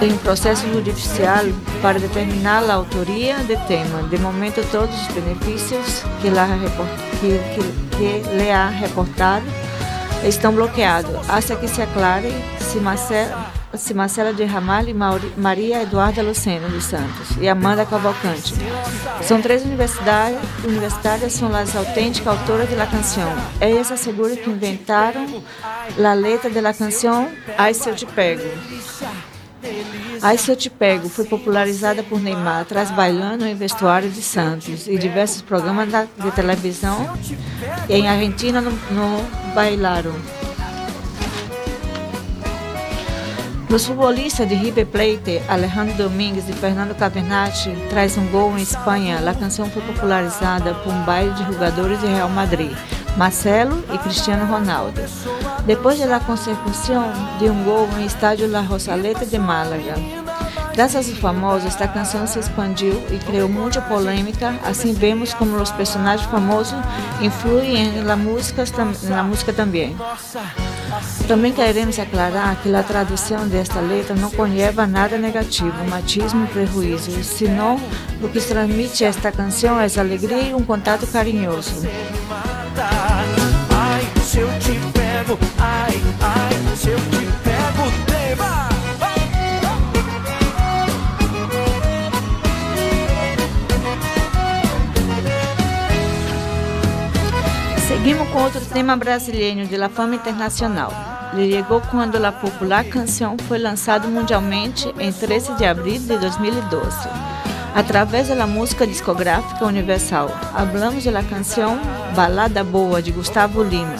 em 0.00 0.16
processo 0.18 0.64
judicial 0.72 1.44
para 1.82 1.98
determinar 1.98 2.62
a 2.62 2.74
autoria 2.74 3.36
do 3.38 3.66
tema. 3.66 4.04
De 4.04 4.16
momento, 4.18 4.64
todos 4.70 4.94
os 4.94 5.08
benefícios 5.08 6.04
que, 6.22 6.30
la, 6.30 6.46
que, 7.20 7.40
que, 7.54 7.96
que 7.96 8.36
lhe 8.36 8.52
ha 8.52 8.68
reportado 8.68 9.44
estão 10.24 10.52
bloqueados, 10.52 11.28
até 11.28 11.56
que 11.56 11.66
se 11.66 11.82
aclare 11.82 12.32
se 12.60 12.78
Marcela, 12.78 13.57
se 13.74 13.92
Marcela 13.92 14.32
de 14.32 14.44
Ramalho 14.44 14.90
e 14.90 15.40
Maria 15.40 15.82
Eduarda 15.82 16.22
Lucena 16.22 16.68
dos 16.68 16.84
Santos 16.84 17.36
e 17.40 17.48
Amanda 17.48 17.84
Cavalcante. 17.84 18.54
São 19.22 19.42
três 19.42 19.64
universidades, 19.64 20.38
universitárias, 20.64 21.32
são 21.32 21.54
as 21.54 21.76
autênticas 21.76 22.38
autoras 22.38 22.68
da 22.70 22.86
canção. 22.86 23.30
Elas 23.60 23.92
asseguram 23.92 24.36
que 24.36 24.48
inventaram 24.48 25.42
a 26.02 26.12
letra 26.14 26.48
da 26.48 26.72
canção 26.72 27.30
Ai 27.56 27.74
Se 27.74 27.88
Eu 27.88 27.94
Te 27.94 28.06
Pego. 28.06 28.48
Ai 30.22 30.38
Se 30.38 30.50
Eu 30.50 30.56
Te 30.56 30.70
Pego 30.70 31.08
foi 31.08 31.26
popularizada 31.26 32.02
por 32.02 32.20
Neymar, 32.20 32.64
traz 32.64 32.90
bailando 32.90 33.44
em 33.44 33.54
vestuário 33.54 34.10
de 34.10 34.22
Santos 34.22 34.88
e 34.88 34.96
diversos 34.96 35.42
programas 35.42 35.88
de 35.90 36.30
televisão 36.30 37.18
e 37.88 37.94
em 37.94 38.08
Argentina 38.08 38.60
no, 38.60 38.70
no 38.70 39.54
bailaram. 39.54 40.14
Os 43.70 43.84
futbolistas 43.84 44.48
de 44.48 44.54
River 44.54 44.86
Plate, 44.86 45.42
Alejandro 45.46 45.94
Domingues 45.94 46.48
e 46.48 46.54
Fernando 46.54 46.94
Cavenaghi, 46.96 47.76
traz 47.90 48.16
um 48.16 48.26
gol 48.28 48.56
em 48.56 48.62
Espanha. 48.62 49.18
A 49.18 49.34
canção 49.34 49.68
foi 49.70 49.82
popularizada 49.82 50.72
por 50.74 50.90
um 50.90 51.02
baile 51.02 51.34
de 51.34 51.44
jogadores 51.44 52.00
de 52.00 52.06
Real 52.06 52.30
Madrid, 52.30 52.72
Marcelo 53.16 53.84
e 53.92 53.98
Cristiano 53.98 54.50
Ronaldo. 54.50 55.02
Depois 55.66 55.98
da 55.98 56.18
consecução 56.18 57.12
de 57.38 57.50
um 57.50 57.62
gol 57.62 57.86
em 57.98 58.06
estádio 58.06 58.50
La 58.50 58.62
Rosaleta 58.62 59.26
de 59.26 59.38
Málaga. 59.38 59.96
Graças 60.74 61.08
aos 61.08 61.18
famosos, 61.18 61.66
esta 61.66 61.86
canção 61.86 62.26
se 62.26 62.38
expandiu 62.38 63.02
e 63.10 63.18
criou 63.18 63.50
muita 63.50 63.82
polêmica. 63.82 64.58
Assim 64.64 64.94
vemos 64.94 65.34
como 65.34 65.60
os 65.60 65.70
personagens 65.72 66.28
famosos 66.30 66.78
influem 67.20 68.00
na 68.02 68.16
música, 68.16 68.64
na 69.02 69.22
música 69.22 69.52
também. 69.52 69.94
Também 71.26 71.52
queremos 71.52 71.98
aclarar 71.98 72.56
que 72.62 72.74
a 72.74 72.82
tradução 72.82 73.46
desta 73.46 73.80
letra 73.80 74.14
não 74.14 74.30
conlleva 74.30 74.86
nada 74.86 75.18
negativo, 75.18 75.84
machismo 75.88 76.44
e 76.44 76.48
prejuízo, 76.48 77.22
senão 77.22 77.78
o 78.22 78.28
que 78.28 78.40
transmite 78.40 79.04
esta 79.04 79.30
canção 79.30 79.78
é 79.78 79.86
alegria 79.98 80.42
e 80.42 80.54
um 80.54 80.64
contato 80.64 81.06
carinhoso. 81.06 81.86
Ai, 83.70 84.02
se 84.22 84.38
eu 84.38 84.48
te 84.58 84.72
pego, 84.92 85.38
ai, 85.58 86.00
ai, 86.20 86.76
se 86.76 86.88
eu 86.88 86.96
te 86.96 87.27
Outro 98.38 98.64
tema 98.66 98.96
brasileiro 98.96 99.66
de 99.66 99.76
la 99.76 99.88
fama 99.88 100.14
internacional. 100.14 100.92
Ele 101.32 101.52
chegou 101.52 101.80
quando 101.80 102.24
a 102.24 102.30
popular 102.30 102.84
canção 102.84 103.36
foi 103.48 103.58
lançada 103.58 104.06
mundialmente 104.06 104.94
em 105.00 105.12
13 105.12 105.54
de 105.54 105.64
abril 105.64 105.98
de 105.98 106.16
2012, 106.16 107.08
através 107.74 108.28
da 108.28 108.46
música 108.46 108.86
discográfica 108.86 109.66
Universal. 109.66 110.30
Hablamos 110.54 111.02
da 111.04 111.22
canção 111.22 111.80
Balada 112.14 112.62
Boa 112.62 113.02
de 113.02 113.10
Gustavo 113.10 113.60
Lima. 113.60 113.96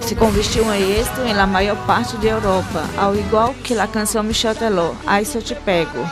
Se 0.00 0.14
convertiu 0.14 0.64
em 0.72 0.92
êxito 0.92 1.20
em 1.20 1.34
la 1.34 1.46
maior 1.46 1.76
parte 1.86 2.16
da 2.16 2.28
Europa, 2.28 2.82
ao 2.96 3.14
igual 3.14 3.52
que 3.62 3.78
a 3.78 3.86
canção 3.86 4.22
Michel 4.22 4.54
Teló, 4.54 4.94
Ai 5.06 5.26
Se 5.26 5.36
Eu 5.36 5.42
Te 5.42 5.54
Pego, 5.54 6.02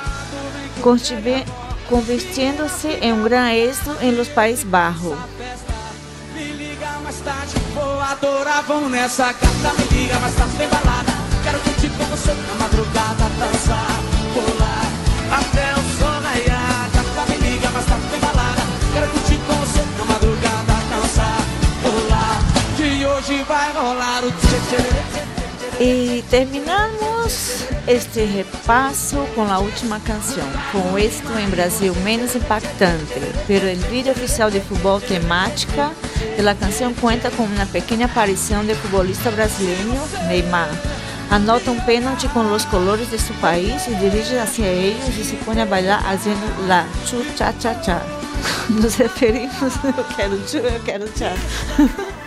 convertendo-se 1.88 2.88
em 3.00 3.12
um 3.14 3.24
grande 3.24 3.56
êxito 3.56 3.96
em 4.02 4.12
los 4.12 4.28
Países 4.28 4.64
Bajos. 4.64 5.33
Vou 7.74 8.00
adorar, 8.00 8.62
vão 8.64 8.88
nessa 8.88 9.32
gata. 9.32 9.72
Me 9.78 9.98
liga 9.98 10.18
mais 10.20 10.34
tarde, 10.34 10.56
tem 10.58 10.68
balada. 10.68 11.12
Quero 11.42 11.58
curtir 11.60 11.88
com 11.88 12.04
você 12.04 12.32
na 12.32 12.54
madrugada 12.54 13.24
Dançar, 13.38 14.00
pular 14.34 14.86
Até 15.32 15.72
o 15.72 15.98
sol 15.98 16.20
raiar. 16.22 16.90
Gata, 16.92 17.30
me 17.30 17.36
liga 17.38 17.70
mais 17.70 17.86
tarde, 17.86 18.04
tem 18.10 18.20
balada. 18.20 18.62
Quero 18.92 19.08
curtir 19.08 19.38
com 19.46 19.54
você 19.54 19.80
na 19.98 20.04
madrugada 20.04 20.74
Dançar, 20.90 21.38
pular 21.82 22.42
Que 22.76 23.06
hoje 23.06 23.42
vai 23.44 23.72
rolar 23.72 24.22
o 24.24 24.30
tchê 24.30 24.60
tchê. 24.68 25.82
E 25.82 26.24
terminamos 26.30 27.64
este 27.86 28.24
repasso 28.24 29.16
com 29.34 29.42
a 29.50 29.58
última 29.58 30.00
canção, 30.00 30.46
com 30.72 30.92
o 30.92 30.98
êxito 30.98 31.38
em 31.38 31.48
Brasil 31.48 31.94
menos 32.02 32.34
impactante, 32.34 33.14
pero 33.46 33.66
el 33.66 33.78
vídeo 33.90 34.12
oficial 34.12 34.50
de 34.50 34.60
futebol 34.60 35.00
temática 35.00 35.90
La 36.38 36.54
canción 36.54 36.94
cuenta 36.94 37.30
con 37.30 37.50
una 37.50 37.64
pequeña 37.66 38.06
aparición 38.06 38.66
del 38.66 38.76
futbolista 38.76 39.30
Neymar. 40.28 40.68
Anota 41.30 41.70
un 41.70 41.84
pênalti 41.86 42.28
con 42.28 42.50
los 42.50 42.66
colores 42.66 43.10
de 43.10 43.18
su 43.18 43.32
país 43.34 43.88
y 43.88 43.94
dirige 43.94 44.38
hacia 44.38 44.68
ellos 44.68 45.16
y 45.18 45.24
se 45.24 45.36
pone 45.36 45.62
a 45.62 45.64
bailar 45.64 46.00
haciendo 46.06 46.46
la 46.66 46.86
chu 47.06 47.24
cha 47.36 47.56
cha 47.58 47.80
cha. 47.80 48.02
Nos 48.68 48.98
referimos, 48.98 49.72
eu 49.84 50.04
quero 50.16 50.36
chu, 50.46 50.58
eu 50.58 50.82
quero 50.84 51.06
cha. 51.08 51.32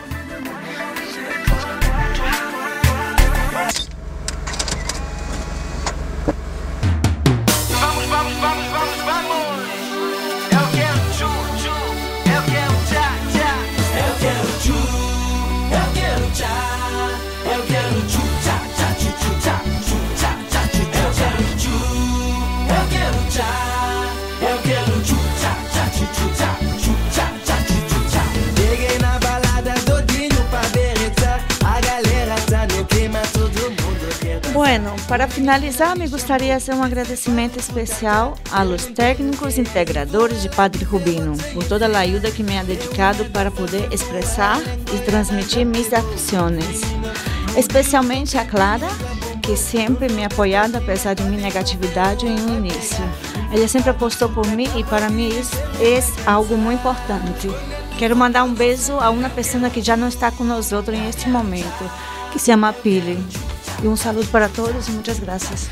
Bueno, 34.80 34.96
para 35.08 35.28
finalizar, 35.28 35.98
me 35.98 36.08
gostaria 36.08 36.50
de 36.50 36.54
hacer 36.54 36.76
um 36.76 36.84
agradecimento 36.84 37.58
especial 37.58 38.36
a 38.52 38.64
los 38.64 38.86
técnicos 38.86 39.58
integradores 39.58 40.44
de 40.44 40.50
Padre 40.50 40.86
Rubino 40.86 41.36
por 41.52 41.64
toda 41.64 41.88
a 41.88 42.02
ajuda 42.02 42.30
que 42.30 42.44
me 42.44 42.60
ha 42.60 42.64
dedicado 42.64 43.26
para 43.32 43.50
poder 43.50 43.92
expressar 43.92 44.62
e 44.94 45.00
transmitir 45.00 45.66
mis 45.66 45.92
aficiones. 45.92 46.82
Especialmente 47.58 48.38
a 48.38 48.46
Clara, 48.46 48.88
que 49.42 49.58
sempre 49.58 50.10
me 50.10 50.24
apoiado 50.24 50.76
apesar 50.76 51.16
de 51.16 51.24
minha 51.24 51.42
negatividade 51.42 52.28
em 52.28 52.40
um 52.40 52.58
início. 52.58 53.04
Ela 53.52 53.68
sempre 53.68 53.90
apostou 53.90 54.30
por 54.30 54.46
mim 54.46 54.70
e 54.76 54.84
para 54.84 55.10
mim 55.10 55.30
isso 55.30 55.58
é 55.82 56.00
algo 56.30 56.56
muito 56.56 56.82
importante. 56.82 57.50
Quero 57.98 58.16
mandar 58.16 58.44
um 58.44 58.54
beijo 58.54 58.94
a 59.00 59.10
uma 59.10 59.30
pessoa 59.32 59.72
que 59.72 59.82
já 59.82 59.98
não 59.98 60.08
está 60.08 60.30
com 60.30 60.44
nós 60.44 60.72
em 60.72 61.10
este 61.10 61.28
momento, 61.28 61.92
que 62.32 62.38
se 62.38 62.52
chama 62.52 62.72
Pili. 62.74 63.18
E 63.84 63.88
um 63.88 63.96
saludo 63.96 64.28
para 64.30 64.50
todos 64.50 64.88
e 64.88 64.92
muitas 64.92 65.20
graças. 65.20 65.70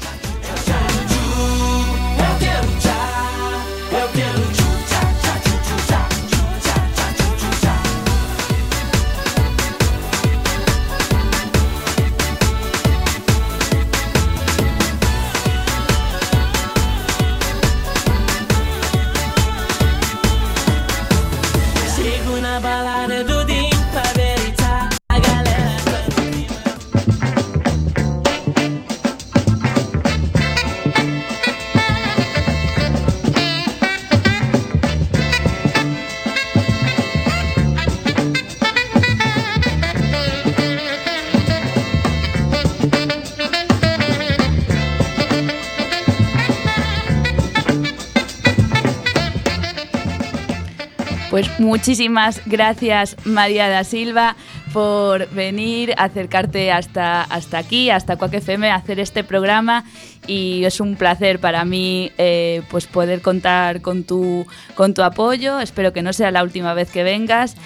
Pues 51.35 51.59
muchísimas 51.59 52.41
gracias 52.45 53.17
María 53.25 53.67
da 53.67 53.83
Silva 53.83 54.37
por 54.71 55.29
venir, 55.31 55.93
acercarte 55.97 56.71
hasta, 56.71 57.23
hasta 57.23 57.57
aquí, 57.57 57.89
hasta 57.89 58.15
Cuac 58.15 58.35
FM, 58.35 58.69
a 58.69 58.75
hacer 58.75 59.01
este 59.01 59.25
programa 59.25 59.83
y 60.27 60.63
es 60.63 60.79
un 60.79 60.95
placer 60.95 61.39
para 61.39 61.65
mí 61.65 62.09
eh, 62.17 62.61
pues 62.69 62.87
poder 62.87 63.19
contar 63.21 63.81
con 63.81 64.05
tu, 64.05 64.47
con 64.75 64.93
tu 64.93 65.03
apoyo. 65.03 65.59
Espero 65.59 65.91
que 65.91 66.01
no 66.01 66.13
sea 66.13 66.31
la 66.31 66.41
última 66.41 66.73
vez 66.73 66.89
que 66.89 67.03
vengas 67.03 67.57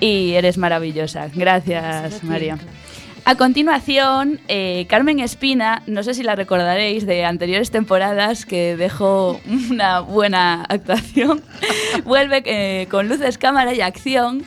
y 0.00 0.32
eres 0.32 0.56
maravillosa. 0.56 1.28
Gracias 1.34 2.24
María. 2.24 2.56
A 3.28 3.34
continuación, 3.36 4.40
eh, 4.48 4.86
Carmen 4.88 5.18
Espina, 5.20 5.82
no 5.86 6.02
sé 6.02 6.14
si 6.14 6.22
la 6.22 6.34
recordaréis 6.34 7.04
de 7.04 7.26
anteriores 7.26 7.70
temporadas, 7.70 8.46
que 8.46 8.74
dejó 8.74 9.38
una 9.70 10.00
buena 10.00 10.64
actuación, 10.66 11.42
vuelve 12.06 12.42
eh, 12.46 12.86
con 12.90 13.06
luces, 13.06 13.36
cámara 13.36 13.74
y 13.74 13.82
acción 13.82 14.44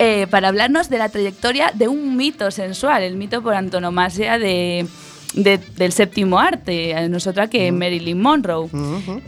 eh, 0.00 0.26
para 0.28 0.48
hablarnos 0.48 0.90
de 0.90 0.98
la 0.98 1.10
trayectoria 1.10 1.70
de 1.74 1.86
un 1.86 2.16
mito 2.16 2.50
sensual, 2.50 3.04
el 3.04 3.14
mito 3.14 3.40
por 3.40 3.54
antonomasia 3.54 4.36
de, 4.36 4.84
de- 5.34 5.58
del 5.58 5.92
séptimo 5.92 6.40
arte, 6.40 7.08
nosotras 7.08 7.48
que 7.48 7.70
Marilyn 7.70 8.20
Monroe. 8.20 8.68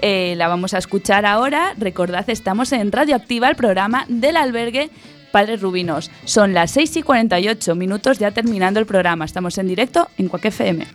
Eh, 0.03 0.35
la 0.37 0.49
vamos 0.49 0.75
a 0.75 0.79
escuchar 0.79 1.27
ahora. 1.27 1.75
Recordad, 1.79 2.29
estamos 2.29 2.73
en 2.73 2.91
Radioactiva, 2.91 3.49
el 3.49 3.55
programa 3.55 4.05
del 4.09 4.37
albergue 4.37 4.91
Padres 5.37 5.61
Rubinos. 5.61 6.11
Son 6.24 6.55
las 6.55 6.70
6 6.70 6.97
y 6.97 7.03
48 7.03 7.74
minutos 7.74 8.18
ya 8.18 8.30
terminando 8.30 8.80
el 8.80 8.87
programa. 8.87 9.26
Estamos 9.26 9.59
en 9.59 9.68
directo 9.68 10.09
en 10.16 10.28
Cuac 10.28 10.47
FM. 10.47 10.87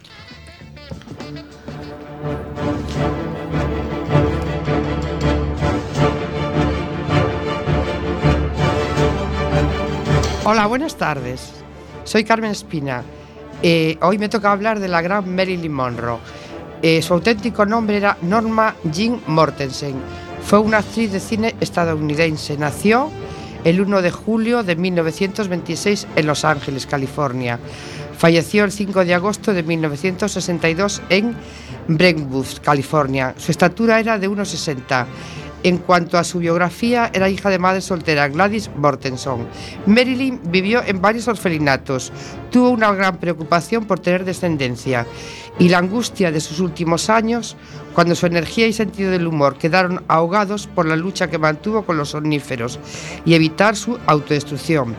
Hola, 10.43 10.65
buenas 10.65 10.95
tardes. 10.97 11.51
Soy 12.03 12.23
Carmen 12.23 12.49
Espina. 12.49 13.03
Eh, 13.61 13.99
hoy 14.01 14.17
me 14.17 14.27
toca 14.27 14.51
hablar 14.51 14.79
de 14.79 14.87
la 14.87 15.03
gran 15.03 15.35
Marilyn 15.35 15.71
Monroe. 15.71 16.17
Eh, 16.81 17.03
su 17.03 17.13
auténtico 17.13 17.67
nombre 17.67 17.97
era 17.97 18.17
Norma 18.23 18.73
Jean 18.91 19.21
Mortensen. 19.27 19.93
Fue 20.43 20.57
una 20.57 20.79
actriz 20.79 21.11
de 21.11 21.19
cine 21.19 21.53
estadounidense. 21.59 22.57
Nació 22.57 23.11
el 23.63 23.81
1 23.81 24.01
de 24.01 24.11
julio 24.11 24.63
de 24.63 24.75
1926 24.75 26.07
en 26.15 26.27
Los 26.27 26.45
Ángeles, 26.45 26.85
California. 26.85 27.59
Falleció 28.17 28.63
el 28.63 28.71
5 28.71 29.05
de 29.05 29.13
agosto 29.15 29.53
de 29.53 29.63
1962 29.63 31.01
en 31.09 31.35
Brentwood, 31.87 32.45
California. 32.61 33.33
Su 33.37 33.51
estatura 33.51 33.99
era 33.99 34.17
de 34.19 34.29
1,60. 34.29 35.07
En 35.63 35.77
cuanto 35.77 36.17
a 36.17 36.23
su 36.23 36.39
biografía, 36.39 37.11
era 37.13 37.29
hija 37.29 37.51
de 37.51 37.59
madre 37.59 37.81
soltera, 37.81 38.27
Gladys 38.29 38.71
Mortenson. 38.75 39.47
Marilyn 39.85 40.39
vivió 40.45 40.81
en 40.83 41.01
varios 41.01 41.27
orfelinatos. 41.27 42.11
Tuvo 42.49 42.69
una 42.69 42.91
gran 42.93 43.17
preocupación 43.17 43.85
por 43.85 43.99
tener 43.99 44.25
descendencia 44.25 45.05
y 45.59 45.69
la 45.69 45.77
angustia 45.77 46.31
de 46.31 46.41
sus 46.41 46.59
últimos 46.59 47.11
años, 47.11 47.55
cuando 47.93 48.15
su 48.15 48.25
energía 48.25 48.67
y 48.67 48.73
sentido 48.73 49.11
del 49.11 49.27
humor 49.27 49.57
quedaron 49.57 50.03
ahogados 50.07 50.67
por 50.67 50.85
la 50.85 50.95
lucha 50.95 51.29
que 51.29 51.37
mantuvo 51.37 51.83
con 51.83 51.97
los 51.97 52.09
somníferos 52.09 52.79
y 53.25 53.33
evitar 53.33 53.75
su 53.75 53.97
autodestrucción. 54.05 54.95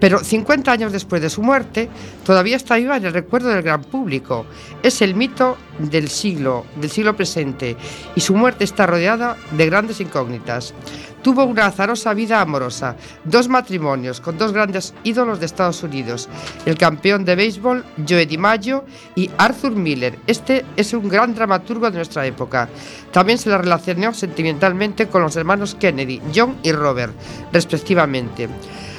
Pero 0.00 0.22
50 0.22 0.70
años 0.72 0.92
después 0.92 1.22
de 1.22 1.30
su 1.30 1.42
muerte, 1.42 1.88
todavía 2.24 2.56
está 2.56 2.76
viva 2.76 2.96
en 2.96 3.06
el 3.06 3.12
recuerdo 3.12 3.48
del 3.48 3.62
gran 3.62 3.82
público. 3.82 4.46
Es 4.82 5.02
el 5.02 5.14
mito 5.14 5.56
del 5.78 6.08
siglo, 6.08 6.66
del 6.76 6.90
siglo 6.90 7.16
presente, 7.16 7.76
y 8.14 8.20
su 8.20 8.34
muerte 8.34 8.64
está 8.64 8.86
rodeada 8.86 9.36
de 9.52 9.66
grandes 9.66 10.00
incógnitas. 10.00 10.74
Tuvo 11.22 11.44
una 11.44 11.66
azarosa 11.66 12.14
vida 12.14 12.40
amorosa, 12.40 12.96
dos 13.24 13.48
matrimonios 13.48 14.20
con 14.20 14.36
dos 14.38 14.52
grandes 14.52 14.92
ídolos 15.04 15.38
de 15.38 15.46
Estados 15.46 15.82
Unidos, 15.84 16.28
el 16.66 16.76
campeón 16.76 17.24
de 17.24 17.36
béisbol 17.36 17.84
Joe 18.08 18.26
DiMaggio 18.26 18.84
y 19.14 19.30
Arthur 19.38 19.76
Miller. 19.76 20.18
Este 20.26 20.64
es 20.76 20.92
un 20.92 21.08
gran 21.08 21.34
dramaturgo 21.34 21.88
de 21.90 21.98
nuestra 21.98 22.26
época. 22.26 22.68
También 23.12 23.38
se 23.38 23.50
la 23.50 23.58
relacionó 23.58 24.12
sentimentalmente 24.12 25.06
con 25.06 25.22
los 25.22 25.36
hermanos 25.36 25.76
Kennedy, 25.76 26.20
John 26.34 26.56
y 26.64 26.72
Robert, 26.72 27.14
respectivamente. 27.52 28.48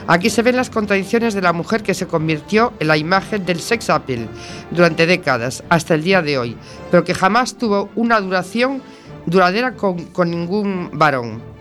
Aquí 0.08 0.30
se 0.30 0.44
ven 0.44 0.56
las 0.56 0.70
contradicciones 0.70 1.34
de 1.34 1.42
la 1.42 1.54
mujer 1.54 1.84
que 1.84 1.94
se 1.94 2.08
convirtió 2.08 2.74
en 2.80 2.88
la 2.88 2.98
imagen 2.98 3.46
del 3.46 3.60
sex 3.60 3.90
appeal 3.90 4.28
durante 4.72 5.06
décadas, 5.06 5.64
hasta 5.70 5.94
el 5.96 6.04
día 6.04 6.22
de 6.22 6.38
hoy, 6.38 6.58
pero 6.90 7.04
que 7.04 7.14
jamás 7.14 7.58
tuvo 7.58 7.90
una 7.96 8.20
duración 8.20 8.82
duradera 9.26 9.76
con, 9.76 10.06
con 10.06 10.30
ningún 10.30 10.90
varón. 10.94 11.53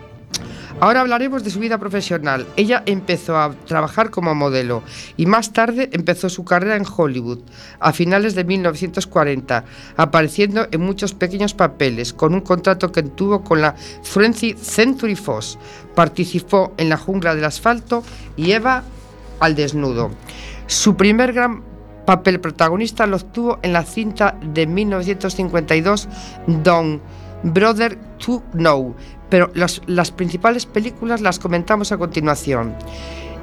Ahora 0.79 1.01
hablaremos 1.01 1.43
de 1.43 1.49
su 1.49 1.59
vida 1.59 1.77
profesional. 1.77 2.45
Ella 2.57 2.83
empezó 2.85 3.37
a 3.37 3.53
trabajar 3.65 4.09
como 4.09 4.35
modelo 4.35 4.83
y 5.15 5.25
más 5.25 5.53
tarde 5.53 5.89
empezó 5.93 6.29
su 6.29 6.43
carrera 6.43 6.75
en 6.75 6.85
Hollywood 6.85 7.39
a 7.79 7.93
finales 7.93 8.35
de 8.35 8.43
1940, 8.43 9.63
apareciendo 9.95 10.67
en 10.71 10.81
muchos 10.81 11.13
pequeños 11.13 11.53
papeles 11.53 12.13
con 12.13 12.33
un 12.33 12.41
contrato 12.41 12.91
que 12.91 13.03
tuvo 13.03 13.43
con 13.43 13.61
la 13.61 13.75
20th 13.75 14.57
Century 14.57 15.15
Fox. 15.15 15.57
Participó 15.95 16.73
en 16.77 16.89
La 16.89 16.97
jungla 16.97 17.35
del 17.35 17.45
asfalto 17.45 18.03
y 18.35 18.51
Eva 18.51 18.83
al 19.39 19.55
desnudo. 19.55 20.11
Su 20.67 20.95
primer 20.95 21.33
gran 21.33 21.63
papel 22.05 22.39
protagonista 22.39 23.05
lo 23.05 23.17
obtuvo 23.17 23.59
en 23.61 23.73
la 23.73 23.83
cinta 23.83 24.35
de 24.41 24.67
1952 24.67 26.09
Don 26.47 27.01
Brother 27.43 27.97
to 28.25 28.41
Know, 28.53 28.95
pero 29.29 29.51
las, 29.55 30.11
principales 30.11 30.65
películas 30.65 31.21
las 31.21 31.39
comentamos 31.39 31.91
a 31.91 31.97
continuación. 31.97 32.75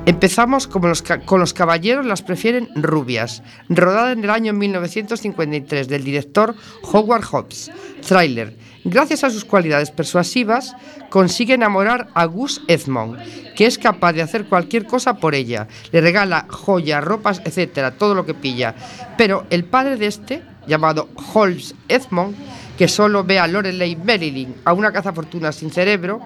Empezamos 0.07 0.67
con 0.67 1.41
los 1.41 1.53
caballeros 1.53 2.07
las 2.07 2.23
prefieren 2.23 2.69
rubias, 2.75 3.43
rodada 3.69 4.13
en 4.13 4.25
el 4.25 4.31
año 4.31 4.55
1953 4.55 5.89
del 5.89 6.05
director 6.05 6.55
Howard 6.91 7.25
Hobbs. 7.25 7.71
Thriller. 8.07 8.57
Gracias 8.85 9.25
a 9.25 9.31
sus 9.31 9.45
cualidades 9.45 9.91
persuasivas, 9.91 10.75
consigue 11.11 11.53
enamorar 11.53 12.09
a 12.15 12.25
Gus 12.25 12.63
Edmond, 12.67 13.19
que 13.55 13.67
es 13.67 13.77
capaz 13.77 14.15
de 14.15 14.23
hacer 14.23 14.47
cualquier 14.47 14.87
cosa 14.87 15.19
por 15.19 15.35
ella. 15.35 15.69
Le 15.93 16.01
regala 16.01 16.47
joyas, 16.49 17.05
ropas, 17.05 17.43
etcétera, 17.45 17.91
todo 17.91 18.15
lo 18.15 18.25
que 18.25 18.33
pilla. 18.33 18.75
Pero 19.19 19.45
el 19.51 19.65
padre 19.65 19.99
de 19.99 20.07
este, 20.07 20.43
llamado 20.67 21.11
Holmes 21.35 21.75
Edmond, 21.89 22.35
que 22.81 22.89
solo 22.89 23.25
ve 23.25 23.39
a 23.39 23.47
Lorelei 23.47 23.95
Marilyn, 23.95 24.55
a 24.65 24.73
una 24.73 24.91
cazafortuna 24.91 25.53
sin 25.53 25.71
cerebro, 25.71 26.19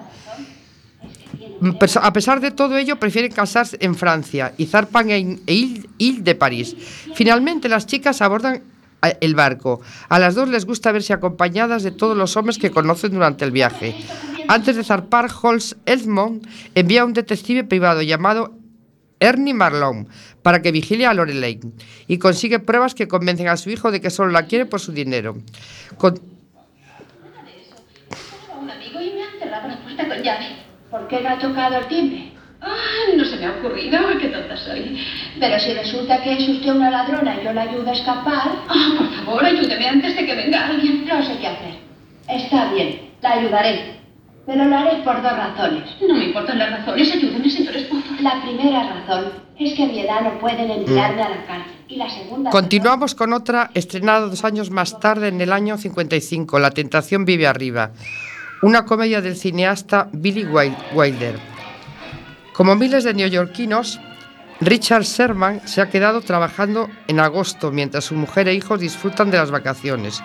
Pers- 1.59 1.99
A 2.01 2.13
pesar 2.13 2.39
de 2.39 2.51
todo 2.51 2.77
ello, 2.77 2.95
prefieren 2.97 3.29
casarse 3.31 3.75
en 3.81 3.93
Francia 3.93 4.53
y 4.57 4.65
zarpan 4.67 5.09
en 5.09 5.41
Ile, 5.47 6.21
de 6.21 6.33
París. 6.35 6.75
Finalmente, 7.13 7.67
las 7.67 7.87
chicas 7.87 8.21
abordan 8.21 8.61
eh, 9.01 9.17
el 9.19 9.35
barco. 9.35 9.81
A 10.07 10.17
las 10.17 10.35
dos 10.35 10.47
les 10.47 10.65
gusta 10.65 10.93
verse 10.93 11.11
acompañadas 11.11 11.83
de 11.83 11.91
todos 11.91 12.15
los 12.15 12.37
hombres 12.37 12.57
que 12.57 12.71
conocen 12.71 13.11
durante 13.11 13.43
el 13.43 13.51
viaje. 13.51 13.93
Antes 14.47 14.77
de 14.77 14.83
zarpar, 14.85 15.29
Holmes 15.41 15.75
Edmond 15.85 16.47
envía 16.73 17.01
a 17.01 17.05
un 17.05 17.11
detective 17.13 17.65
privado 17.65 18.01
llamado 18.01 18.53
Ernie 19.19 19.53
Marlon 19.53 20.07
para 20.41 20.61
que 20.61 20.71
vigile 20.71 21.05
a 21.05 21.13
Lorelei 21.13 21.59
y 22.07 22.17
consigue 22.17 22.59
pruebas 22.59 22.95
que 22.95 23.07
convencen 23.09 23.49
a 23.49 23.57
su 23.57 23.69
hijo 23.71 23.91
de 23.91 23.99
que 23.99 24.09
solo 24.09 24.31
la 24.31 24.45
quiere 24.45 24.65
por 24.65 24.79
su 24.79 24.93
dinero 24.93 25.35
un 28.61 28.69
amigo 28.69 29.01
y 29.01 29.11
me 29.13 29.23
han 29.23 29.39
con 30.03 30.21
llave. 30.21 30.47
¿Por 30.91 31.07
qué 31.07 31.21
no 31.21 31.29
ha 31.29 31.39
tocado 31.39 31.77
el 31.77 31.85
timbre? 31.87 32.31
Ah, 32.61 33.13
no 33.15 33.23
se 33.25 33.35
me 33.37 33.45
ha 33.45 33.51
ocurrido, 33.51 33.99
qué 34.19 34.27
tonta 34.29 34.57
soy. 34.57 34.97
Pero 35.39 35.59
si 35.59 35.73
resulta 35.73 36.21
que 36.23 36.33
es 36.33 36.47
usted 36.49 36.71
una 36.71 36.89
ladrona 36.89 37.35
y 37.39 37.45
yo 37.45 37.53
la 37.53 37.61
ayudo 37.63 37.89
a 37.89 37.93
escapar, 37.93 38.51
Ah, 38.67 38.93
por 38.97 39.09
favor, 39.25 39.45
ayúdeme 39.45 39.87
antes 39.87 40.15
de 40.15 40.25
que 40.25 40.35
venga 40.35 40.67
alguien. 40.67 41.05
no 41.05 41.21
sé 41.23 41.37
qué 41.39 41.47
hacer. 41.47 41.75
Está 42.27 42.73
bien, 42.73 43.01
la 43.21 43.33
ayudaré. 43.33 43.95
Pero 44.47 44.63
lo 44.65 44.77
haré 44.77 44.97
por 45.03 45.21
dos 45.23 45.31
razones. 45.35 45.83
No 46.07 46.13
me 46.15 46.25
importan 46.25 46.59
las 46.59 46.69
razones, 46.71 47.11
ayúdeme, 47.13 47.49
señor 47.49 47.75
esposo. 47.75 48.03
La 48.21 48.41
primera 48.43 48.83
razón 48.93 49.31
es 49.57 49.73
que 49.73 49.83
a 49.83 49.87
mi 49.87 49.99
edad 50.01 50.21
no 50.21 50.37
pueden 50.39 50.69
enviarme 50.69 51.21
a 51.23 51.29
la 51.29 51.45
cárcel. 51.45 51.73
Y 51.87 51.95
la 51.97 52.09
segunda 52.09 52.49
Continuamos 52.51 53.13
con 53.15 53.33
otra 53.33 53.69
estrenada 53.73 54.21
dos 54.27 54.43
años 54.43 54.69
más 54.71 54.99
tarde, 54.99 55.27
en 55.29 55.41
el 55.41 55.51
año 55.51 55.77
55, 55.77 56.59
La 56.59 56.71
tentación 56.71 57.25
vive 57.25 57.47
arriba, 57.47 57.91
una 58.61 58.85
comedia 58.85 59.21
del 59.21 59.35
cineasta 59.35 60.09
Billy 60.11 60.43
Wil- 60.45 60.75
Wilder. 60.93 61.37
Como 62.53 62.75
miles 62.75 63.03
de 63.03 63.13
neoyorquinos, 63.13 63.99
Richard 64.61 65.03
Sherman 65.03 65.67
se 65.67 65.81
ha 65.81 65.89
quedado 65.89 66.21
trabajando 66.21 66.89
en 67.07 67.19
agosto 67.19 67.71
mientras 67.71 68.05
su 68.05 68.15
mujer 68.15 68.47
e 68.47 68.53
hijos 68.53 68.79
disfrutan 68.79 69.29
de 69.29 69.37
las 69.37 69.51
vacaciones. 69.51 70.21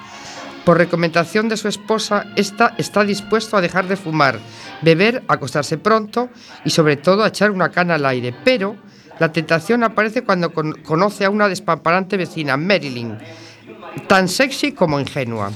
Por 0.64 0.78
recomendación 0.78 1.48
de 1.48 1.56
su 1.56 1.68
esposa, 1.68 2.26
esta 2.36 2.74
está 2.78 3.02
dispuesto 3.04 3.56
a 3.56 3.60
dejar 3.60 3.88
de 3.88 3.96
fumar, 3.96 4.38
beber, 4.82 5.22
acostarse 5.26 5.78
pronto 5.78 6.28
y 6.64 6.70
sobre 6.70 6.96
todo 6.96 7.24
a 7.24 7.28
echar 7.28 7.50
una 7.50 7.70
cana 7.70 7.94
al 7.96 8.06
aire. 8.06 8.34
Pero 8.44 8.76
la 9.18 9.32
tentación 9.32 9.82
aparece 9.82 10.22
cuando 10.22 10.52
con- 10.52 10.74
conoce 10.82 11.24
a 11.24 11.30
una 11.30 11.48
despamparante 11.48 12.16
vecina, 12.16 12.56
Marilyn, 12.56 13.18
tan 14.06 14.28
sexy 14.28 14.72
como 14.72 15.00
ingenua. 15.00 15.50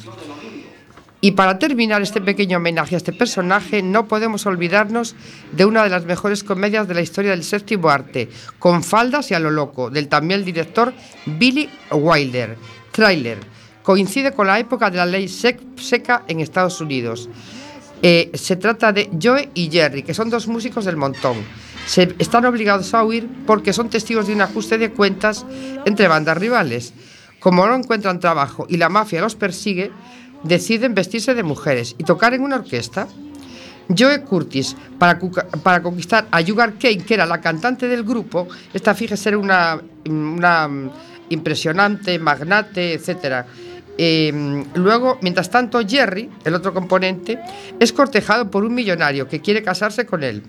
Y 1.24 1.30
para 1.30 1.58
terminar 1.58 2.02
este 2.02 2.20
pequeño 2.20 2.58
homenaje 2.58 2.96
a 2.96 2.98
este 2.98 3.14
personaje, 3.14 3.80
no 3.80 4.06
podemos 4.06 4.44
olvidarnos 4.44 5.16
de 5.52 5.64
una 5.64 5.82
de 5.82 5.88
las 5.88 6.04
mejores 6.04 6.44
comedias 6.44 6.86
de 6.86 6.92
la 6.92 7.00
historia 7.00 7.30
del 7.30 7.44
séptimo 7.44 7.88
arte, 7.88 8.28
con 8.58 8.82
faldas 8.82 9.30
y 9.30 9.34
a 9.34 9.38
lo 9.38 9.50
loco, 9.50 9.88
del 9.88 10.08
también 10.08 10.44
director 10.44 10.92
Billy 11.24 11.70
Wilder, 11.90 12.58
Trailer. 12.92 13.38
Coincide 13.82 14.32
con 14.32 14.48
la 14.48 14.58
época 14.58 14.90
de 14.90 14.98
la 14.98 15.06
ley 15.06 15.24
sec- 15.24 15.78
seca 15.80 16.24
en 16.28 16.40
Estados 16.40 16.78
Unidos. 16.82 17.30
Eh, 18.02 18.30
se 18.34 18.56
trata 18.56 18.92
de 18.92 19.08
Joe 19.18 19.48
y 19.54 19.70
Jerry, 19.70 20.02
que 20.02 20.12
son 20.12 20.28
dos 20.28 20.46
músicos 20.46 20.84
del 20.84 20.98
montón. 20.98 21.38
Se 21.86 22.14
están 22.18 22.44
obligados 22.44 22.92
a 22.92 23.02
huir 23.02 23.26
porque 23.46 23.72
son 23.72 23.88
testigos 23.88 24.26
de 24.26 24.34
un 24.34 24.42
ajuste 24.42 24.76
de 24.76 24.90
cuentas 24.90 25.46
entre 25.86 26.06
bandas 26.06 26.36
rivales. 26.36 26.92
Como 27.40 27.66
no 27.66 27.74
encuentran 27.76 28.20
trabajo 28.20 28.66
y 28.68 28.76
la 28.76 28.90
mafia 28.90 29.22
los 29.22 29.36
persigue, 29.36 29.90
deciden 30.44 30.94
vestirse 30.94 31.34
de 31.34 31.42
mujeres 31.42 31.94
y 31.98 32.04
tocar 32.04 32.34
en 32.34 32.42
una 32.42 32.56
orquesta. 32.56 33.08
Joe 33.96 34.22
Curtis, 34.22 34.76
para, 34.98 35.82
conquistar 35.82 36.26
a 36.30 36.40
Sugar 36.44 36.74
Kane, 36.78 37.04
que 37.04 37.14
era 37.14 37.26
la 37.26 37.40
cantante 37.40 37.86
del 37.86 38.02
grupo, 38.02 38.48
esta 38.72 38.94
fíjese 38.94 39.30
era 39.30 39.38
una, 39.38 39.78
una 40.08 40.70
impresionante, 41.28 42.18
magnate, 42.18 42.94
etcétera. 42.94 43.46
Eh, 43.96 44.64
luego, 44.74 45.18
mientras 45.22 45.50
tanto, 45.50 45.80
Jerry, 45.86 46.28
el 46.44 46.54
otro 46.54 46.74
componente, 46.74 47.38
es 47.78 47.92
cortejado 47.92 48.50
por 48.50 48.64
un 48.64 48.74
millonario 48.74 49.28
que 49.28 49.40
quiere 49.40 49.62
casarse 49.62 50.04
con 50.04 50.24
él. 50.24 50.42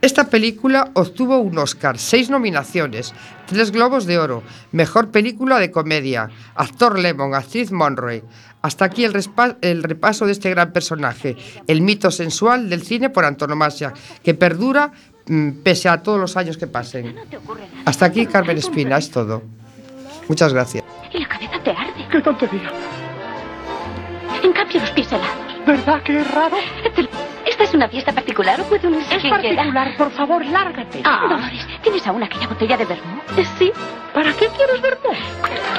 Esta 0.00 0.30
película 0.30 0.90
obtuvo 0.94 1.38
un 1.38 1.58
Oscar, 1.58 1.98
seis 1.98 2.30
nominaciones, 2.30 3.12
tres 3.46 3.70
Globos 3.70 4.06
de 4.06 4.18
Oro, 4.18 4.42
Mejor 4.72 5.10
Película 5.10 5.58
de 5.58 5.70
Comedia, 5.70 6.30
Actor 6.54 6.98
Lemon, 6.98 7.34
Actriz 7.34 7.70
Monroe. 7.70 8.24
Hasta 8.66 8.84
aquí 8.84 9.04
el, 9.04 9.12
respa- 9.14 9.58
el 9.60 9.84
repaso 9.84 10.26
de 10.26 10.32
este 10.32 10.50
gran 10.50 10.72
personaje, 10.72 11.36
el 11.68 11.82
mito 11.82 12.10
sensual 12.10 12.68
del 12.68 12.82
cine 12.82 13.10
por 13.10 13.24
antonomasia, 13.24 13.92
que 14.24 14.34
perdura 14.34 14.90
mm, 15.28 15.50
pese 15.62 15.88
a 15.88 16.02
todos 16.02 16.18
los 16.18 16.36
años 16.36 16.56
que 16.58 16.66
pasen. 16.66 17.14
Hasta 17.84 18.06
aquí, 18.06 18.26
Carmen 18.26 18.58
Espina, 18.58 18.98
es 18.98 19.08
todo. 19.12 19.44
Muchas 20.28 20.52
gracias. 20.52 20.82
Y 21.12 21.20
la 21.20 21.28
cabeza 21.28 21.62
te 21.62 21.70
arde. 21.70 22.08
¡Qué 22.10 22.20
tontería! 22.20 22.72
En 24.42 24.52
cambio, 24.52 24.80
los 24.80 24.90
pies 24.90 25.12
helados. 25.12 25.45
¿Verdad 25.66 26.02
que 26.02 26.18
es 26.20 26.30
raro? 26.32 26.56
¿Esta 27.44 27.64
es 27.64 27.74
una 27.74 27.88
fiesta 27.88 28.12
particular 28.12 28.60
o 28.60 28.64
puede 28.64 28.86
unirse 28.86 29.14
Es 29.16 29.20
quien 29.22 29.34
quiera? 29.36 29.56
particular, 29.56 29.96
por 29.96 30.10
favor, 30.12 30.44
lárgate. 30.44 31.00
Ah. 31.04 31.26
Dolores, 31.28 31.66
¿tienes 31.82 32.06
aún 32.06 32.22
aquella 32.22 32.46
botella 32.48 32.76
de 32.76 32.84
vermú? 32.84 33.20
Sí. 33.58 33.72
¿Para 34.14 34.32
qué 34.32 34.48
quieres 34.48 34.80
verlo? 34.80 35.10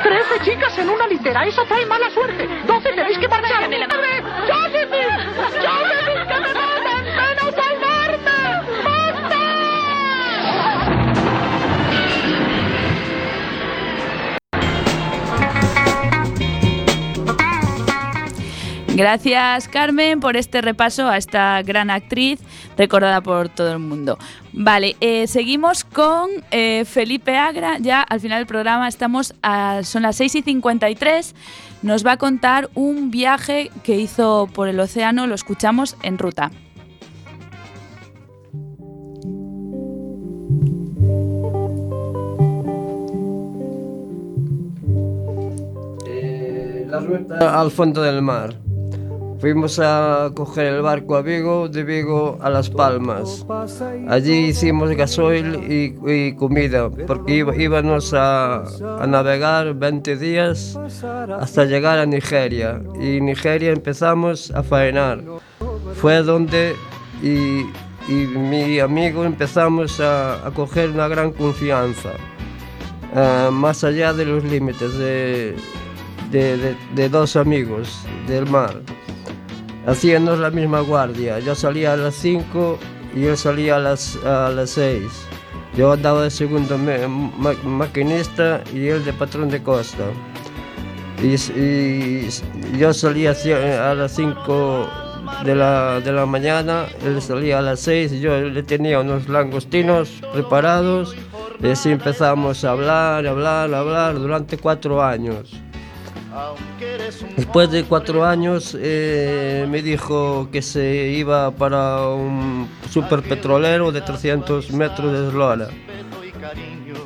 Trece 0.03 0.39
chicas 0.43 0.77
en 0.77 0.89
una 0.89 1.07
litera, 1.07 1.45
eso 1.45 1.63
trae 1.65 1.85
mala 1.85 2.09
suerte. 2.09 2.47
Doce 2.65 2.89
tenéis 2.93 3.17
que 3.17 3.27
marchar. 3.27 3.63
¡Josephine! 3.63 5.25
¡Josephine, 5.57 6.66
Gracias 18.97 19.67
Carmen 19.67 20.19
por 20.19 20.37
este 20.37 20.59
repaso 20.59 21.07
a 21.07 21.17
esta 21.17 21.61
gran 21.61 21.91
actriz 21.91 22.39
recordada 22.79 23.21
por 23.21 23.47
todo 23.47 23.71
el 23.73 23.77
mundo. 23.77 24.17
Vale, 24.53 24.95
eh, 25.01 25.27
seguimos 25.27 25.83
con 25.83 26.31
eh, 26.49 26.83
Felipe 26.83 27.37
Agra. 27.37 27.77
Ya 27.77 28.01
al 28.01 28.19
final 28.19 28.39
del 28.39 28.47
programa 28.47 28.87
estamos 28.87 29.35
a, 29.43 29.81
son 29.83 30.01
las 30.01 30.15
6 30.15 30.37
y 30.37 30.41
53. 30.41 31.35
Nos 31.83 32.03
va 32.03 32.13
a 32.13 32.17
contar 32.17 32.71
un 32.73 33.11
viaje 33.11 33.69
que 33.83 33.97
hizo 33.97 34.49
por 34.51 34.67
el 34.67 34.79
océano. 34.79 35.27
Lo 35.27 35.35
escuchamos 35.35 35.95
en 36.01 36.17
ruta. 36.17 36.49
La 46.87 46.99
ruta 46.99 47.61
al 47.61 47.69
fondo 47.69 48.01
del 48.01 48.23
mar. 48.23 48.66
Fuimos 49.39 49.77
a 49.79 50.31
coger 50.33 50.73
el 50.73 50.81
barco 50.81 51.15
a 51.15 51.21
Vigo, 51.21 51.69
de 51.69 51.83
Vigo 51.83 52.39
a 52.41 52.49
Las 52.49 52.69
Palmas. 52.71 53.45
Allí 54.07 54.47
hicimos 54.47 54.89
gasoil 54.91 55.71
y, 55.71 55.95
y 56.11 56.35
comida, 56.35 56.89
porque 56.89 57.35
iba, 57.35 57.55
íbamos 57.55 58.13
a, 58.15 58.63
a, 58.63 59.05
navegar 59.07 59.75
20 59.75 60.15
días 60.17 60.75
hasta 61.39 61.65
llegar 61.65 61.99
a 61.99 62.05
Nigeria. 62.07 62.81
Y 62.99 63.17
en 63.17 63.25
Nigeria 63.27 63.71
empezamos 63.71 64.49
a 64.51 64.63
faenar. 64.63 65.23
Fue 65.93 66.23
donde 66.23 66.75
y, 67.21 67.61
y 68.07 68.13
mi 68.25 68.79
amigo 68.79 69.23
empezamos 69.23 69.99
a, 69.99 70.47
a, 70.47 70.51
coger 70.51 70.89
una 70.89 71.07
gran 71.07 71.31
confianza, 71.31 72.09
uh, 73.13 73.51
más 73.51 73.83
allá 73.83 74.13
de 74.13 74.25
los 74.25 74.43
límites 74.43 74.97
de, 74.97 75.55
de, 76.31 76.57
de, 76.57 76.75
de 76.95 77.09
dos 77.09 77.35
amigos 77.35 78.03
del 78.27 78.47
mar. 78.47 78.81
Hacíamos 79.87 80.37
la 80.39 80.51
misma 80.51 80.81
guardia. 80.81 81.39
Yo 81.39 81.55
salía 81.55 81.93
a 81.93 81.95
las 81.95 82.13
5 82.15 82.77
y 83.15 83.23
él 83.23 83.37
salía 83.37 83.77
a 83.77 83.79
las, 83.79 84.17
a 84.17 84.49
las 84.49 84.71
6. 84.71 85.01
Yo 85.77 85.93
andaba 85.93 86.23
de 86.23 86.29
segundo 86.29 86.77
maquinista 87.63 88.61
y 88.73 88.87
él 88.89 89.05
de 89.05 89.13
patrón 89.13 89.49
de 89.49 89.63
costa. 89.63 90.03
Y, 91.23 92.27
yo 92.77 92.93
salía 92.93 93.31
a 93.31 93.95
las 93.95 94.11
5 94.11 94.89
de 95.45 95.55
la, 95.55 96.01
de 96.01 96.11
la 96.11 96.25
mañana, 96.25 96.87
él 97.05 97.21
salía 97.21 97.59
a 97.59 97.61
las 97.61 97.79
6 97.79 98.11
y 98.11 98.19
yo 98.19 98.41
le 98.41 98.63
tenía 98.63 98.99
unos 98.99 99.29
langostinos 99.29 100.21
preparados. 100.33 101.15
Y 101.63 101.67
así 101.69 101.91
empezamos 101.91 102.65
a 102.65 102.71
hablar, 102.71 103.25
hablar, 103.25 103.73
hablar 103.73 104.15
durante 104.15 104.57
cuatro 104.57 105.01
años. 105.01 105.61
Después 107.35 107.71
de 107.71 107.83
cuatro 107.83 108.25
años 108.25 108.75
eh, 108.79 109.65
me 109.69 109.81
dijo 109.81 110.49
que 110.51 110.61
se 110.61 111.07
iba 111.07 111.51
para 111.51 112.07
un 112.09 112.67
superpetrolero 112.89 113.91
de 113.91 114.01
300 114.01 114.71
metros 114.71 115.13
de 115.13 115.27
eslora. 115.27 115.69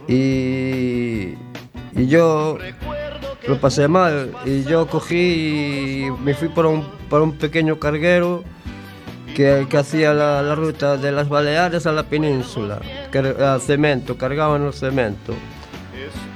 Y, 0.07 1.35
y 1.93 2.07
yo 2.07 2.57
lo 3.47 3.59
pasé 3.59 3.87
mal 3.87 4.31
y 4.45 4.63
yo 4.63 4.87
cogí 4.87 6.05
y 6.05 6.11
me 6.23 6.33
fui 6.33 6.49
por 6.49 6.65
un, 6.65 6.85
un 7.09 7.37
pequeño 7.37 7.79
carguero 7.79 8.43
que, 9.35 9.67
que 9.69 9.77
hacía 9.77 10.13
la, 10.13 10.55
ruta 10.55 10.97
de 10.97 11.11
las 11.11 11.29
Baleares 11.29 11.85
a 11.85 11.91
la 11.91 12.03
península, 12.03 12.79
a 13.39 13.59
cemento, 13.59 14.17
cargaban 14.17 14.65
el 14.65 14.73
cemento. 14.73 15.33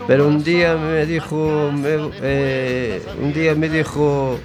Pero 0.08 0.28
un 0.28 0.44
día 0.44 0.76
me 0.76 1.06
dijo, 1.06 1.72
me- 1.74 2.12
eh, 2.22 3.02
un 3.22 3.34
día 3.34 3.56
me 3.56 3.70
dijo 3.70 4.38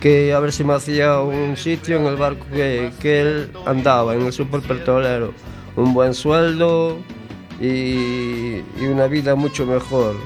que 0.00 0.32
a 0.32 0.40
ver 0.40 0.52
si 0.52 0.62
me 0.64 0.74
hacía 0.74 1.20
un 1.20 1.56
sitio 1.56 1.96
en 1.96 2.06
el 2.06 2.16
barco 2.16 2.44
que, 2.52 2.92
que 3.00 3.20
él 3.20 3.50
andaba, 3.66 4.14
en 4.14 4.22
el 4.22 4.32
superpetrolero. 4.32 5.32
Un 5.76 5.94
buen 5.94 6.12
sueldo 6.14 6.98
y, 7.60 8.60
una 8.82 9.06
vida 9.06 9.34
mucho 9.34 9.64
mejor. 9.66 10.16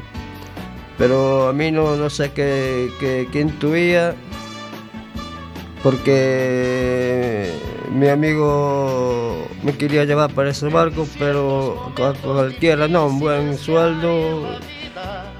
Pero 0.98 1.48
a 1.48 1.52
mí 1.52 1.70
no, 1.70 1.96
no 1.96 2.08
sé 2.10 2.32
qué, 2.32 2.88
qué 3.00 3.40
intuía, 3.40 4.14
porque 5.84 7.52
mi 7.92 8.08
amigo 8.08 9.46
me 9.62 9.76
quería 9.76 10.04
llevar 10.04 10.32
para 10.32 10.48
ese 10.48 10.68
barco, 10.68 11.06
pero 11.18 11.92
cualquiera 12.22 12.88
no, 12.88 13.06
un 13.06 13.20
buen 13.20 13.58
sueldo, 13.58 14.48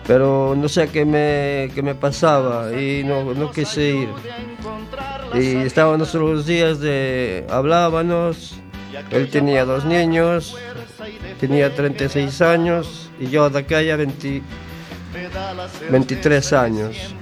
pero 0.07 0.55
no 0.55 0.69
sé 0.69 0.89
qué 0.89 1.07
me, 1.07 1.71
qué 1.75 1.83
me 1.83 1.95
pasaba 1.95 2.79
y 2.79 3.03
no, 3.05 3.33
no 3.33 3.51
quise 3.53 3.89
ir. 3.89 4.09
Y 5.33 5.57
estábamos 5.63 6.13
los 6.13 6.45
días 6.45 6.79
de 6.79 7.47
hablábamos, 7.49 8.57
él 9.13 9.31
tenía 9.31 9.65
dos 9.65 9.87
niños, 9.87 10.59
tenía 11.41 11.75
36 11.75 12.43
años 12.43 13.11
y 13.19 13.29
yo 13.29 13.49
de 13.49 13.61
aquella 13.61 13.97
20 13.97 14.43
23 15.91 16.53
años. 16.53 17.15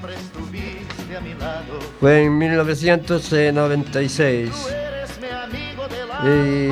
Fue 2.03 2.24
en 2.24 2.36
1996. 2.36 4.50
Y, 6.24 6.68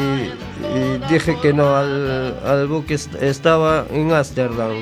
dije 1.12 1.37
que 1.41 1.53
no 1.53 1.76
al, 1.76 2.66
buque 2.68 2.95
est- 2.95 3.14
estaba 3.22 3.87
en 3.93 4.11
Ámsterdam 4.12 4.72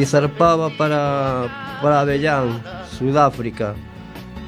y 0.00 0.04
zarpaba 0.04 0.70
para, 0.70 1.78
para 1.82 2.00
Avellán, 2.02 2.62
Sudáfrica. 2.96 3.74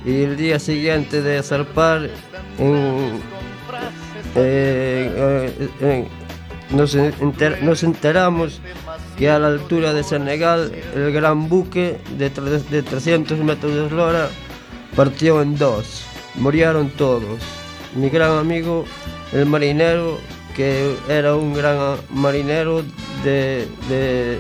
Y 0.05 0.23
el 0.23 0.37
día 0.37 0.61
siguiente 0.61 1.23
de 1.23 1.43
zarpar 1.43 2.09
eh, 2.59 3.19
eh, 4.37 5.69
eh, 5.81 6.07
nos, 6.71 6.95
enter- 6.95 7.61
nos 7.63 7.83
enteramos 7.83 8.61
que 9.19 9.29
a 9.29 9.41
la 9.41 9.49
altura 9.49 9.93
de 9.93 10.05
Senegal 10.05 10.71
el 10.95 11.13
gran 11.13 11.49
buque 11.49 11.99
de, 12.17 12.31
de 12.31 12.83
300 12.83 13.39
metros 13.41 13.75
de 13.75 13.87
eslora 13.87 14.29
partió 14.95 15.43
en 15.43 15.57
dos. 15.57 16.05
Murieron 16.37 16.91
todos. 16.91 17.41
Mi 17.95 18.09
gran 18.09 18.39
amigo, 18.39 18.85
el 19.33 19.47
marinero, 19.47 20.19
que 20.55 20.97
era 21.09 21.35
un 21.35 21.55
gran 21.55 21.97
marinero, 22.11 22.85
de, 23.25 24.39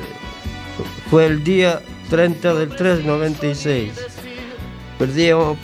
fue 1.10 1.26
el 1.26 1.42
día 1.44 1.82
30 2.10 2.54
del 2.54 2.68
3 2.70 3.04
96. 3.04 3.92
Perdíamos, 4.98 5.58